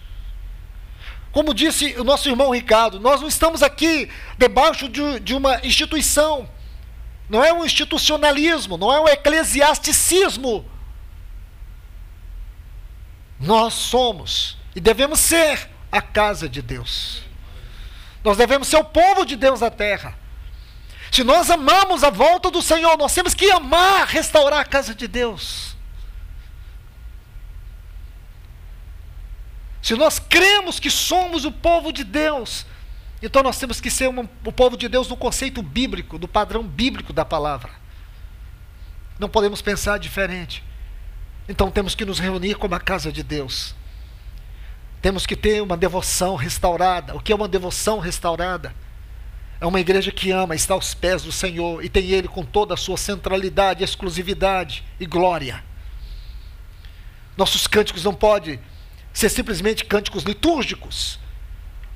Como 1.32 1.52
disse 1.52 1.94
o 1.98 2.04
nosso 2.04 2.28
irmão 2.28 2.50
Ricardo, 2.50 3.00
nós 3.00 3.20
não 3.20 3.28
estamos 3.28 3.62
aqui 3.62 4.08
debaixo 4.38 4.88
de, 4.88 5.18
de 5.20 5.34
uma 5.34 5.60
instituição. 5.66 6.48
Não 7.28 7.42
é 7.42 7.52
um 7.52 7.64
institucionalismo, 7.64 8.76
não 8.76 8.92
é 8.92 9.00
um 9.00 9.08
eclesiasticismo. 9.08 10.64
Nós 13.38 13.74
somos 13.74 14.56
e 14.74 14.80
devemos 14.80 15.20
ser 15.20 15.68
a 15.90 16.00
casa 16.00 16.48
de 16.48 16.62
Deus. 16.62 17.22
Nós 18.22 18.36
devemos 18.36 18.68
ser 18.68 18.76
o 18.76 18.84
povo 18.84 19.24
de 19.24 19.36
Deus 19.36 19.60
na 19.60 19.70
terra. 19.70 20.16
Se 21.12 21.22
nós 21.22 21.50
amamos 21.50 22.02
a 22.02 22.10
volta 22.10 22.50
do 22.50 22.60
Senhor, 22.60 22.96
nós 22.96 23.14
temos 23.14 23.34
que 23.34 23.50
amar, 23.50 24.06
restaurar 24.06 24.60
a 24.60 24.64
casa 24.64 24.94
de 24.94 25.06
Deus. 25.06 25.76
Se 29.80 29.94
nós 29.94 30.18
cremos 30.18 30.80
que 30.80 30.90
somos 30.90 31.44
o 31.44 31.52
povo 31.52 31.92
de 31.92 32.02
Deus, 32.02 32.64
então 33.22 33.42
nós 33.42 33.58
temos 33.58 33.80
que 33.80 33.90
ser 33.90 34.08
o 34.08 34.52
povo 34.52 34.76
de 34.76 34.88
Deus 34.88 35.08
no 35.08 35.16
conceito 35.16 35.62
bíblico, 35.62 36.18
do 36.18 36.26
padrão 36.26 36.62
bíblico 36.62 37.12
da 37.12 37.24
palavra. 37.24 37.70
Não 39.18 39.28
podemos 39.28 39.62
pensar 39.62 39.98
diferente. 39.98 40.64
Então 41.48 41.70
temos 41.70 41.94
que 41.94 42.04
nos 42.04 42.18
reunir 42.18 42.54
como 42.54 42.74
a 42.74 42.80
casa 42.80 43.12
de 43.12 43.22
Deus. 43.22 43.74
Temos 45.02 45.26
que 45.26 45.36
ter 45.36 45.62
uma 45.62 45.76
devoção 45.76 46.34
restaurada. 46.34 47.14
O 47.14 47.20
que 47.20 47.32
é 47.32 47.36
uma 47.36 47.48
devoção 47.48 47.98
restaurada? 47.98 48.74
É 49.60 49.66
uma 49.66 49.80
igreja 49.80 50.10
que 50.10 50.30
ama, 50.30 50.54
está 50.54 50.74
aos 50.74 50.94
pés 50.94 51.22
do 51.22 51.32
Senhor 51.32 51.84
e 51.84 51.88
tem 51.88 52.10
Ele 52.10 52.26
com 52.26 52.44
toda 52.44 52.74
a 52.74 52.76
sua 52.76 52.96
centralidade, 52.96 53.84
exclusividade 53.84 54.84
e 54.98 55.06
glória. 55.06 55.62
Nossos 57.36 57.66
cânticos 57.66 58.04
não 58.04 58.14
podem 58.14 58.58
ser 59.12 59.28
simplesmente 59.28 59.84
cânticos 59.84 60.24
litúrgicos. 60.24 61.18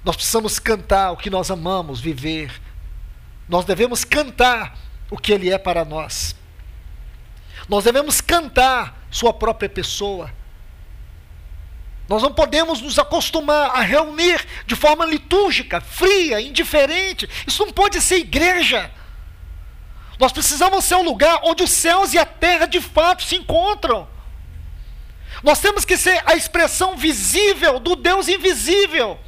Nós 0.05 0.17
precisamos 0.17 0.59
cantar 0.59 1.13
o 1.13 1.17
que 1.17 1.31
nós 1.31 1.51
amamos 1.51 2.01
viver. 2.01 2.53
Nós 3.49 3.65
devemos 3.65 4.05
cantar 4.05 4.79
o 5.11 5.17
que 5.17 5.33
Ele 5.33 5.51
é 5.51 5.59
para 5.59 5.85
nós. 5.85 6.37
Nós 7.69 7.85
devemos 7.85 8.21
cantar 8.21 8.98
Sua 9.11 9.33
própria 9.33 9.69
pessoa. 9.69 10.31
Nós 12.09 12.23
não 12.23 12.33
podemos 12.33 12.81
nos 12.81 12.99
acostumar 12.99 13.71
a 13.71 13.83
reunir 13.83 14.45
de 14.67 14.75
forma 14.75 15.05
litúrgica, 15.05 15.81
fria, 15.81 16.41
indiferente. 16.41 17.29
Isso 17.47 17.67
não 17.67 17.73
pode 17.73 18.01
ser 18.01 18.17
igreja. 18.17 18.91
Nós 20.19 20.33
precisamos 20.33 20.85
ser 20.85 20.97
um 20.97 21.03
lugar 21.03 21.41
onde 21.45 21.63
os 21.63 21.71
céus 21.71 22.15
e 22.15 22.19
a 22.19 22.25
terra 22.25 22.67
de 22.67 22.81
fato 22.81 23.23
se 23.23 23.37
encontram. 23.37 24.09
Nós 25.43 25.61
temos 25.61 25.85
que 25.85 25.97
ser 25.97 26.23
a 26.27 26.35
expressão 26.35 26.97
visível 26.97 27.79
do 27.79 27.95
Deus 27.95 28.27
invisível. 28.27 29.19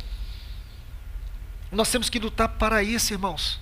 Nós 1.71 1.91
temos 1.91 2.09
que 2.09 2.19
lutar 2.19 2.49
para 2.49 2.83
isso, 2.83 3.13
irmãos. 3.13 3.61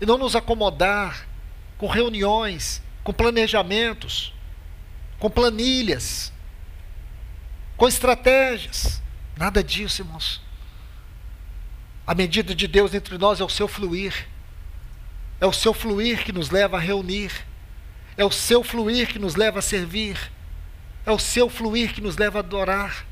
E 0.00 0.04
não 0.04 0.18
nos 0.18 0.36
acomodar 0.36 1.26
com 1.78 1.86
reuniões, 1.86 2.82
com 3.02 3.12
planejamentos, 3.12 4.34
com 5.24 5.30
planilhas, 5.30 6.30
com 7.78 7.88
estratégias. 7.88 9.00
Nada 9.38 9.64
disso, 9.64 10.02
irmãos. 10.02 10.38
A 12.06 12.14
medida 12.14 12.54
de 12.54 12.68
Deus 12.68 12.92
entre 12.92 13.16
nós 13.16 13.40
é 13.40 13.44
o 13.44 13.48
seu 13.48 13.66
fluir. 13.66 14.28
É 15.40 15.46
o 15.46 15.52
seu 15.52 15.72
fluir 15.72 16.24
que 16.24 16.30
nos 16.30 16.50
leva 16.50 16.76
a 16.76 16.80
reunir. 16.80 17.32
É 18.18 18.24
o 18.26 18.30
seu 18.30 18.62
fluir 18.62 19.08
que 19.08 19.18
nos 19.18 19.34
leva 19.34 19.60
a 19.60 19.62
servir. 19.62 20.30
É 21.06 21.10
o 21.10 21.18
seu 21.18 21.48
fluir 21.48 21.94
que 21.94 22.02
nos 22.02 22.18
leva 22.18 22.40
a 22.40 22.40
adorar. 22.40 23.06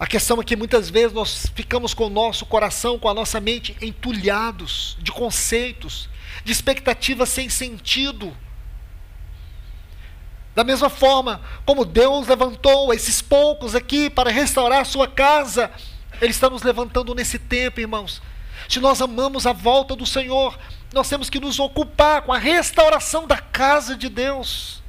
A 0.00 0.06
questão 0.08 0.40
é 0.40 0.44
que 0.44 0.56
muitas 0.56 0.90
vezes 0.90 1.12
nós 1.12 1.46
ficamos 1.54 1.94
com 1.94 2.06
o 2.06 2.10
nosso 2.10 2.44
coração, 2.44 2.98
com 2.98 3.08
a 3.08 3.14
nossa 3.14 3.38
mente 3.38 3.76
entulhados 3.80 4.98
de 5.00 5.12
conceitos, 5.12 6.08
de 6.44 6.50
expectativas 6.50 7.28
sem 7.28 7.48
sentido. 7.48 8.36
Da 10.56 10.64
mesma 10.64 10.88
forma 10.88 11.42
como 11.66 11.84
Deus 11.84 12.26
levantou 12.26 12.94
esses 12.94 13.20
poucos 13.20 13.74
aqui 13.74 14.08
para 14.08 14.30
restaurar 14.30 14.80
a 14.80 14.84
sua 14.86 15.06
casa, 15.06 15.70
Ele 16.18 16.30
está 16.30 16.48
nos 16.48 16.62
levantando 16.62 17.14
nesse 17.14 17.38
tempo, 17.38 17.78
irmãos. 17.78 18.22
Se 18.66 18.80
nós 18.80 19.02
amamos 19.02 19.46
a 19.46 19.52
volta 19.52 19.94
do 19.94 20.06
Senhor, 20.06 20.58
nós 20.94 21.10
temos 21.10 21.28
que 21.28 21.38
nos 21.38 21.58
ocupar 21.60 22.22
com 22.22 22.32
a 22.32 22.38
restauração 22.38 23.26
da 23.26 23.36
casa 23.36 23.94
de 23.94 24.08
Deus. 24.08 24.82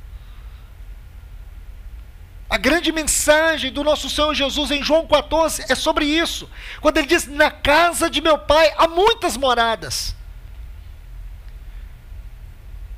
A 2.50 2.58
grande 2.58 2.94
mensagem 2.94 3.70
do 3.70 3.84
nosso 3.84 4.10
Senhor 4.10 4.34
Jesus 4.34 4.72
em 4.72 4.82
João 4.82 5.06
14 5.06 5.66
é 5.68 5.76
sobre 5.76 6.06
isso. 6.06 6.50
Quando 6.80 6.96
ele 6.96 7.08
diz: 7.08 7.28
Na 7.28 7.52
casa 7.52 8.10
de 8.10 8.22
meu 8.22 8.38
pai 8.40 8.74
há 8.78 8.88
muitas 8.88 9.36
moradas. 9.36 10.16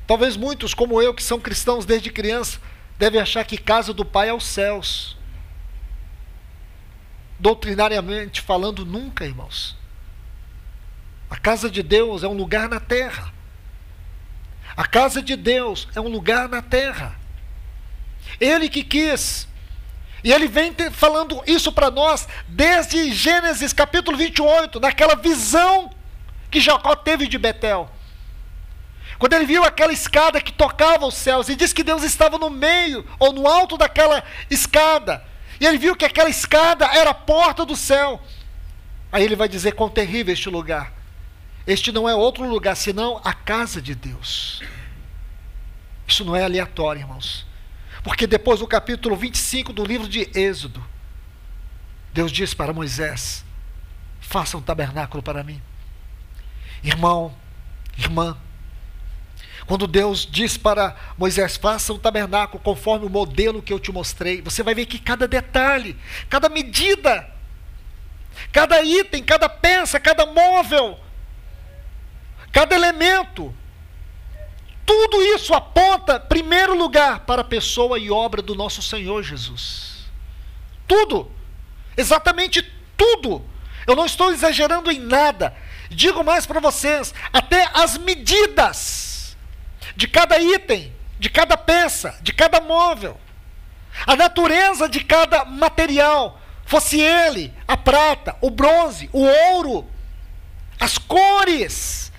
Talvez 0.10 0.36
muitos, 0.36 0.74
como 0.74 1.00
eu, 1.00 1.14
que 1.14 1.22
são 1.22 1.40
cristãos 1.40 1.86
desde 1.86 2.10
criança, 2.10 2.60
devem 2.98 3.22
achar 3.22 3.46
que 3.46 3.60
casa 3.60 3.94
do 3.94 4.04
pai 4.04 4.30
é 4.30 4.34
os 4.34 4.44
céus. 4.44 5.16
Doutrinariamente 7.38 8.42
falando, 8.42 8.84
nunca, 8.84 9.24
irmãos. 9.24 9.78
A 11.30 11.38
casa 11.38 11.70
de 11.70 11.84
Deus 11.84 12.24
é 12.24 12.28
um 12.28 12.34
lugar 12.34 12.68
na 12.68 12.80
terra. 12.80 13.32
A 14.76 14.88
casa 14.88 15.22
de 15.22 15.36
Deus 15.36 15.88
é 15.94 16.02
um 16.02 16.08
lugar 16.08 16.50
na 16.50 16.64
terra. 16.64 17.16
Ele 18.40 18.68
que 18.68 18.84
quis. 18.84 19.48
E 20.24 20.34
ele 20.34 20.48
vem 20.48 20.76
falando 20.92 21.40
isso 21.46 21.72
para 21.72 21.92
nós 21.92 22.28
desde 22.48 23.14
Gênesis 23.14 23.74
capítulo 23.74 24.18
28, 24.18 24.80
naquela 24.80 25.16
visão 25.16 25.92
que 26.50 26.60
Jacó 26.60 26.96
teve 26.96 27.28
de 27.28 27.38
Betel. 27.38 27.99
Quando 29.20 29.34
ele 29.34 29.46
viu 29.46 29.66
aquela 29.66 29.92
escada 29.92 30.40
que 30.40 30.54
tocava 30.54 31.06
os 31.06 31.14
céus, 31.14 31.50
e 31.50 31.56
diz 31.56 31.74
que 31.74 31.84
Deus 31.84 32.04
estava 32.04 32.38
no 32.38 32.50
meio 32.50 33.06
ou 33.20 33.34
no 33.34 33.46
alto 33.46 33.78
daquela 33.78 34.24
escada. 34.50 35.22
E 35.60 35.66
ele 35.66 35.78
viu 35.78 35.94
que 35.94 36.06
aquela 36.06 36.30
escada 36.30 36.86
era 36.86 37.10
a 37.10 37.14
porta 37.14 37.66
do 37.66 37.76
céu. 37.76 38.22
Aí 39.12 39.22
ele 39.22 39.36
vai 39.36 39.50
dizer 39.50 39.74
quão 39.74 39.90
terrível 39.90 40.34
este 40.34 40.50
lugar. 40.50 40.94
Este 41.68 41.92
não 41.92 42.08
é 42.08 42.16
outro 42.16 42.48
lugar 42.48 42.76
senão 42.78 43.20
a 43.22 43.34
casa 43.34 43.82
de 43.82 43.94
Deus. 43.94 44.64
Isso 46.08 46.24
não 46.24 46.34
é 46.34 46.44
aleatório, 46.44 47.02
irmãos. 47.02 47.46
Porque 48.02 48.26
depois 48.26 48.62
do 48.62 48.68
capítulo 48.68 49.18
25 49.18 49.74
do 49.74 49.84
livro 49.84 50.08
de 50.08 50.30
Êxodo, 50.34 50.82
Deus 52.14 52.32
diz 52.32 52.54
para 52.54 52.72
Moisés: 52.72 53.44
Faça 54.22 54.58
um 54.58 54.62
tabernáculo 54.62 55.22
para 55.22 55.44
mim. 55.44 55.62
Irmão, 56.82 57.36
irmã, 57.98 58.38
quando 59.70 59.86
Deus 59.86 60.26
diz 60.26 60.58
para 60.58 60.96
Moisés: 61.16 61.56
Faça 61.56 61.94
um 61.94 62.00
tabernáculo 62.00 62.60
conforme 62.60 63.06
o 63.06 63.10
modelo 63.10 63.62
que 63.62 63.72
eu 63.72 63.80
te 63.80 63.92
mostrei, 63.92 64.42
você 64.42 64.64
vai 64.64 64.74
ver 64.74 64.88
que 64.88 64.98
cada 64.98 65.28
detalhe, 65.28 65.96
cada 66.28 66.50
medida, 66.50 67.30
cada 68.52 68.82
item, 68.82 69.24
cada 69.24 69.48
peça, 69.48 70.00
cada 70.00 70.26
móvel, 70.26 71.00
cada 72.52 72.74
elemento, 72.74 73.54
tudo 74.88 75.22
isso 75.36 75.54
aponta, 75.54 76.20
primeiro 76.20 76.76
lugar, 76.76 77.20
para 77.20 77.42
a 77.42 77.46
pessoa 77.46 78.00
e 78.00 78.10
obra 78.10 78.42
do 78.42 78.56
nosso 78.56 78.82
Senhor 78.82 79.22
Jesus. 79.22 80.06
Tudo. 80.88 81.32
Exatamente 81.96 82.64
tudo. 82.98 83.46
Eu 83.86 83.96
não 83.96 84.08
estou 84.08 84.32
exagerando 84.32 84.90
em 84.90 84.98
nada. 84.98 85.56
Digo 85.92 86.24
mais 86.24 86.48
para 86.48 86.60
vocês: 86.60 87.14
até 87.32 87.70
as 87.72 88.00
medidas 88.00 89.09
de 90.00 90.08
cada 90.08 90.40
item, 90.40 90.96
de 91.20 91.30
cada 91.30 91.58
peça, 91.58 92.18
de 92.22 92.32
cada 92.32 92.62
móvel, 92.62 93.20
a 94.08 94.16
natureza 94.16 94.88
de 94.88 95.04
cada 95.04 95.44
material, 95.44 96.40
fosse 96.66 97.02
ele 97.02 97.54
a 97.68 97.76
prata, 97.76 98.38
o 98.40 98.50
bronze, 98.50 99.10
o 99.12 99.26
ouro, 99.26 99.86
As 100.80 100.98
cores, 100.98 102.14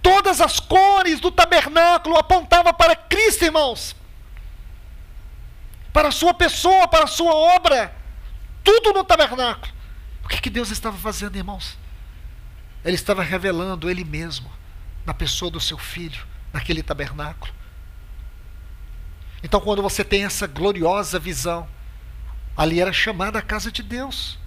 todas 0.00 0.40
as 0.40 0.58
cores 0.58 1.20
do 1.20 1.30
tabernáculo 1.30 2.16
apontavam 2.16 2.72
para 2.72 2.96
Cristo, 2.96 3.44
irmãos. 3.44 3.94
Para 5.92 6.08
a 6.08 6.12
sua 6.12 6.32
pessoa, 6.32 6.88
para 6.88 7.04
a 7.04 7.06
sua 7.06 7.34
obra. 7.34 7.94
Tudo 8.64 8.94
no 8.94 9.04
tabernáculo. 9.04 9.70
O 10.24 10.28
que, 10.28 10.40
que 10.40 10.48
Deus 10.48 10.70
estava 10.70 10.96
fazendo, 10.96 11.36
irmãos? 11.36 11.76
Ele 12.82 12.94
estava 12.94 13.22
revelando 13.22 13.90
Ele 13.90 14.04
mesmo 14.04 14.50
na 15.04 15.12
pessoa 15.12 15.50
do 15.50 15.60
seu 15.60 15.76
filho, 15.76 16.26
naquele 16.56 16.82
tabernáculo. 16.82 17.52
Então, 19.42 19.60
quando 19.60 19.82
você 19.82 20.02
tem 20.02 20.24
essa 20.24 20.46
gloriosa 20.46 21.18
visão, 21.18 21.68
ali 22.56 22.80
era 22.80 22.92
chamada 22.92 23.38
a 23.38 23.42
casa 23.42 23.70
de 23.70 23.82
Deus. 23.82 24.38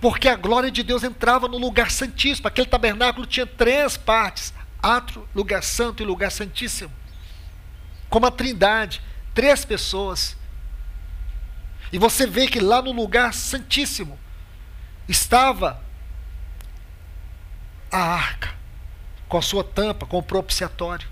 Porque 0.00 0.28
a 0.28 0.34
glória 0.34 0.70
de 0.70 0.82
Deus 0.82 1.04
entrava 1.04 1.46
no 1.46 1.58
lugar 1.58 1.90
santíssimo. 1.90 2.48
Aquele 2.48 2.66
tabernáculo 2.66 3.26
tinha 3.26 3.46
três 3.46 3.96
partes: 3.98 4.54
átrio, 4.82 5.28
lugar 5.34 5.62
santo 5.62 6.02
e 6.02 6.06
lugar 6.06 6.32
santíssimo. 6.32 6.92
Como 8.08 8.26
a 8.26 8.30
trindade, 8.30 9.02
três 9.34 9.64
pessoas. 9.64 10.36
E 11.92 11.98
você 11.98 12.26
vê 12.26 12.48
que 12.48 12.60
lá 12.60 12.80
no 12.80 12.92
lugar 12.92 13.34
santíssimo 13.34 14.18
estava 15.06 15.82
a 17.92 17.98
arca, 17.98 18.54
com 19.34 19.38
a 19.38 19.42
sua 19.42 19.64
tampa, 19.64 20.06
com 20.06 20.16
o 20.16 20.22
propiciatório. 20.22 21.08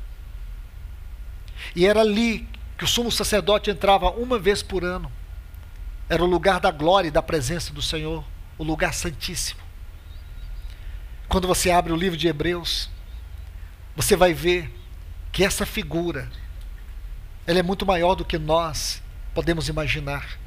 E 1.75 1.85
era 1.85 2.03
ali 2.03 2.49
que 2.79 2.85
o 2.85 2.87
sumo 2.87 3.11
sacerdote 3.11 3.69
entrava 3.69 4.11
uma 4.11 4.39
vez 4.39 4.63
por 4.63 4.85
ano. 4.85 5.11
Era 6.09 6.23
o 6.23 6.27
lugar 6.27 6.61
da 6.61 6.71
glória 6.71 7.09
e 7.09 7.11
da 7.11 7.21
presença 7.21 7.73
do 7.73 7.83
Senhor, 7.83 8.25
o 8.57 8.63
lugar 8.63 8.95
santíssimo. 8.95 9.61
Quando 11.29 11.49
você 11.49 11.73
abre 11.73 11.93
o 11.93 11.97
livro 11.97 12.17
de 12.17 12.29
Hebreus, 12.29 12.89
você 13.97 14.15
vai 14.15 14.33
ver 14.33 14.73
que 15.33 15.43
essa 15.43 15.67
figura 15.67 16.31
ela 17.45 17.59
é 17.59 17.63
muito 17.63 17.85
maior 17.85 18.15
do 18.15 18.25
que 18.25 18.39
nós 18.39 19.03
podemos 19.35 19.69
imaginar. 19.69 20.39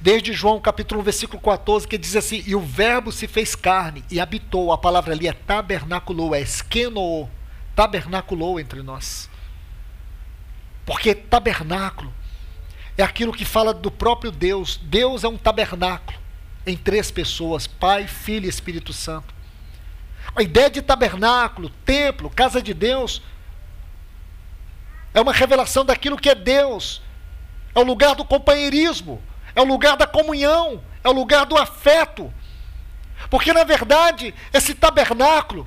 Desde 0.00 0.32
João 0.32 0.58
capítulo 0.58 1.02
1, 1.02 1.04
versículo 1.04 1.42
14, 1.42 1.86
que 1.86 1.98
diz 1.98 2.16
assim: 2.16 2.42
E 2.46 2.54
o 2.54 2.60
Verbo 2.60 3.12
se 3.12 3.28
fez 3.28 3.54
carne 3.54 4.02
e 4.10 4.18
habitou. 4.18 4.72
A 4.72 4.78
palavra 4.78 5.12
ali 5.12 5.28
é 5.28 5.32
tabernaculou, 5.32 6.34
é 6.34 6.40
esquenou, 6.40 7.28
tabernaculou 7.76 8.58
entre 8.58 8.82
nós. 8.82 9.28
Porque 10.86 11.14
tabernáculo 11.14 12.10
é 12.96 13.02
aquilo 13.02 13.32
que 13.32 13.44
fala 13.44 13.74
do 13.74 13.90
próprio 13.90 14.30
Deus. 14.30 14.80
Deus 14.82 15.22
é 15.22 15.28
um 15.28 15.36
tabernáculo 15.36 16.18
em 16.66 16.78
três 16.78 17.10
pessoas: 17.10 17.66
Pai, 17.66 18.06
Filho 18.06 18.46
e 18.46 18.48
Espírito 18.48 18.94
Santo. 18.94 19.34
A 20.34 20.42
ideia 20.42 20.70
de 20.70 20.80
tabernáculo, 20.80 21.68
templo, 21.84 22.30
casa 22.30 22.62
de 22.62 22.72
Deus, 22.72 23.20
é 25.12 25.20
uma 25.20 25.32
revelação 25.32 25.84
daquilo 25.84 26.16
que 26.16 26.30
é 26.30 26.34
Deus. 26.34 27.02
É 27.74 27.78
o 27.78 27.84
lugar 27.84 28.14
do 28.14 28.24
companheirismo, 28.24 29.22
é 29.54 29.60
o 29.60 29.64
lugar 29.64 29.96
da 29.96 30.06
comunhão, 30.06 30.82
é 31.02 31.08
o 31.08 31.12
lugar 31.12 31.46
do 31.46 31.56
afeto. 31.56 32.32
Porque, 33.28 33.52
na 33.52 33.64
verdade, 33.64 34.34
esse 34.52 34.74
tabernáculo 34.74 35.66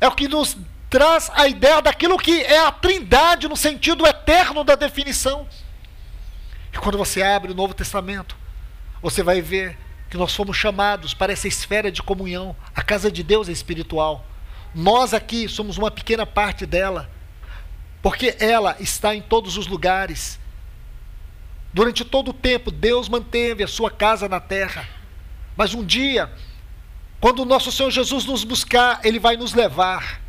é 0.00 0.08
o 0.08 0.12
que 0.12 0.28
nos 0.28 0.56
traz 0.90 1.30
a 1.34 1.46
ideia 1.46 1.80
daquilo 1.80 2.18
que 2.18 2.42
é 2.42 2.58
a 2.66 2.72
trindade 2.72 3.48
no 3.48 3.56
sentido 3.56 4.04
eterno 4.04 4.64
da 4.64 4.74
definição. 4.74 5.46
E 6.72 6.78
quando 6.78 6.98
você 6.98 7.22
abre 7.22 7.52
o 7.52 7.54
Novo 7.54 7.72
Testamento, 7.72 8.36
você 9.00 9.22
vai 9.22 9.40
ver 9.40 9.78
que 10.10 10.16
nós 10.16 10.34
fomos 10.34 10.56
chamados 10.56 11.14
para 11.14 11.32
essa 11.32 11.46
esfera 11.46 11.92
de 11.92 12.02
comunhão. 12.02 12.56
A 12.74 12.82
casa 12.82 13.10
de 13.10 13.22
Deus 13.22 13.48
é 13.48 13.52
espiritual. 13.52 14.24
Nós 14.74 15.14
aqui 15.14 15.48
somos 15.48 15.78
uma 15.78 15.90
pequena 15.90 16.26
parte 16.26 16.66
dela, 16.66 17.08
porque 18.02 18.36
ela 18.40 18.76
está 18.80 19.14
em 19.14 19.22
todos 19.22 19.56
os 19.56 19.68
lugares. 19.68 20.39
Durante 21.72 22.04
todo 22.04 22.30
o 22.30 22.34
tempo, 22.34 22.70
Deus 22.70 23.08
manteve 23.08 23.62
a 23.62 23.68
sua 23.68 23.90
casa 23.90 24.28
na 24.28 24.40
terra. 24.40 24.88
Mas 25.56 25.74
um 25.74 25.84
dia, 25.84 26.32
quando 27.20 27.40
o 27.40 27.44
nosso 27.44 27.70
Senhor 27.70 27.90
Jesus 27.90 28.24
nos 28.24 28.44
buscar, 28.44 29.00
Ele 29.04 29.18
vai 29.18 29.36
nos 29.36 29.54
levar. 29.54 30.20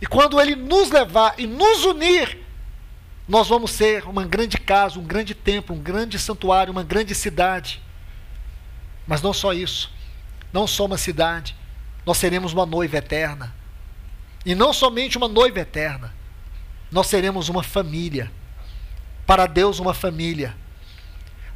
E 0.00 0.06
quando 0.06 0.40
Ele 0.40 0.56
nos 0.56 0.90
levar 0.90 1.34
e 1.38 1.46
nos 1.46 1.84
unir, 1.84 2.38
nós 3.26 3.48
vamos 3.48 3.70
ser 3.70 4.04
uma 4.06 4.24
grande 4.24 4.58
casa, 4.58 4.98
um 4.98 5.04
grande 5.04 5.34
templo, 5.34 5.74
um 5.74 5.80
grande 5.80 6.18
santuário, 6.18 6.72
uma 6.72 6.82
grande 6.82 7.14
cidade. 7.14 7.80
Mas 9.06 9.22
não 9.22 9.32
só 9.32 9.52
isso, 9.52 9.90
não 10.52 10.66
só 10.66 10.86
uma 10.86 10.98
cidade, 10.98 11.56
nós 12.04 12.18
seremos 12.18 12.52
uma 12.52 12.66
noiva 12.66 12.96
eterna. 12.96 13.54
E 14.44 14.54
não 14.54 14.72
somente 14.72 15.16
uma 15.16 15.28
noiva 15.28 15.60
eterna, 15.60 16.14
nós 16.90 17.06
seremos 17.06 17.48
uma 17.48 17.62
família. 17.62 18.30
Para 19.26 19.46
Deus, 19.46 19.78
uma 19.78 19.94
família. 19.94 20.56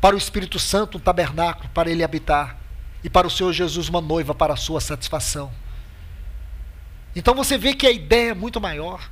Para 0.00 0.14
o 0.14 0.18
Espírito 0.18 0.58
Santo, 0.58 0.98
um 0.98 1.00
tabernáculo 1.00 1.68
para 1.70 1.90
ele 1.90 2.04
habitar. 2.04 2.56
E 3.02 3.10
para 3.10 3.26
o 3.26 3.30
Senhor 3.30 3.52
Jesus, 3.52 3.88
uma 3.88 4.00
noiva 4.00 4.34
para 4.34 4.54
a 4.54 4.56
sua 4.56 4.80
satisfação. 4.80 5.52
Então 7.14 7.34
você 7.34 7.58
vê 7.58 7.74
que 7.74 7.86
a 7.86 7.90
ideia 7.90 8.30
é 8.30 8.34
muito 8.34 8.60
maior. 8.60 9.10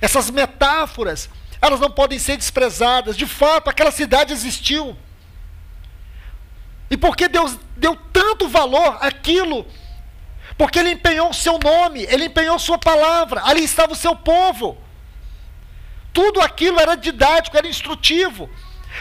Essas 0.00 0.30
metáforas, 0.30 1.28
elas 1.60 1.80
não 1.80 1.90
podem 1.90 2.18
ser 2.18 2.36
desprezadas. 2.36 3.16
De 3.16 3.26
fato, 3.26 3.70
aquela 3.70 3.90
cidade 3.90 4.32
existiu. 4.32 4.96
E 6.90 6.96
por 6.96 7.16
que 7.16 7.28
Deus 7.28 7.58
deu 7.76 7.96
tanto 8.12 8.48
valor 8.48 8.98
àquilo? 9.00 9.66
Porque 10.58 10.78
Ele 10.78 10.90
empenhou 10.90 11.30
o 11.30 11.34
seu 11.34 11.58
nome, 11.58 12.02
Ele 12.02 12.26
empenhou 12.26 12.58
sua 12.58 12.76
palavra, 12.76 13.42
ali 13.44 13.64
estava 13.64 13.92
o 13.92 13.96
seu 13.96 14.14
povo. 14.14 14.76
Tudo 16.12 16.40
aquilo 16.40 16.78
era 16.78 16.94
didático, 16.94 17.56
era 17.56 17.66
instrutivo. 17.66 18.48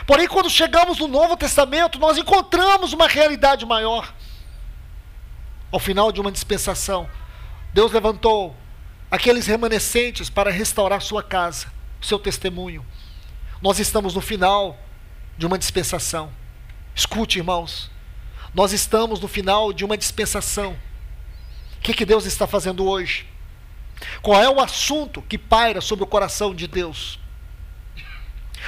Porém, 0.08 0.28
quando 0.28 0.50
chegamos 0.50 1.00
no 1.00 1.08
Novo 1.08 1.36
Testamento, 1.36 2.00
nós 2.00 2.17
encontramos 2.17 2.93
uma 2.93 3.08
realidade 3.08 3.65
maior. 3.65 4.13
Ao 5.71 5.80
final 5.80 6.12
de 6.12 6.21
uma 6.21 6.32
dispensação, 6.32 7.10
Deus 7.74 7.91
levantou 7.91 8.56
aqueles 9.10 9.45
remanescentes 9.47 10.30
para 10.30 10.50
restaurar 10.50 11.02
sua 11.02 11.21
casa, 11.21 11.67
seu 12.02 12.17
testemunho. 12.17 12.86
Nós 13.62 13.80
estamos 13.80 14.13
no 14.13 14.21
final 14.21 14.78
de 15.38 15.45
uma 15.45 15.58
dispensação. 15.58 16.32
Escute, 16.95 17.39
irmãos. 17.39 17.91
Nós 18.54 18.74
estamos 18.74 19.19
no 19.19 19.28
final 19.28 19.71
de 19.71 19.86
uma 19.86 19.97
dispensação. 19.97 20.78
O 21.78 21.82
que, 21.82 21.93
que 21.93 22.06
Deus 22.06 22.26
está 22.26 22.45
fazendo 22.47 22.86
hoje? 22.86 23.28
Qual 24.22 24.42
é 24.42 24.50
o 24.50 24.60
assunto 24.60 25.22
que 25.22 25.38
paira 25.38 25.82
sobre 25.82 26.04
o 26.04 26.08
coração 26.08 26.54
de 26.54 26.68
Deus? 26.68 27.20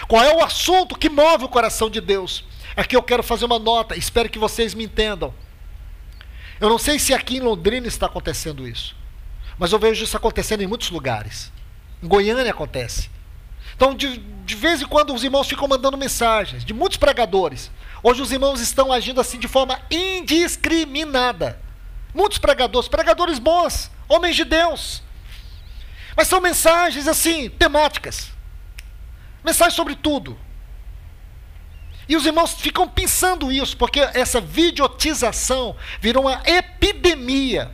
Qual 0.07 0.23
é 0.23 0.33
o 0.35 0.43
assunto 0.43 0.97
que 0.97 1.09
move 1.09 1.45
o 1.45 1.49
coração 1.49 1.89
de 1.89 2.01
Deus? 2.01 2.43
Aqui 2.75 2.95
eu 2.95 3.03
quero 3.03 3.21
fazer 3.21 3.45
uma 3.45 3.59
nota, 3.59 3.95
espero 3.95 4.29
que 4.29 4.39
vocês 4.39 4.73
me 4.73 4.83
entendam. 4.83 5.33
Eu 6.59 6.69
não 6.69 6.77
sei 6.77 6.97
se 6.97 7.13
aqui 7.13 7.37
em 7.37 7.41
Londrina 7.41 7.87
está 7.87 8.05
acontecendo 8.05 8.67
isso, 8.67 8.95
mas 9.57 9.71
eu 9.71 9.79
vejo 9.79 10.03
isso 10.03 10.17
acontecendo 10.17 10.61
em 10.61 10.67
muitos 10.67 10.89
lugares. 10.89 11.51
Em 12.01 12.07
Goiânia 12.07 12.51
acontece. 12.51 13.09
Então, 13.75 13.93
de, 13.95 14.17
de 14.17 14.55
vez 14.55 14.81
em 14.81 14.85
quando, 14.85 15.13
os 15.13 15.23
irmãos 15.23 15.47
ficam 15.47 15.67
mandando 15.67 15.97
mensagens, 15.97 16.63
de 16.65 16.73
muitos 16.73 16.97
pregadores. 16.97 17.71
Hoje, 18.01 18.21
os 18.21 18.31
irmãos 18.31 18.59
estão 18.59 18.91
agindo 18.91 19.21
assim 19.21 19.39
de 19.39 19.47
forma 19.47 19.79
indiscriminada. 19.89 21.59
Muitos 22.13 22.37
pregadores, 22.37 22.87
pregadores 22.87 23.39
bons, 23.39 23.89
homens 24.07 24.35
de 24.35 24.43
Deus, 24.43 25.01
mas 26.15 26.27
são 26.27 26.41
mensagens 26.41 27.07
assim, 27.07 27.49
temáticas. 27.49 28.31
Mensagens 29.43 29.75
sobre 29.75 29.95
tudo. 29.95 30.37
E 32.07 32.15
os 32.15 32.25
irmãos 32.25 32.53
ficam 32.53 32.87
pensando 32.87 33.51
isso, 33.51 33.77
porque 33.77 33.99
essa 33.99 34.41
videotização 34.41 35.75
virou 36.01 36.23
uma 36.23 36.41
epidemia. 36.45 37.71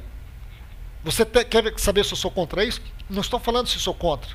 Você 1.04 1.26
quer 1.26 1.74
saber 1.78 2.06
se 2.06 2.14
eu 2.14 2.18
sou 2.18 2.30
contra 2.30 2.64
isso? 2.64 2.82
Não 3.10 3.22
estou 3.22 3.40
falando 3.40 3.68
se 3.68 3.80
sou 3.80 3.94
contra. 3.94 4.30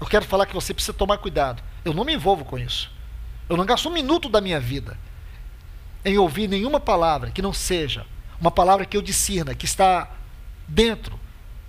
Eu 0.00 0.06
quero 0.06 0.24
falar 0.24 0.46
que 0.46 0.54
você 0.54 0.74
precisa 0.74 0.92
tomar 0.92 1.18
cuidado. 1.18 1.62
Eu 1.84 1.94
não 1.94 2.04
me 2.04 2.14
envolvo 2.14 2.44
com 2.44 2.58
isso. 2.58 2.90
Eu 3.48 3.56
não 3.56 3.64
gasto 3.64 3.88
um 3.88 3.92
minuto 3.92 4.28
da 4.28 4.40
minha 4.40 4.60
vida 4.60 4.98
em 6.04 6.18
ouvir 6.18 6.48
nenhuma 6.48 6.80
palavra 6.80 7.30
que 7.30 7.42
não 7.42 7.52
seja 7.52 8.06
uma 8.40 8.50
palavra 8.50 8.86
que 8.86 8.96
eu 8.96 9.02
discirna, 9.02 9.54
que 9.54 9.66
está 9.66 10.10
dentro 10.66 11.18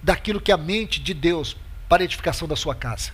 daquilo 0.02 0.40
que 0.40 0.52
a 0.52 0.58
mente 0.58 1.00
de 1.02 1.14
Deus 1.14 1.56
para 1.92 2.04
a 2.04 2.06
edificação 2.06 2.48
da 2.48 2.56
sua 2.56 2.74
casa. 2.74 3.12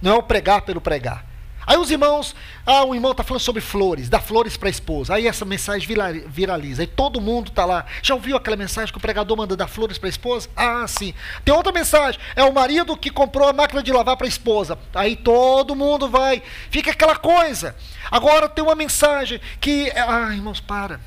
Não 0.00 0.12
é 0.12 0.14
o 0.14 0.22
pregar 0.22 0.62
pelo 0.62 0.80
pregar. 0.80 1.26
Aí 1.66 1.76
os 1.76 1.90
irmãos, 1.90 2.36
ah, 2.64 2.84
um 2.84 2.94
irmão 2.94 3.10
está 3.10 3.24
falando 3.24 3.42
sobre 3.42 3.60
flores, 3.60 4.08
dá 4.08 4.20
flores 4.20 4.56
para 4.56 4.68
a 4.68 4.70
esposa. 4.70 5.14
Aí 5.14 5.26
essa 5.26 5.44
mensagem 5.44 5.88
viraliza. 6.28 6.82
Aí 6.82 6.86
todo 6.86 7.20
mundo 7.20 7.48
está 7.48 7.64
lá. 7.64 7.84
Já 8.00 8.14
ouviu 8.14 8.36
aquela 8.36 8.56
mensagem 8.56 8.92
que 8.92 8.98
o 8.98 9.00
pregador 9.00 9.36
manda 9.36 9.56
dar 9.56 9.66
flores 9.66 9.98
para 9.98 10.08
a 10.08 10.10
esposa? 10.10 10.48
Ah, 10.54 10.86
sim. 10.86 11.12
Tem 11.44 11.52
outra 11.52 11.72
mensagem. 11.72 12.20
É 12.36 12.44
o 12.44 12.54
marido 12.54 12.96
que 12.96 13.10
comprou 13.10 13.48
a 13.48 13.52
máquina 13.52 13.82
de 13.82 13.92
lavar 13.92 14.16
para 14.16 14.28
a 14.28 14.28
esposa. 14.28 14.78
Aí 14.94 15.16
todo 15.16 15.74
mundo 15.74 16.08
vai. 16.08 16.44
Fica 16.70 16.92
aquela 16.92 17.16
coisa. 17.16 17.74
Agora 18.08 18.48
tem 18.48 18.62
uma 18.62 18.76
mensagem 18.76 19.40
que. 19.60 19.90
Ah, 19.96 20.32
irmãos, 20.32 20.60
para. 20.60 21.00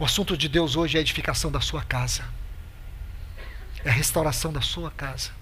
O 0.00 0.04
assunto 0.04 0.36
de 0.36 0.48
Deus 0.48 0.74
hoje 0.74 0.96
é 0.96 0.98
a 0.98 1.02
edificação 1.02 1.52
da 1.52 1.60
sua 1.60 1.84
casa, 1.84 2.24
é 3.84 3.90
a 3.90 3.92
restauração 3.92 4.52
da 4.52 4.62
sua 4.62 4.90
casa. 4.90 5.38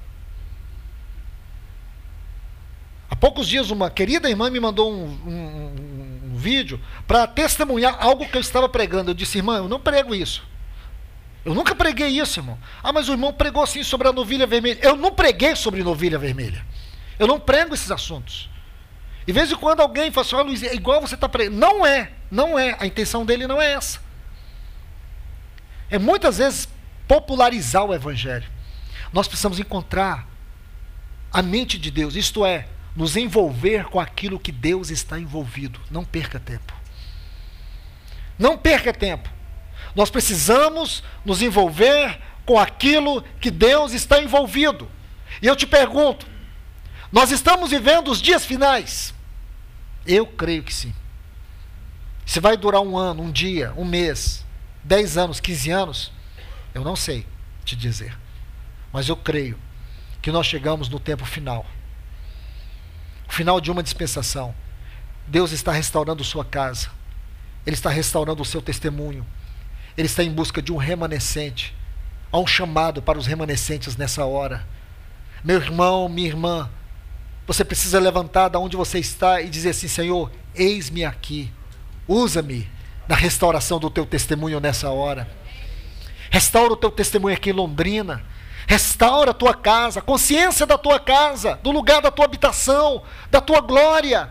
Há 3.11 3.17
poucos 3.17 3.49
dias, 3.49 3.71
uma 3.71 3.91
querida 3.91 4.29
irmã 4.29 4.51
me 4.51 4.61
mandou 4.61 4.93
um, 4.93 5.07
um, 5.27 6.33
um 6.33 6.37
vídeo 6.37 6.81
para 7.07 7.27
testemunhar 7.27 7.97
algo 7.99 8.29
que 8.29 8.37
eu 8.37 8.41
estava 8.41 8.69
pregando. 8.69 9.11
Eu 9.11 9.15
disse, 9.15 9.39
irmã, 9.39 9.57
eu 9.57 9.69
não 9.69 9.81
prego 9.81 10.15
isso. 10.15 10.43
Eu 11.45 11.55
nunca 11.55 11.75
preguei 11.75 12.09
isso, 12.09 12.41
irmão. 12.41 12.59
Ah, 12.83 12.93
mas 12.93 13.09
o 13.09 13.13
irmão 13.13 13.33
pregou 13.33 13.63
assim 13.63 13.83
sobre 13.83 14.09
a 14.09 14.13
novilha 14.13 14.47
vermelha. 14.47 14.79
Eu 14.83 14.97
não 14.97 15.11
preguei 15.11 15.57
sobre 15.57 15.83
novilha 15.83 16.19
vermelha. 16.19 16.65
Eu 17.19 17.27
não 17.27 17.41
prego 17.41 17.75
esses 17.75 17.91
assuntos. 17.91 18.51
E 19.27 19.33
vez 19.33 19.51
em 19.51 19.57
quando 19.57 19.81
alguém 19.81 20.11
fala 20.11 20.27
assim, 20.27 20.37
olha 20.37 20.45
Luiz, 20.45 20.63
é 20.63 20.75
igual 20.75 21.01
você 21.01 21.15
está 21.15 21.29
pregando. 21.29 21.57
Não 21.57 21.87
é, 21.87 22.13
não 22.31 22.59
é. 22.59 22.77
A 22.79 22.87
intenção 22.87 23.25
dele 23.25 23.47
não 23.47 23.61
é 23.61 23.73
essa. 23.73 24.01
É 25.91 25.99
muitas 25.99 26.37
vezes 26.39 26.69
popularizar 27.07 27.85
o 27.85 27.95
evangelho. 27.95 28.47
Nós 29.13 29.27
precisamos 29.27 29.59
encontrar 29.59 30.29
a 31.33 31.41
mente 31.41 31.79
de 31.79 31.91
Deus, 31.91 32.15
isto 32.15 32.45
é, 32.45 32.69
nos 32.99 33.17
envolver 33.17 33.85
com 33.85 34.01
aquilo 34.01 34.41
que 34.41 34.51
Deus 34.51 34.91
está 34.91 35.21
envolvido. 35.21 35.81
Não 35.89 36.05
perca 36.05 36.41
tempo. 36.41 36.75
Não 38.37 38.59
perca 38.59 38.93
tempo. 38.93 39.31
Nós 39.95 40.11
precisamos 40.11 41.05
nos 41.25 41.41
envolver 41.41 42.21
com 42.45 42.59
aquilo 42.59 43.23
que 43.41 43.53
Deus 43.53 43.93
está 43.93 44.21
envolvido. 44.21 44.91
E 45.41 45.47
eu 45.47 45.55
te 45.55 45.65
pergunto: 45.65 46.27
nós 47.13 47.31
estamos 47.31 47.71
vivendo 47.71 48.11
os 48.11 48.21
dias 48.21 48.45
finais? 48.45 49.15
Eu 50.05 50.27
creio 50.27 50.65
que 50.65 50.75
sim. 50.75 50.93
Se 52.27 52.41
vai 52.41 52.57
durar 52.57 52.81
um 52.81 52.99
ano, 52.99 53.23
um 53.23 53.31
dia, 53.31 53.73
um 53.77 53.85
mês, 53.85 54.45
dez 54.83 55.17
anos, 55.17 55.39
quinze 55.39 55.71
anos, 55.71 56.11
eu 56.75 56.83
não 56.83 56.97
sei 56.97 57.25
te 57.65 57.77
dizer. 57.77 58.19
Mas 58.93 59.09
eu 59.09 59.17
creio 59.17 59.57
que 60.21 60.33
nós 60.33 60.49
chegamos 60.49 60.89
no 60.89 60.99
tempo 60.99 61.25
final 61.25 61.65
o 63.29 63.33
final 63.33 63.61
de 63.61 63.71
uma 63.71 63.83
dispensação. 63.83 64.55
Deus 65.27 65.53
está 65.53 65.71
restaurando 65.71 66.25
sua 66.25 66.45
casa. 66.45 66.91
Ele 67.67 67.75
está 67.75 67.91
restaurando 67.91 68.43
o 68.43 68.47
seu 68.47 68.63
testemunho. 68.63 69.27
Ele 69.97 70.07
está 70.07 70.25
em 70.25 70.33
busca 70.33 70.63
de 70.63 70.73
um 70.73 70.77
remanescente. 70.77 71.75
Há 72.33 72.39
um 72.39 72.47
chamado 72.47 73.03
para 73.03 73.19
os 73.19 73.27
remanescentes 73.27 73.97
nessa 73.97 74.25
hora. 74.25 74.67
Meu 75.45 75.61
irmão, 75.61 76.09
minha 76.09 76.29
irmã, 76.29 76.71
você 77.47 77.65
precisa 77.65 78.01
levantar 78.01 78.49
da 78.49 78.59
onde 78.59 78.77
você 78.77 78.99
está 78.99 79.41
e 79.41 79.49
dizer 79.49 79.71
assim: 79.71 79.89
Senhor, 79.89 80.31
eis-me 80.55 81.05
aqui. 81.05 81.53
Usa-me 82.07 82.69
na 83.07 83.15
restauração 83.15 83.79
do 83.79 83.91
teu 83.91 84.07
testemunho 84.07 84.61
nessa 84.61 84.91
hora. 84.91 85.29
Restaura 86.31 86.73
o 86.73 86.77
teu 86.77 86.91
testemunho 86.91 87.35
aqui 87.35 87.51
em 87.51 87.55
Londrina. 87.55 88.23
Restaura 88.69 89.31
a 89.31 89.35
tua 89.35 89.55
casa, 89.55 90.01
a 90.01 90.03
consciência 90.03 90.67
da 90.67 90.77
tua 90.77 91.01
casa, 91.01 91.59
do 91.63 91.71
lugar 91.71 92.03
da 92.03 92.11
tua 92.11 92.27
habitação, 92.27 93.03
da 93.31 93.41
tua 93.41 93.63
glória. 93.63 94.31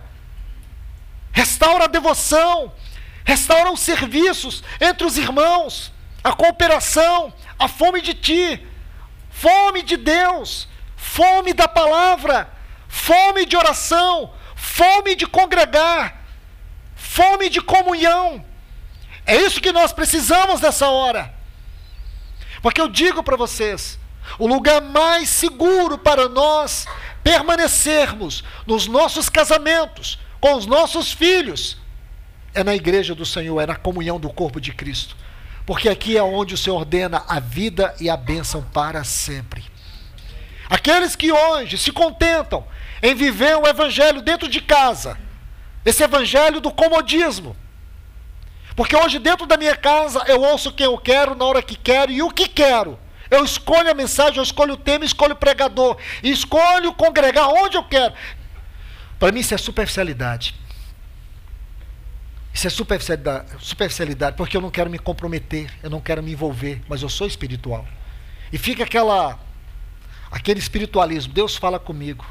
Restaura 1.31 1.85
a 1.85 1.88
devoção, 1.88 2.71
restaura 3.25 3.71
os 3.71 3.79
serviços 3.79 4.63
entre 4.79 5.07
os 5.07 5.17
irmãos, 5.17 5.91
a 6.23 6.33
cooperação, 6.33 7.33
a 7.57 7.67
fome 7.67 7.99
de 7.99 8.13
ti, 8.13 8.67
fome 9.31 9.81
de 9.81 9.97
Deus, 9.97 10.67
fome 10.95 11.51
da 11.51 11.67
palavra, 11.67 12.47
fome 12.88 13.43
de 13.43 13.57
oração, 13.57 14.35
fome 14.55 15.15
de 15.15 15.25
congregar, 15.25 16.21
fome 16.95 17.49
de 17.49 17.59
comunhão. 17.59 18.45
É 19.25 19.35
isso 19.35 19.59
que 19.59 19.71
nós 19.71 19.91
precisamos 19.91 20.61
nessa 20.61 20.88
hora. 20.89 21.33
Porque 22.61 22.79
eu 22.79 22.88
digo 22.88 23.23
para 23.23 23.35
vocês, 23.35 23.97
o 24.38 24.47
lugar 24.47 24.82
mais 24.82 25.30
seguro 25.30 25.97
para 25.97 26.28
nós 26.30 26.86
permanecermos 27.23 28.43
nos 28.65 28.88
nossos 28.88 29.30
casamentos, 29.30 30.19
com 30.39 30.53
os 30.55 30.65
nossos 30.65 31.11
filhos, 31.11 31.78
é 32.53 32.63
na 32.63 32.75
igreja 32.75 33.13
do 33.13 33.25
Senhor, 33.25 33.59
é 33.59 33.65
na 33.65 33.75
comunhão 33.75 34.19
do 34.19 34.30
corpo 34.30 34.59
de 34.59 34.73
Cristo. 34.73 35.15
Porque 35.65 35.89
aqui 35.89 36.17
é 36.17 36.23
onde 36.23 36.53
o 36.53 36.57
Senhor 36.57 36.78
ordena 36.78 37.23
a 37.28 37.39
vida 37.39 37.93
e 37.99 38.09
a 38.09 38.15
bênção 38.15 38.63
para 38.73 39.03
sempre. 39.03 39.63
Aqueles 40.69 41.15
que 41.15 41.32
hoje 41.32 41.78
se 41.78 41.91
contentam 41.91 42.65
em 43.01 43.13
viver 43.13 43.57
o 43.57 43.67
evangelho 43.67 44.21
dentro 44.21 44.47
de 44.47 44.61
casa, 44.61 45.17
esse 45.86 46.03
evangelho 46.03 46.59
do 46.59 46.71
comodismo. 46.71 47.55
Porque 48.75 48.95
hoje, 48.95 49.19
dentro 49.19 49.45
da 49.45 49.57
minha 49.57 49.75
casa, 49.75 50.23
eu 50.28 50.41
ouço 50.41 50.71
quem 50.71 50.86
eu 50.86 50.97
quero, 50.97 51.36
na 51.36 51.45
hora 51.45 51.61
que 51.61 51.75
quero 51.75 52.11
e 52.11 52.21
o 52.21 52.30
que 52.30 52.47
quero. 52.47 52.97
Eu 53.30 53.43
escolho 53.43 53.89
a 53.89 53.93
mensagem, 53.93 54.38
eu 54.38 54.43
escolho 54.43 54.73
o 54.73 54.78
tema, 54.78 55.05
escolho 55.05 55.34
o 55.34 55.38
pregador, 55.38 55.97
escolho 56.23 56.93
congregar 56.93 57.47
onde 57.49 57.78
eu 57.78 57.84
quero. 57.84 58.13
Para 59.19 59.32
mim 59.32 59.39
isso 59.39 59.53
é 59.53 59.57
superficialidade. 59.57 60.55
Isso 62.53 62.65
é 62.65 62.69
superficialidade, 62.69 63.51
superficialidade, 63.59 64.36
porque 64.36 64.57
eu 64.57 64.61
não 64.61 64.71
quero 64.71 64.89
me 64.89 64.97
comprometer, 64.97 65.71
eu 65.84 65.89
não 65.89 66.01
quero 66.01 66.23
me 66.23 66.32
envolver, 66.32 66.82
mas 66.88 67.03
eu 67.03 67.09
sou 67.09 67.28
espiritual. 67.28 67.88
E 68.51 68.57
fica 68.57 68.84
aquela 68.84 69.39
aquele 70.32 70.59
espiritualismo, 70.59 71.34
Deus 71.34 71.55
fala 71.55 71.80
comigo. 71.80 72.25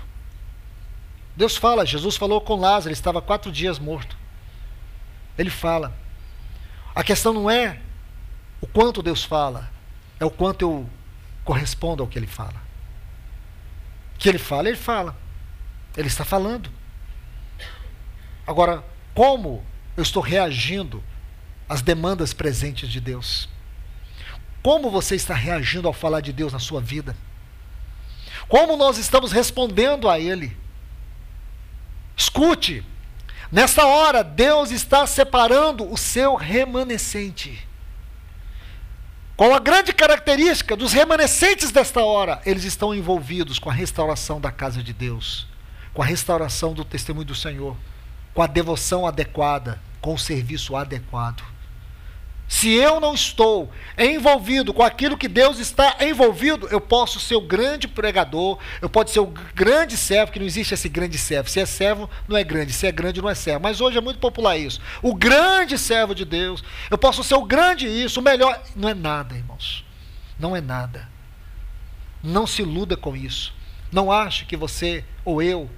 Deus 1.37 1.57
fala, 1.57 1.85
Jesus 1.85 2.17
falou 2.17 2.41
com 2.41 2.57
Lázaro, 2.57 2.89
ele 2.89 2.95
estava 2.95 3.21
quatro 3.21 3.53
dias 3.53 3.79
morto. 3.79 4.17
Ele 5.39 5.51
fala. 5.51 5.95
A 6.95 7.05
questão 7.05 7.33
não 7.33 7.51
é 7.51 7.79
o 8.61 8.67
quanto 8.67 9.03
Deus 9.03 9.23
fala, 9.23 9.71
é 10.19 10.25
o 10.25 10.31
quanto 10.31 10.63
eu 10.63 10.91
correspondo 11.45 12.03
ao 12.03 12.09
que 12.09 12.19
ele 12.19 12.27
fala. 12.27 12.61
O 14.15 14.19
que 14.19 14.29
ele 14.29 14.39
fala, 14.39 14.69
ele 14.69 14.77
fala. 14.77 15.17
Ele 15.97 16.09
está 16.09 16.25
falando. 16.25 16.71
Agora, 18.47 18.85
como 19.15 19.65
eu 19.97 20.03
estou 20.03 20.23
reagindo 20.23 21.03
às 21.69 21.83
demandas 21.83 22.33
presentes 22.33 22.89
de 22.89 23.01
Deus? 23.01 23.49
Como 24.63 24.91
você 24.91 25.15
está 25.15 25.35
reagindo 25.35 25.87
ao 25.87 25.95
falar 25.95 26.21
de 26.21 26.33
Deus 26.33 26.53
na 26.53 26.59
sua 26.59 26.81
vida? 26.81 27.17
Como 28.49 28.77
nós 28.77 28.99
estamos 28.99 29.33
respondendo 29.33 30.09
a 30.09 30.19
Ele? 30.19 30.57
Escute, 32.17 32.85
nesta 33.51 33.87
hora, 33.87 34.23
Deus 34.23 34.71
está 34.71 35.07
separando 35.07 35.91
o 35.91 35.97
seu 35.97 36.35
remanescente. 36.35 37.66
Qual 39.37 39.53
a 39.53 39.59
grande 39.59 39.93
característica 39.93 40.75
dos 40.75 40.95
remanescentes 40.95 41.71
desta 41.71 42.03
hora? 42.03 42.41
Eles 42.47 42.65
estão 42.65 42.95
envolvidos 42.95 43.59
com 43.59 43.69
a 43.69 43.73
restauração 43.73 44.41
da 44.41 44.51
casa 44.51 44.83
de 44.83 44.95
Deus, 44.95 45.47
com 45.93 46.01
a 46.01 46.07
restauração 46.07 46.73
do 46.73 46.83
testemunho 46.83 47.27
do 47.27 47.35
Senhor, 47.35 47.77
com 48.33 48.41
a 48.41 48.47
devoção 48.47 49.07
adequada, 49.07 49.79
com 50.01 50.15
o 50.15 50.19
serviço 50.19 50.75
adequado. 50.75 51.45
Se 52.49 52.73
eu 52.73 53.01
não 53.01 53.13
estou 53.13 53.71
envolvido 53.99 54.73
com 54.73 54.83
aquilo 54.83 55.19
que 55.19 55.27
Deus 55.27 55.59
está 55.59 55.97
envolvido, 56.01 56.69
eu 56.71 56.81
posso 56.81 57.19
ser 57.19 57.35
o 57.35 57.41
grande 57.41 57.89
pregador, 57.89 58.59
eu 58.81 58.89
posso 58.89 59.13
ser 59.13 59.21
o 59.21 59.27
grande 59.27 59.97
servo, 59.97 60.31
que 60.31 60.39
não 60.39 60.47
existe 60.47 60.73
esse 60.73 60.89
grande 60.89 61.19
servo. 61.19 61.51
Se 61.51 61.59
é 61.59 61.67
servo, 61.67 62.09
não 62.29 62.37
é 62.37 62.45
grande, 62.45 62.73
se 62.73 62.87
é 62.87 62.93
grande, 62.93 63.21
não 63.21 63.29
é 63.29 63.35
servo. 63.35 63.63
Mas 63.65 63.81
hoje 63.81 63.99
é 63.99 64.01
muito 64.01 64.21
popular 64.21 64.57
isso. 64.57 64.81
O 65.03 65.13
grande 65.13 65.77
servo 65.77 66.15
de 66.15 66.25
Deus, 66.25 66.63
eu 66.89 66.97
posso 66.97 67.25
ser 67.25 67.35
o 67.35 67.45
grande 67.45 67.89
isso, 67.89 68.21
o 68.21 68.23
melhor. 68.23 68.63
Não 68.77 68.89
é 68.89 68.95
nada, 68.95 69.35
irmãos. 69.35 69.85
Não 70.39 70.55
é 70.55 70.61
nada. 70.61 71.09
Não 72.23 72.47
se 72.47 72.63
iluda 72.63 72.97
com 72.97 73.17
isso. 73.17 73.53
Não 73.91 74.13
ache 74.13 74.45
que 74.45 74.57
você 74.57 75.05
ou 75.25 75.43
eu 75.43 75.69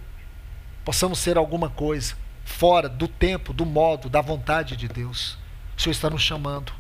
possamos 0.85 1.19
ser 1.19 1.39
alguma 1.39 1.71
coisa 1.71 2.15
fora 2.45 2.89
do 2.89 3.09
tempo, 3.09 3.53
do 3.53 3.65
modo, 3.65 4.09
da 4.09 4.21
vontade 4.21 4.77
de 4.77 4.89
Deus. 4.89 5.39
O 5.79 5.81
Senhor 5.81 5.93
está 5.93 6.11
nos 6.11 6.23
chamando. 6.23 6.73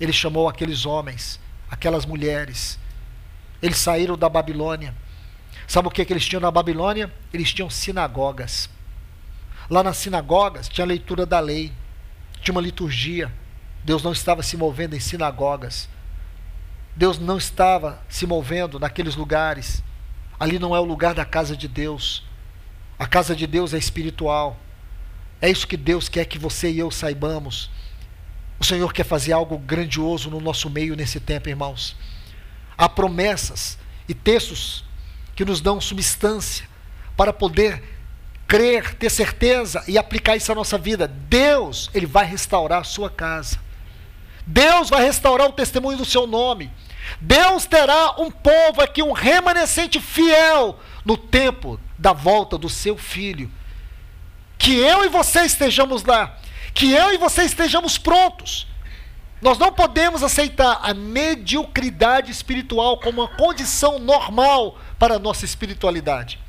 Ele 0.00 0.12
chamou 0.12 0.48
aqueles 0.48 0.84
homens, 0.84 1.38
aquelas 1.70 2.04
mulheres. 2.04 2.76
Eles 3.62 3.78
saíram 3.78 4.18
da 4.18 4.28
Babilônia. 4.28 4.92
Sabe 5.68 5.86
o 5.86 5.90
que, 5.90 6.04
que 6.04 6.12
eles 6.12 6.26
tinham 6.26 6.40
na 6.40 6.50
Babilônia? 6.50 7.14
Eles 7.32 7.52
tinham 7.52 7.70
sinagogas. 7.70 8.68
Lá 9.70 9.84
nas 9.84 9.98
sinagogas 9.98 10.68
tinha 10.68 10.84
leitura 10.84 11.24
da 11.24 11.38
lei, 11.38 11.72
tinha 12.42 12.52
uma 12.52 12.60
liturgia. 12.60 13.32
Deus 13.84 14.02
não 14.02 14.12
estava 14.12 14.42
se 14.42 14.56
movendo 14.56 14.96
em 14.96 15.00
sinagogas. 15.00 15.88
Deus 16.96 17.20
não 17.20 17.38
estava 17.38 18.02
se 18.08 18.26
movendo 18.26 18.80
naqueles 18.80 19.14
lugares. 19.14 19.80
Ali 20.40 20.58
não 20.58 20.74
é 20.74 20.80
o 20.80 20.84
lugar 20.84 21.14
da 21.14 21.24
casa 21.24 21.56
de 21.56 21.68
Deus. 21.68 22.24
A 22.98 23.06
casa 23.06 23.36
de 23.36 23.46
Deus 23.46 23.72
é 23.72 23.78
espiritual. 23.78 24.56
É 25.40 25.48
isso 25.48 25.68
que 25.68 25.76
Deus 25.76 26.08
quer 26.08 26.24
que 26.24 26.36
você 26.36 26.68
e 26.68 26.80
eu 26.80 26.90
saibamos. 26.90 27.70
O 28.58 28.64
Senhor 28.64 28.92
quer 28.92 29.04
fazer 29.04 29.32
algo 29.32 29.58
grandioso 29.58 30.30
no 30.30 30.40
nosso 30.40 30.68
meio 30.68 30.96
nesse 30.96 31.20
tempo, 31.20 31.48
irmãos. 31.48 31.96
Há 32.76 32.88
promessas 32.88 33.78
e 34.08 34.14
textos 34.14 34.84
que 35.34 35.44
nos 35.44 35.60
dão 35.60 35.80
substância 35.80 36.68
para 37.16 37.32
poder 37.32 37.82
crer, 38.48 38.94
ter 38.94 39.10
certeza 39.10 39.84
e 39.86 39.98
aplicar 39.98 40.36
isso 40.36 40.50
à 40.50 40.54
nossa 40.54 40.78
vida. 40.78 41.06
Deus, 41.06 41.90
ele 41.94 42.06
vai 42.06 42.24
restaurar 42.24 42.80
a 42.80 42.84
sua 42.84 43.10
casa. 43.10 43.60
Deus 44.46 44.88
vai 44.88 45.04
restaurar 45.04 45.46
o 45.46 45.52
testemunho 45.52 45.98
do 45.98 46.04
seu 46.04 46.26
nome. 46.26 46.70
Deus 47.20 47.66
terá 47.66 48.14
um 48.18 48.30
povo 48.30 48.80
aqui, 48.80 49.02
um 49.02 49.12
remanescente 49.12 50.00
fiel 50.00 50.78
no 51.04 51.16
tempo 51.16 51.78
da 51.98 52.12
volta 52.12 52.56
do 52.56 52.68
seu 52.68 52.96
filho. 52.96 53.50
Que 54.56 54.74
eu 54.74 55.04
e 55.04 55.08
você 55.08 55.42
estejamos 55.42 56.02
lá, 56.02 56.38
que 56.74 56.92
eu 56.92 57.12
e 57.12 57.18
você 57.18 57.42
estejamos 57.42 57.98
prontos. 57.98 58.66
Nós 59.40 59.56
não 59.56 59.72
podemos 59.72 60.22
aceitar 60.22 60.80
a 60.82 60.92
mediocridade 60.92 62.30
espiritual 62.30 62.98
como 62.98 63.22
uma 63.22 63.28
condição 63.28 63.98
normal 63.98 64.78
para 64.98 65.14
a 65.14 65.18
nossa 65.18 65.44
espiritualidade. 65.44 66.40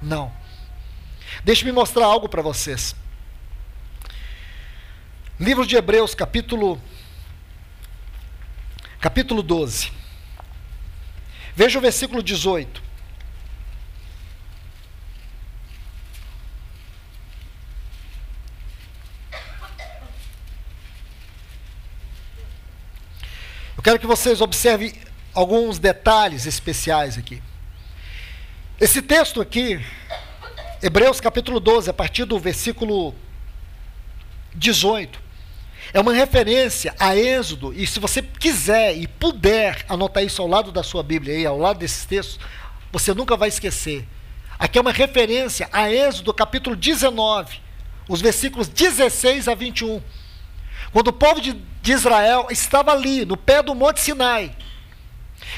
Não. 0.00 0.30
Deixe-me 1.42 1.72
mostrar 1.72 2.04
algo 2.04 2.28
para 2.28 2.42
vocês. 2.42 2.94
Livro 5.40 5.66
de 5.66 5.76
Hebreus, 5.76 6.14
capítulo 6.14 6.80
capítulo 9.00 9.42
12. 9.42 9.92
Veja 11.56 11.78
o 11.78 11.82
versículo 11.82 12.22
18. 12.22 12.83
Quero 23.84 23.98
que 23.98 24.06
vocês 24.06 24.40
observem 24.40 24.94
alguns 25.34 25.78
detalhes 25.78 26.46
especiais 26.46 27.18
aqui. 27.18 27.42
Esse 28.80 29.02
texto 29.02 29.42
aqui, 29.42 29.78
Hebreus 30.82 31.20
capítulo 31.20 31.60
12, 31.60 31.90
a 31.90 31.92
partir 31.92 32.24
do 32.24 32.38
versículo 32.38 33.14
18, 34.54 35.20
é 35.92 36.00
uma 36.00 36.14
referência 36.14 36.94
a 36.98 37.14
Êxodo, 37.14 37.74
e 37.74 37.86
se 37.86 38.00
você 38.00 38.22
quiser 38.22 38.96
e 38.96 39.06
puder 39.06 39.84
anotar 39.86 40.24
isso 40.24 40.40
ao 40.40 40.48
lado 40.48 40.72
da 40.72 40.82
sua 40.82 41.02
Bíblia, 41.02 41.34
aí, 41.34 41.44
ao 41.44 41.58
lado 41.58 41.78
desses 41.78 42.06
textos, 42.06 42.40
você 42.90 43.12
nunca 43.12 43.36
vai 43.36 43.50
esquecer. 43.50 44.08
Aqui 44.58 44.78
é 44.78 44.80
uma 44.80 44.92
referência 44.92 45.68
a 45.70 45.92
Êxodo, 45.92 46.32
capítulo 46.32 46.74
19, 46.74 47.60
os 48.08 48.22
versículos 48.22 48.66
16 48.66 49.46
a 49.46 49.54
21. 49.54 50.00
Quando 50.94 51.08
o 51.08 51.12
povo 51.12 51.40
de, 51.40 51.54
de 51.82 51.92
Israel 51.92 52.46
estava 52.50 52.92
ali, 52.92 53.24
no 53.24 53.36
pé 53.36 53.60
do 53.64 53.74
Monte 53.74 53.98
Sinai, 53.98 54.56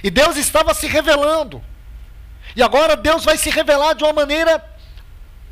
e 0.03 0.11
Deus 0.11 0.39
estava 0.39 0.73
se 0.73 0.87
revelando. 0.87 1.63
E 2.57 2.63
agora 2.63 2.97
Deus 2.97 3.23
vai 3.23 3.37
se 3.37 3.51
revelar 3.51 3.93
de 3.93 4.03
uma 4.03 4.15
maneira 4.15 4.65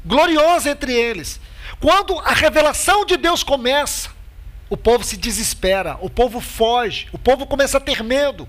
gloriosa 0.02 0.70
entre 0.70 0.90
eles. 0.90 1.38
Quando 1.78 2.18
a 2.20 2.32
revelação 2.32 3.04
de 3.04 3.18
Deus 3.18 3.42
começa, 3.42 4.08
o 4.70 4.76
povo 4.76 5.04
se 5.04 5.18
desespera, 5.18 5.98
o 6.00 6.08
povo 6.08 6.40
foge, 6.40 7.06
o 7.12 7.18
povo 7.18 7.46
começa 7.46 7.76
a 7.76 7.80
ter 7.80 8.02
medo. 8.02 8.48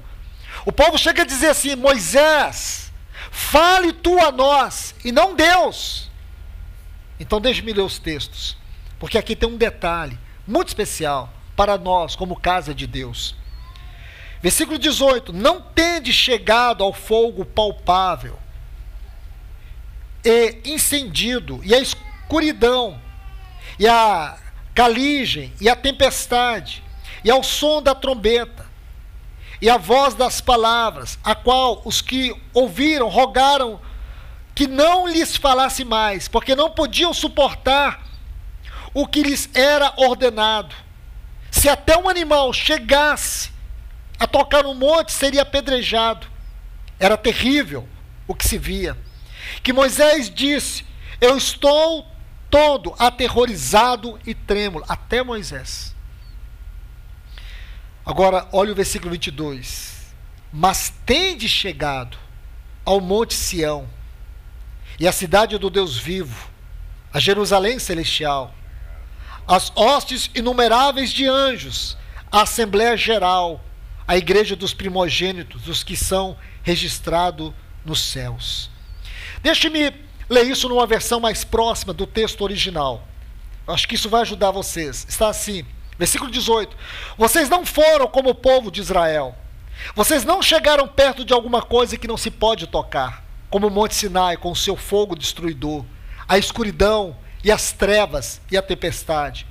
O 0.66 0.72
povo 0.72 0.98
chega 0.98 1.24
a 1.24 1.26
dizer 1.26 1.48
assim: 1.48 1.76
Moisés, 1.76 2.94
fale 3.30 3.92
tu 3.92 4.18
a 4.26 4.32
nós 4.32 4.96
e 5.04 5.12
não 5.12 5.36
Deus. 5.36 6.10
Então 7.20 7.42
deixe-me 7.42 7.74
ler 7.74 7.82
os 7.82 8.00
textos, 8.00 8.56
porque 8.98 9.18
aqui 9.18 9.36
tem 9.36 9.50
um 9.50 9.58
detalhe 9.58 10.18
muito 10.48 10.68
especial 10.68 11.30
para 11.56 11.78
nós, 11.78 12.16
como 12.16 12.40
casa 12.40 12.74
de 12.74 12.86
Deus. 12.86 13.36
Versículo 14.42 14.78
18: 14.78 15.34
Não 15.34 15.62
tende 15.62 16.14
chegado 16.14 16.84
ao 16.84 16.94
fogo 16.94 17.46
palpável 17.46 18.38
e 20.24 20.60
incendido, 20.66 21.62
e 21.64 21.74
a 21.74 21.80
escuridão, 21.80 23.00
e 23.80 23.88
a 23.88 24.38
caligem 24.74 25.54
e 25.62 25.70
a 25.70 25.76
tempestade, 25.76 26.84
e 27.24 27.32
ao 27.32 27.42
som 27.42 27.82
da 27.82 27.96
trombeta, 27.96 28.66
e 29.62 29.70
a 29.70 29.78
voz 29.78 30.14
das 30.14 30.42
palavras, 30.42 31.18
a 31.24 31.34
qual 31.34 31.82
os 31.86 32.02
que 32.02 32.36
ouviram 32.54 33.08
rogaram 33.08 33.80
que 34.54 34.68
não 34.68 35.08
lhes 35.08 35.36
falasse 35.36 35.84
mais, 35.84 36.28
porque 36.28 36.56
não 36.56 36.70
podiam 36.72 37.14
suportar 37.14 38.05
o 38.96 39.06
que 39.06 39.22
lhes 39.22 39.50
era 39.54 39.94
ordenado. 39.98 40.74
Se 41.52 41.68
até 41.68 41.98
um 41.98 42.08
animal 42.08 42.54
chegasse 42.54 43.52
a 44.18 44.26
tocar 44.26 44.64
no 44.64 44.74
monte, 44.74 45.12
seria 45.12 45.42
apedrejado. 45.42 46.26
Era 46.98 47.18
terrível 47.18 47.86
o 48.26 48.34
que 48.34 48.48
se 48.48 48.58
via. 48.58 48.98
Que 49.62 49.74
Moisés 49.74 50.34
disse: 50.34 50.86
Eu 51.20 51.38
estou 51.38 52.08
todo 52.50 52.96
aterrorizado 52.98 54.18
e 54.26 54.34
trêmulo, 54.34 54.86
até 54.88 55.22
Moisés. 55.22 55.94
Agora, 58.06 58.48
olha 58.54 58.72
o 58.72 58.76
versículo 58.76 59.12
22. 59.12 59.94
Mas 60.54 60.94
tende 61.06 61.50
chegado 61.50 62.18
ao 62.86 63.02
monte 63.02 63.34
Sião, 63.34 63.90
e 64.98 65.06
à 65.06 65.12
cidade 65.12 65.58
do 65.58 65.70
Deus 65.70 65.98
vivo, 65.98 66.50
a 67.12 67.20
Jerusalém 67.20 67.78
celestial, 67.78 68.56
as 69.48 69.72
hostes 69.76 70.30
inumeráveis 70.34 71.12
de 71.12 71.28
anjos, 71.28 71.98
a 72.32 72.42
Assembleia 72.42 72.98
Geral, 72.98 73.64
a 74.08 74.18
igreja 74.18 74.56
dos 74.56 74.74
primogênitos, 74.74 75.64
dos 75.64 75.84
que 75.84 75.96
são 75.96 76.38
registrados 76.64 77.54
nos 77.86 78.02
céus. 78.02 78.70
Deixe-me 79.42 80.06
Lê 80.30 80.42
isso 80.44 80.68
numa 80.68 80.88
versão 80.88 81.20
mais 81.20 81.44
próxima 81.44 81.94
do 81.94 82.08
texto 82.08 82.42
original. 82.42 83.08
Acho 83.68 83.88
que 83.88 83.96
isso 83.96 84.10
vai 84.10 84.22
ajudar 84.22 84.52
vocês. 84.52 85.06
Está 85.08 85.30
assim, 85.30 85.64
versículo 85.98 86.32
18: 86.32 86.76
Vocês 87.18 87.48
não 87.48 87.66
foram 87.66 88.08
como 88.08 88.30
o 88.30 88.36
povo 88.36 88.72
de 88.72 88.82
Israel. 88.82 89.36
Vocês 89.96 90.24
não 90.24 90.42
chegaram 90.42 90.88
perto 90.88 91.24
de 91.24 91.34
alguma 91.34 91.62
coisa 91.62 91.98
que 91.98 92.08
não 92.08 92.18
se 92.18 92.32
pode 92.32 92.66
tocar, 92.66 93.24
como 93.50 93.68
o 93.68 93.72
Monte 93.72 93.94
Sinai 93.94 94.38
com 94.38 94.52
o 94.52 94.56
seu 94.56 94.76
fogo 94.76 95.16
destruidor, 95.16 95.86
a 96.28 96.38
escuridão 96.38 97.16
e 97.46 97.52
as 97.52 97.72
trevas 97.72 98.42
e 98.52 98.58
a 98.58 98.62
tempestade. 98.62 99.48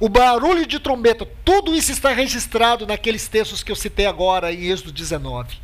O 0.00 0.08
barulho 0.08 0.64
de 0.64 0.78
trombeta, 0.78 1.28
tudo 1.44 1.74
isso 1.74 1.92
está 1.92 2.12
registrado 2.12 2.86
naqueles 2.86 3.28
textos 3.28 3.62
que 3.62 3.70
eu 3.70 3.76
citei 3.76 4.06
agora 4.06 4.52
em 4.52 4.70
Êxodo 4.70 4.92
19. 4.92 5.58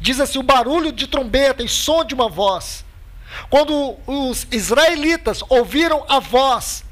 Diz 0.00 0.18
assim: 0.18 0.38
o 0.38 0.42
barulho 0.42 0.90
de 0.90 1.06
trombeta 1.06 1.62
e 1.62 1.68
som 1.68 2.04
de 2.04 2.14
uma 2.14 2.28
voz 2.28 2.84
quando 3.50 3.96
os 4.06 4.46
israelitas 4.50 5.42
ouviram 5.48 6.04
a 6.08 6.20
voz, 6.20 6.84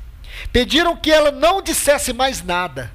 pediram 0.52 0.96
que 0.96 1.10
ela 1.10 1.30
não 1.30 1.62
dissesse 1.62 2.12
mais 2.12 2.42
nada, 2.42 2.92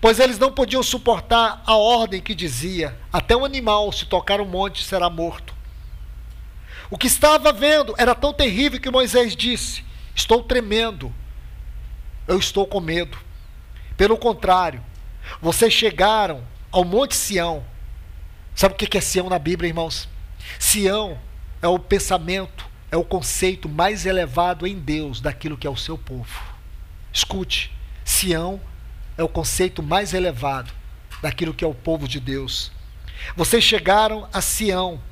pois 0.00 0.18
eles 0.18 0.38
não 0.38 0.52
podiam 0.52 0.82
suportar 0.82 1.62
a 1.66 1.76
ordem 1.76 2.20
que 2.20 2.34
dizia: 2.34 2.98
até 3.12 3.36
um 3.36 3.44
animal, 3.44 3.92
se 3.92 4.06
tocar 4.06 4.40
um 4.40 4.46
monte, 4.46 4.82
será 4.82 5.08
morto. 5.08 5.53
O 6.94 6.96
que 6.96 7.08
estava 7.08 7.52
vendo 7.52 7.92
era 7.98 8.14
tão 8.14 8.32
terrível 8.32 8.80
que 8.80 8.88
Moisés 8.88 9.34
disse: 9.34 9.84
Estou 10.14 10.44
tremendo, 10.44 11.12
eu 12.28 12.38
estou 12.38 12.68
com 12.68 12.78
medo. 12.78 13.18
Pelo 13.96 14.16
contrário, 14.16 14.80
vocês 15.42 15.72
chegaram 15.72 16.46
ao 16.70 16.84
Monte 16.84 17.16
Sião. 17.16 17.64
Sabe 18.54 18.74
o 18.74 18.76
que 18.76 18.96
é 18.96 19.00
Sião 19.00 19.28
na 19.28 19.40
Bíblia, 19.40 19.66
irmãos? 19.66 20.08
Sião 20.56 21.18
é 21.60 21.66
o 21.66 21.80
pensamento, 21.80 22.64
é 22.92 22.96
o 22.96 23.02
conceito 23.02 23.68
mais 23.68 24.06
elevado 24.06 24.64
em 24.64 24.78
Deus 24.78 25.20
daquilo 25.20 25.58
que 25.58 25.66
é 25.66 25.70
o 25.70 25.76
seu 25.76 25.98
povo. 25.98 26.40
Escute, 27.12 27.72
Sião 28.04 28.60
é 29.18 29.24
o 29.24 29.28
conceito 29.28 29.82
mais 29.82 30.14
elevado 30.14 30.72
daquilo 31.20 31.54
que 31.54 31.64
é 31.64 31.66
o 31.66 31.74
povo 31.74 32.06
de 32.06 32.20
Deus. 32.20 32.70
Vocês 33.34 33.64
chegaram 33.64 34.28
a 34.32 34.40
Sião, 34.40 35.02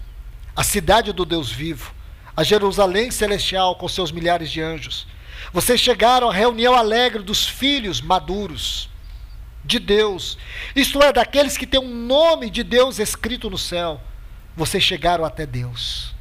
a 0.54 0.62
cidade 0.62 1.12
do 1.12 1.24
Deus 1.24 1.50
vivo, 1.50 1.94
a 2.36 2.42
Jerusalém 2.42 3.10
celestial 3.10 3.76
com 3.76 3.88
seus 3.88 4.12
milhares 4.12 4.50
de 4.50 4.60
anjos. 4.60 5.06
Vocês 5.52 5.80
chegaram 5.80 6.30
à 6.30 6.32
reunião 6.32 6.74
alegre 6.74 7.22
dos 7.22 7.46
filhos 7.46 8.00
maduros 8.00 8.88
de 9.64 9.78
Deus, 9.78 10.36
isto 10.74 11.00
é, 11.02 11.12
daqueles 11.12 11.56
que 11.56 11.66
têm 11.66 11.80
o 11.80 11.84
um 11.84 11.94
nome 12.06 12.50
de 12.50 12.62
Deus 12.62 12.98
escrito 12.98 13.48
no 13.48 13.58
céu. 13.58 14.00
Vocês 14.56 14.82
chegaram 14.82 15.24
até 15.24 15.46
Deus. 15.46 16.14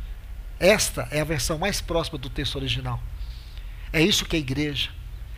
Esta 0.59 1.07
é 1.11 1.21
a 1.21 1.25
versão 1.25 1.57
mais 1.57 1.81
próxima 1.81 2.17
do 2.17 2.29
texto 2.29 2.55
original. 2.55 3.01
É 3.91 4.01
isso 4.01 4.25
que 4.25 4.35
é 4.35 4.39
a 4.39 4.41
igreja. 4.41 4.89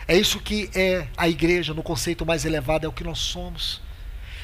É 0.08 0.18
isso 0.18 0.40
que 0.40 0.70
é 0.76 1.08
a 1.16 1.30
igreja 1.30 1.74
no 1.74 1.82
conceito 1.82 2.26
mais 2.26 2.44
elevado, 2.44 2.86
é 2.86 2.90
o 2.90 2.92
que 2.92 3.06
nós 3.06 3.20
somos. 3.20 3.82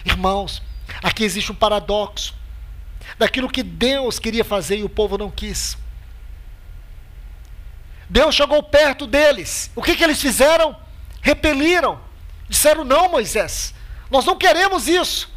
Irmãos, 0.06 0.62
aqui 1.04 1.24
existe 1.26 1.52
um 1.52 1.56
paradoxo 1.56 2.34
daquilo 3.18 3.50
que 3.50 3.64
Deus 3.64 4.20
queria 4.20 4.44
fazer 4.44 4.78
e 4.78 4.84
o 4.84 4.90
povo 4.90 5.18
não 5.18 5.30
quis. 5.30 5.78
Deus 8.10 8.34
chegou 8.34 8.64
perto 8.64 9.06
deles. 9.06 9.72
O 9.76 9.84
que, 9.84 9.96
que 9.96 10.04
eles 10.04 10.20
fizeram? 10.20 10.76
Repeliram. 11.22 12.00
Disseram: 12.48 12.84
Não, 12.84 13.10
Moisés, 13.10 13.74
nós 14.10 14.26
não 14.26 14.38
queremos 14.38 14.88
isso. 14.88 15.32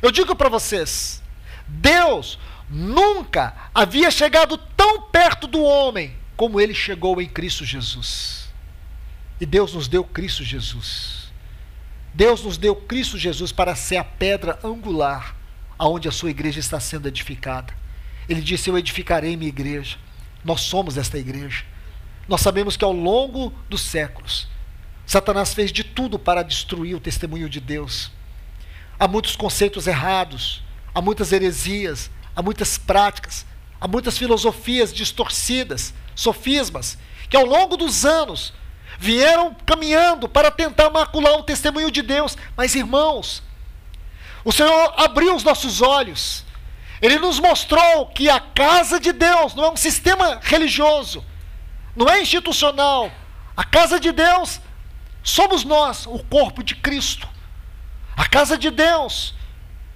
Eu 0.00 0.10
digo 0.10 0.36
para 0.36 0.48
vocês: 0.48 1.20
Deus 1.66 2.38
nunca 2.68 3.54
havia 3.74 4.10
chegado 4.10 4.56
tão 4.56 5.02
perto 5.02 5.46
do 5.46 5.62
homem 5.62 6.16
como 6.36 6.60
ele 6.60 6.74
chegou 6.74 7.20
em 7.20 7.28
Cristo 7.28 7.64
Jesus. 7.64 8.48
E 9.40 9.46
Deus 9.46 9.74
nos 9.74 9.88
deu 9.88 10.04
Cristo 10.04 10.44
Jesus. 10.44 11.30
Deus 12.14 12.44
nos 12.44 12.56
deu 12.56 12.76
Cristo 12.76 13.18
Jesus 13.18 13.52
para 13.52 13.74
ser 13.74 13.96
a 13.96 14.04
pedra 14.04 14.58
angular 14.62 15.39
aonde 15.80 16.06
a 16.06 16.12
sua 16.12 16.28
igreja 16.28 16.60
está 16.60 16.78
sendo 16.78 17.08
edificada. 17.08 17.72
Ele 18.28 18.42
disse: 18.42 18.68
Eu 18.68 18.76
edificarei 18.76 19.34
minha 19.34 19.48
igreja. 19.48 19.96
Nós 20.44 20.60
somos 20.60 20.98
esta 20.98 21.16
igreja. 21.16 21.64
Nós 22.28 22.42
sabemos 22.42 22.76
que 22.76 22.84
ao 22.84 22.92
longo 22.92 23.50
dos 23.66 23.80
séculos, 23.80 24.46
Satanás 25.06 25.54
fez 25.54 25.72
de 25.72 25.82
tudo 25.82 26.18
para 26.18 26.42
destruir 26.42 26.94
o 26.94 27.00
testemunho 27.00 27.48
de 27.48 27.60
Deus. 27.60 28.12
Há 28.98 29.08
muitos 29.08 29.34
conceitos 29.34 29.86
errados, 29.86 30.62
há 30.94 31.00
muitas 31.00 31.32
heresias, 31.32 32.10
há 32.36 32.42
muitas 32.42 32.76
práticas, 32.76 33.46
há 33.80 33.88
muitas 33.88 34.18
filosofias 34.18 34.92
distorcidas, 34.92 35.94
sofismas, 36.14 36.98
que 37.30 37.36
ao 37.38 37.46
longo 37.46 37.78
dos 37.78 38.04
anos 38.04 38.52
vieram 38.98 39.56
caminhando 39.64 40.28
para 40.28 40.50
tentar 40.50 40.90
macular 40.90 41.38
o 41.38 41.42
testemunho 41.42 41.90
de 41.90 42.02
Deus. 42.02 42.36
Mas, 42.54 42.74
irmãos, 42.74 43.42
o 44.44 44.52
Senhor 44.52 44.94
abriu 44.96 45.34
os 45.34 45.44
nossos 45.44 45.82
olhos. 45.82 46.44
Ele 47.00 47.18
nos 47.18 47.38
mostrou 47.40 48.06
que 48.08 48.28
a 48.28 48.40
casa 48.40 49.00
de 49.00 49.12
Deus 49.12 49.54
não 49.54 49.64
é 49.64 49.70
um 49.70 49.76
sistema 49.76 50.38
religioso, 50.42 51.24
não 51.96 52.08
é 52.08 52.20
institucional. 52.20 53.10
A 53.56 53.64
casa 53.64 53.98
de 53.98 54.12
Deus 54.12 54.60
somos 55.22 55.64
nós, 55.64 56.06
o 56.06 56.18
corpo 56.24 56.62
de 56.62 56.74
Cristo. 56.74 57.28
A 58.16 58.28
casa 58.28 58.58
de 58.58 58.70
Deus 58.70 59.34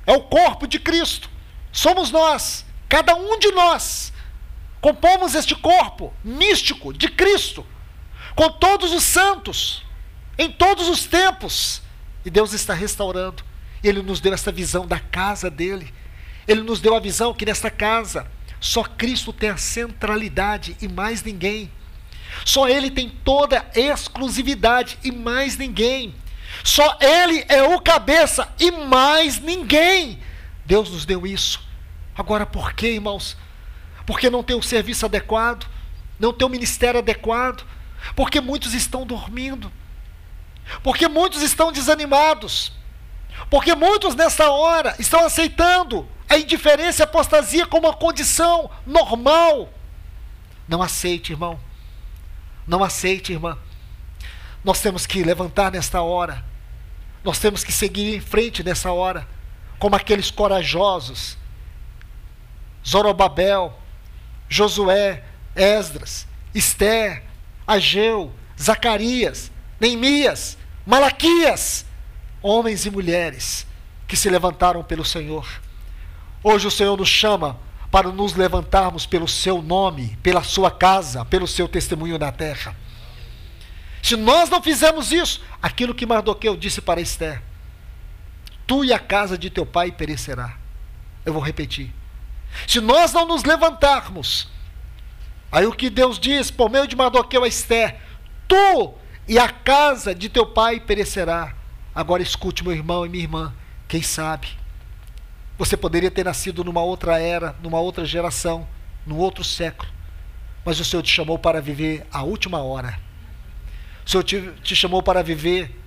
é 0.06 0.12
o 0.12 0.22
corpo 0.22 0.66
de 0.66 0.78
Cristo. 0.78 1.28
Somos 1.72 2.10
nós, 2.10 2.64
cada 2.88 3.14
um 3.14 3.38
de 3.38 3.50
nós. 3.52 4.12
Compomos 4.80 5.34
este 5.34 5.54
corpo 5.54 6.12
místico 6.22 6.92
de 6.92 7.08
Cristo 7.08 7.66
com 8.34 8.50
todos 8.50 8.92
os 8.92 9.02
santos, 9.04 9.82
em 10.38 10.50
todos 10.50 10.88
os 10.88 11.04
tempos. 11.04 11.82
E 12.24 12.30
Deus 12.30 12.52
está 12.52 12.74
restaurando. 12.74 13.44
Ele 13.84 14.02
nos 14.02 14.20
deu 14.20 14.32
essa 14.32 14.50
visão 14.50 14.86
da 14.86 14.98
casa 14.98 15.50
dele. 15.50 15.92
Ele 16.48 16.62
nos 16.62 16.80
deu 16.80 16.94
a 16.94 17.00
visão 17.00 17.34
que 17.34 17.46
nesta 17.46 17.70
casa 17.70 18.26
só 18.60 18.82
Cristo 18.82 19.32
tem 19.32 19.50
a 19.50 19.58
centralidade 19.58 20.74
e 20.80 20.88
mais 20.88 21.22
ninguém. 21.22 21.70
Só 22.44 22.66
Ele 22.66 22.90
tem 22.90 23.10
toda 23.10 23.60
a 23.60 23.78
exclusividade 23.78 24.98
e 25.04 25.12
mais 25.12 25.58
ninguém. 25.58 26.14
Só 26.62 26.96
Ele 26.98 27.44
é 27.48 27.62
o 27.62 27.78
cabeça 27.80 28.52
e 28.58 28.70
mais 28.70 29.38
ninguém. 29.38 30.18
Deus 30.64 30.90
nos 30.90 31.04
deu 31.04 31.26
isso. 31.26 31.62
Agora, 32.16 32.46
por 32.46 32.72
que, 32.72 32.86
irmãos? 32.86 33.36
Porque 34.06 34.30
não 34.30 34.42
tem 34.42 34.56
o 34.56 34.62
serviço 34.62 35.04
adequado, 35.04 35.66
não 36.18 36.32
tem 36.32 36.46
o 36.46 36.50
ministério 36.50 37.00
adequado, 37.00 37.66
porque 38.16 38.40
muitos 38.40 38.72
estão 38.72 39.06
dormindo. 39.06 39.70
Porque 40.82 41.06
muitos 41.06 41.42
estão 41.42 41.70
desanimados. 41.70 42.72
Porque 43.50 43.74
muitos 43.74 44.14
nessa 44.14 44.50
hora 44.50 44.94
estão 44.98 45.24
aceitando 45.24 46.08
a 46.28 46.38
indiferença 46.38 47.02
e 47.02 47.04
a 47.04 47.04
apostasia 47.04 47.66
como 47.66 47.86
uma 47.86 47.94
condição 47.94 48.70
normal. 48.86 49.72
Não 50.66 50.82
aceite, 50.82 51.32
irmão. 51.32 51.58
Não 52.66 52.82
aceite, 52.82 53.32
irmã. 53.32 53.58
Nós 54.62 54.80
temos 54.80 55.06
que 55.06 55.22
levantar 55.22 55.70
nesta 55.70 56.00
hora. 56.00 56.44
Nós 57.22 57.38
temos 57.38 57.62
que 57.62 57.72
seguir 57.72 58.16
em 58.16 58.20
frente 58.20 58.62
nessa 58.62 58.92
hora, 58.92 59.26
como 59.78 59.96
aqueles 59.96 60.30
corajosos. 60.30 61.36
Zorobabel, 62.86 63.78
Josué, 64.48 65.24
Esdras, 65.54 66.26
Esther, 66.54 67.22
Ageu, 67.66 68.32
Zacarias, 68.60 69.50
Neemias, 69.80 70.58
Malaquias, 70.86 71.86
homens 72.44 72.84
e 72.84 72.90
mulheres 72.90 73.66
que 74.06 74.16
se 74.16 74.28
levantaram 74.28 74.84
pelo 74.84 75.04
Senhor. 75.04 75.46
Hoje 76.42 76.66
o 76.66 76.70
Senhor 76.70 76.96
nos 76.96 77.08
chama 77.08 77.58
para 77.90 78.10
nos 78.10 78.34
levantarmos 78.34 79.06
pelo 79.06 79.26
seu 79.26 79.62
nome, 79.62 80.18
pela 80.22 80.42
sua 80.42 80.70
casa, 80.70 81.24
pelo 81.24 81.46
seu 81.46 81.66
testemunho 81.66 82.18
na 82.18 82.30
terra. 82.30 82.76
Se 84.02 84.16
nós 84.16 84.50
não 84.50 84.62
fizermos 84.62 85.10
isso, 85.10 85.40
aquilo 85.62 85.94
que 85.94 86.04
Mardoqueu 86.04 86.56
disse 86.56 86.82
para 86.82 87.00
Esther, 87.00 87.42
tu 88.66 88.84
e 88.84 88.92
a 88.92 88.98
casa 88.98 89.38
de 89.38 89.48
teu 89.48 89.64
pai 89.64 89.90
perecerá. 89.90 90.56
Eu 91.24 91.32
vou 91.32 91.42
repetir. 91.42 91.90
Se 92.66 92.80
nós 92.80 93.12
não 93.12 93.26
nos 93.26 93.44
levantarmos 93.44 94.52
Aí 95.54 95.66
o 95.66 95.72
que 95.72 95.88
Deus 95.88 96.18
diz 96.18 96.50
por 96.50 96.68
meio 96.68 96.84
de 96.84 96.96
Mardoqueu 96.96 97.44
a 97.44 97.46
Esther: 97.46 98.00
Tu 98.48 98.92
e 99.28 99.38
a 99.38 99.48
casa 99.48 100.12
de 100.12 100.28
teu 100.28 100.44
pai 100.44 100.80
perecerá. 100.80 101.54
Agora 101.94 102.22
escute, 102.22 102.64
meu 102.64 102.72
irmão 102.72 103.06
e 103.06 103.08
minha 103.08 103.22
irmã, 103.22 103.54
quem 103.86 104.02
sabe? 104.02 104.48
Você 105.56 105.76
poderia 105.76 106.10
ter 106.10 106.24
nascido 106.24 106.64
numa 106.64 106.82
outra 106.82 107.20
era, 107.20 107.54
numa 107.62 107.78
outra 107.78 108.04
geração, 108.04 108.66
num 109.06 109.16
outro 109.16 109.44
século, 109.44 109.88
mas 110.64 110.80
o 110.80 110.84
Senhor 110.84 111.02
te 111.02 111.12
chamou 111.12 111.38
para 111.38 111.60
viver 111.60 112.06
a 112.10 112.22
última 112.22 112.58
hora. 112.58 112.98
O 114.04 114.10
Senhor 114.10 114.24
te, 114.24 114.50
te 114.62 114.74
chamou 114.74 115.02
para 115.02 115.22
viver 115.22 115.80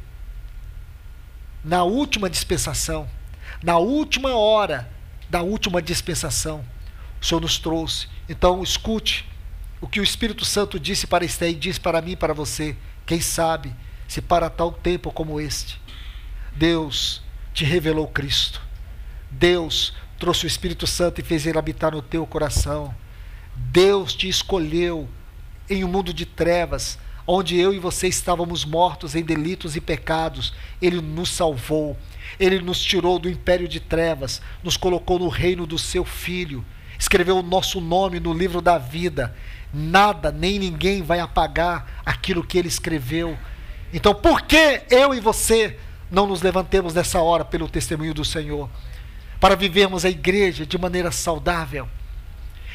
na 1.63 1.83
última 1.83 2.29
dispensação, 2.29 3.09
na 3.61 3.77
última 3.77 4.35
hora 4.35 4.89
da 5.29 5.41
última 5.41 5.81
dispensação. 5.81 6.63
O 7.21 7.25
Senhor 7.25 7.41
nos 7.41 7.59
trouxe. 7.59 8.07
Então, 8.29 8.63
escute 8.63 9.27
o 9.81 9.87
que 9.87 9.99
o 9.99 10.03
Espírito 10.03 10.45
Santo 10.45 10.79
disse 10.79 11.05
para 11.05 11.25
Esté 11.25 11.49
e 11.49 11.55
disse 11.55 11.79
para 11.79 12.01
mim 12.01 12.11
e 12.11 12.15
para 12.15 12.33
você. 12.33 12.75
Quem 13.05 13.19
sabe 13.19 13.73
se 14.07 14.21
para 14.21 14.49
tal 14.49 14.71
tempo 14.71 15.11
como 15.11 15.39
este, 15.39 15.79
Deus 16.57 17.21
te 17.53 17.63
revelou 17.63 18.07
Cristo. 18.07 18.61
Deus 19.29 19.93
trouxe 20.19 20.45
o 20.45 20.47
Espírito 20.47 20.87
Santo 20.87 21.21
e 21.21 21.23
fez 21.23 21.45
ele 21.45 21.57
habitar 21.57 21.91
no 21.91 22.01
teu 22.01 22.25
coração. 22.25 22.93
Deus 23.55 24.13
te 24.13 24.27
escolheu 24.27 25.07
em 25.69 25.83
um 25.83 25.87
mundo 25.87 26.13
de 26.13 26.25
trevas, 26.25 26.97
onde 27.25 27.57
eu 27.57 27.73
e 27.73 27.79
você 27.79 28.07
estávamos 28.07 28.63
mortos 28.65 29.15
em 29.15 29.23
delitos 29.23 29.75
e 29.75 29.81
pecados. 29.81 30.53
Ele 30.81 31.01
nos 31.01 31.29
salvou. 31.29 31.97
Ele 32.39 32.59
nos 32.59 32.81
tirou 32.81 33.19
do 33.19 33.29
império 33.29 33.67
de 33.67 33.79
trevas, 33.79 34.41
nos 34.63 34.77
colocou 34.77 35.19
no 35.19 35.29
reino 35.29 35.65
do 35.65 35.77
seu 35.77 36.03
filho, 36.03 36.63
escreveu 36.99 37.37
o 37.37 37.43
nosso 37.43 37.79
nome 37.79 38.19
no 38.19 38.33
livro 38.33 38.61
da 38.61 38.77
vida 38.77 39.33
nada 39.73 40.31
nem 40.31 40.57
ninguém 40.57 41.01
vai 41.01 41.19
apagar 41.19 42.01
aquilo 42.05 42.43
que 42.43 42.57
ele 42.57 42.67
escreveu. 42.67 43.37
Então, 43.93 44.13
por 44.13 44.41
que 44.41 44.81
eu 44.89 45.13
e 45.13 45.19
você 45.19 45.77
não 46.09 46.25
nos 46.25 46.41
levantemos 46.41 46.93
nessa 46.93 47.19
hora 47.19 47.43
pelo 47.43 47.67
testemunho 47.67 48.13
do 48.13 48.25
Senhor? 48.25 48.69
Para 49.39 49.55
vivermos 49.55 50.05
a 50.05 50.09
igreja 50.09 50.65
de 50.65 50.77
maneira 50.77 51.11
saudável, 51.11 51.87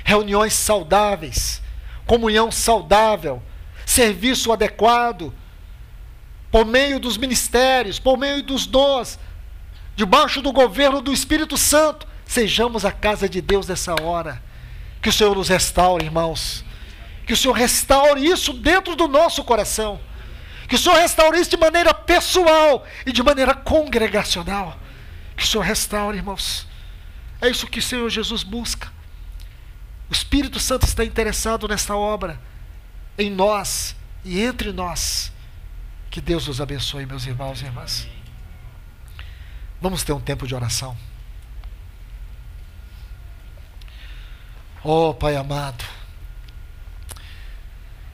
reuniões 0.04 0.52
saudáveis, 0.52 1.62
comunhão 2.06 2.50
saudável, 2.50 3.42
serviço 3.84 4.52
adequado, 4.52 5.32
por 6.50 6.66
meio 6.66 7.00
dos 7.00 7.16
ministérios, 7.16 7.98
por 7.98 8.18
meio 8.18 8.42
dos 8.42 8.66
dons, 8.66 9.18
debaixo 9.96 10.42
do 10.42 10.52
governo 10.52 11.00
do 11.00 11.12
Espírito 11.12 11.56
Santo, 11.56 12.06
sejamos 12.26 12.84
a 12.84 12.92
casa 12.92 13.28
de 13.28 13.40
Deus 13.40 13.66
nessa 13.66 13.94
hora. 14.02 14.42
Que 15.00 15.08
o 15.08 15.12
Senhor 15.12 15.34
nos 15.34 15.48
restaure, 15.48 16.04
irmãos. 16.04 16.64
Que 17.26 17.32
o 17.32 17.36
Senhor 17.36 17.54
restaure 17.54 18.24
isso 18.24 18.52
dentro 18.52 18.94
do 18.94 19.08
nosso 19.08 19.42
coração. 19.42 19.98
Que 20.72 20.76
o 20.76 20.78
Senhor 20.78 20.96
restaure 20.96 21.38
isso 21.38 21.50
de 21.50 21.58
maneira 21.58 21.92
pessoal 21.92 22.86
e 23.04 23.12
de 23.12 23.22
maneira 23.22 23.54
congregacional. 23.54 24.78
Que 25.36 25.44
o 25.44 25.46
Senhor 25.46 25.62
restaure, 25.62 26.16
irmãos. 26.16 26.66
É 27.42 27.50
isso 27.50 27.66
que 27.66 27.78
o 27.78 27.82
Senhor 27.82 28.08
Jesus 28.08 28.42
busca. 28.42 28.90
O 30.08 30.14
Espírito 30.14 30.58
Santo 30.58 30.86
está 30.86 31.04
interessado 31.04 31.68
nesta 31.68 31.94
obra, 31.94 32.40
em 33.18 33.28
nós 33.28 33.94
e 34.24 34.40
entre 34.40 34.72
nós. 34.72 35.30
Que 36.10 36.22
Deus 36.22 36.48
nos 36.48 36.58
abençoe, 36.58 37.04
meus 37.04 37.26
irmãos 37.26 37.60
e 37.60 37.66
irmãs. 37.66 38.08
Vamos 39.78 40.02
ter 40.02 40.14
um 40.14 40.20
tempo 40.22 40.46
de 40.46 40.54
oração. 40.54 40.96
Oh, 44.82 45.12
Pai 45.12 45.36
amado. 45.36 45.84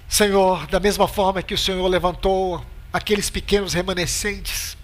Senhor, 0.08 0.66
da 0.68 0.80
mesma 0.80 1.06
forma 1.06 1.42
que 1.42 1.52
o 1.52 1.58
Senhor 1.58 1.86
levantou 1.86 2.64
aqueles 2.90 3.28
pequenos 3.28 3.74
remanescentes, 3.74 4.74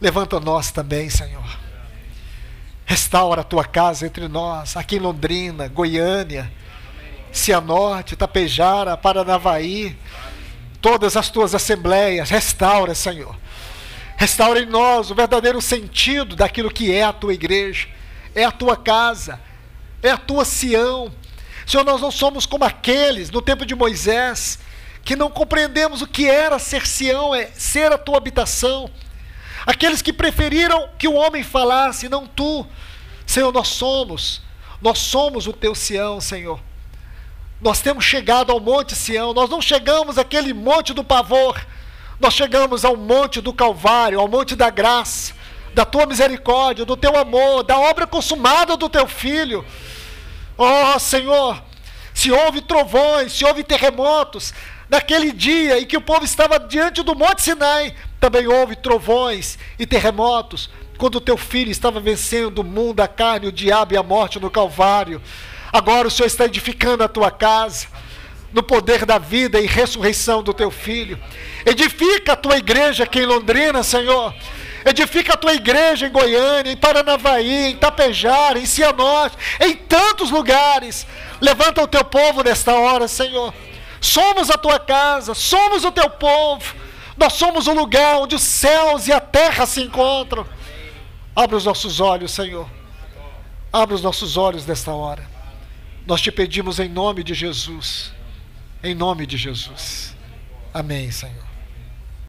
levanta 0.00 0.40
nós 0.40 0.70
também, 0.70 1.10
Senhor. 1.10 1.44
Restaura 2.86 3.42
a 3.42 3.44
tua 3.44 3.64
casa 3.66 4.06
entre 4.06 4.28
nós, 4.28 4.76
aqui 4.76 4.96
em 4.96 5.00
Londrina, 5.00 5.68
Goiânia, 5.68 6.50
Cianorte, 7.30 8.16
Tapejara, 8.16 8.96
Paranavaí, 8.96 9.96
todas 10.80 11.14
as 11.14 11.28
tuas 11.28 11.54
assembleias, 11.54 12.30
restaura, 12.30 12.94
Senhor. 12.94 13.36
Restaura 14.16 14.60
em 14.60 14.66
nós 14.66 15.10
o 15.10 15.14
verdadeiro 15.14 15.60
sentido 15.60 16.34
daquilo 16.34 16.70
que 16.70 16.94
é 16.94 17.04
a 17.04 17.12
tua 17.12 17.34
igreja, 17.34 17.88
é 18.34 18.42
a 18.42 18.50
tua 18.50 18.74
casa, 18.74 19.38
é 20.02 20.10
a 20.10 20.16
tua 20.16 20.46
Sião, 20.46 21.12
Senhor, 21.66 21.82
nós 21.82 22.00
não 22.00 22.12
somos 22.12 22.46
como 22.46 22.64
aqueles 22.64 23.28
no 23.28 23.42
tempo 23.42 23.66
de 23.66 23.74
Moisés, 23.74 24.60
que 25.04 25.16
não 25.16 25.28
compreendemos 25.28 26.00
o 26.00 26.06
que 26.06 26.28
era 26.28 26.60
ser 26.60 26.86
Sião, 26.86 27.34
é 27.34 27.46
ser 27.46 27.92
a 27.92 27.98
tua 27.98 28.16
habitação. 28.16 28.88
Aqueles 29.66 30.00
que 30.00 30.12
preferiram 30.12 30.88
que 30.96 31.08
o 31.08 31.14
homem 31.14 31.42
falasse, 31.42 32.08
não 32.08 32.24
tu. 32.24 32.64
Senhor, 33.26 33.52
nós 33.52 33.66
somos, 33.66 34.40
nós 34.80 35.00
somos 35.00 35.48
o 35.48 35.52
teu 35.52 35.74
Sião, 35.74 36.20
Senhor. 36.20 36.60
Nós 37.60 37.80
temos 37.80 38.04
chegado 38.04 38.52
ao 38.52 38.60
Monte 38.60 38.94
Sião, 38.94 39.34
nós 39.34 39.50
não 39.50 39.60
chegamos 39.60 40.18
àquele 40.18 40.52
monte 40.52 40.94
do 40.94 41.02
pavor, 41.02 41.60
nós 42.20 42.32
chegamos 42.32 42.84
ao 42.84 42.96
monte 42.96 43.40
do 43.40 43.52
Calvário, 43.52 44.20
ao 44.20 44.28
monte 44.28 44.54
da 44.54 44.70
graça, 44.70 45.34
da 45.74 45.84
tua 45.84 46.06
misericórdia, 46.06 46.84
do 46.84 46.96
teu 46.96 47.16
amor, 47.16 47.64
da 47.64 47.76
obra 47.76 48.06
consumada 48.06 48.76
do 48.76 48.88
teu 48.88 49.08
filho. 49.08 49.64
Oh, 50.58 50.98
Senhor, 50.98 51.62
se 52.14 52.32
houve 52.32 52.60
trovões, 52.60 53.32
se 53.32 53.44
houve 53.44 53.62
terremotos, 53.62 54.54
naquele 54.88 55.32
dia 55.32 55.78
em 55.80 55.84
que 55.84 55.96
o 55.96 56.00
povo 56.00 56.24
estava 56.24 56.58
diante 56.58 57.02
do 57.02 57.14
Monte 57.14 57.42
Sinai, 57.42 57.94
também 58.18 58.46
houve 58.46 58.74
trovões 58.76 59.58
e 59.78 59.86
terremotos, 59.86 60.70
quando 60.96 61.16
o 61.16 61.20
teu 61.20 61.36
filho 61.36 61.70
estava 61.70 62.00
vencendo 62.00 62.60
o 62.60 62.64
mundo, 62.64 63.00
a 63.00 63.08
carne, 63.08 63.48
o 63.48 63.52
diabo 63.52 63.92
e 63.92 63.96
a 63.96 64.02
morte 64.02 64.40
no 64.40 64.50
Calvário. 64.50 65.20
Agora 65.70 66.08
o 66.08 66.10
Senhor 66.10 66.26
está 66.26 66.46
edificando 66.46 67.04
a 67.04 67.08
tua 67.08 67.30
casa, 67.30 67.86
no 68.52 68.62
poder 68.62 69.04
da 69.04 69.18
vida 69.18 69.60
e 69.60 69.66
ressurreição 69.66 70.42
do 70.42 70.54
teu 70.54 70.70
filho. 70.70 71.18
Edifica 71.66 72.32
a 72.32 72.36
tua 72.36 72.56
igreja 72.56 73.04
aqui 73.04 73.18
em 73.18 73.26
Londrina, 73.26 73.82
Senhor. 73.82 74.34
Edifica 74.86 75.34
a 75.34 75.36
tua 75.36 75.52
igreja 75.52 76.06
em 76.06 76.12
Goiânia, 76.12 76.70
em 76.70 76.76
Paranavaí, 76.76 77.72
em 77.72 77.76
Tapejara, 77.76 78.56
em 78.56 78.64
Cianorte, 78.64 79.36
em 79.60 79.74
tantos 79.74 80.30
lugares. 80.30 81.04
Levanta 81.40 81.82
o 81.82 81.88
teu 81.88 82.04
povo 82.04 82.44
nesta 82.44 82.72
hora, 82.72 83.08
Senhor. 83.08 83.52
Somos 84.00 84.48
a 84.48 84.56
tua 84.56 84.78
casa, 84.78 85.34
somos 85.34 85.84
o 85.84 85.90
teu 85.90 86.08
povo. 86.08 86.72
Nós 87.16 87.32
somos 87.32 87.66
o 87.66 87.72
lugar 87.72 88.18
onde 88.18 88.36
os 88.36 88.42
céus 88.42 89.08
e 89.08 89.12
a 89.12 89.20
terra 89.20 89.66
se 89.66 89.82
encontram. 89.82 90.46
Abra 91.34 91.56
os 91.56 91.64
nossos 91.64 91.98
olhos, 91.98 92.30
Senhor. 92.30 92.70
Abra 93.72 93.94
os 93.94 94.02
nossos 94.02 94.36
olhos 94.36 94.64
nesta 94.64 94.92
hora. 94.92 95.28
Nós 96.06 96.20
te 96.20 96.30
pedimos 96.30 96.78
em 96.78 96.88
nome 96.88 97.24
de 97.24 97.34
Jesus. 97.34 98.12
Em 98.84 98.94
nome 98.94 99.26
de 99.26 99.36
Jesus. 99.36 100.14
Amém, 100.72 101.10
Senhor. 101.10 101.45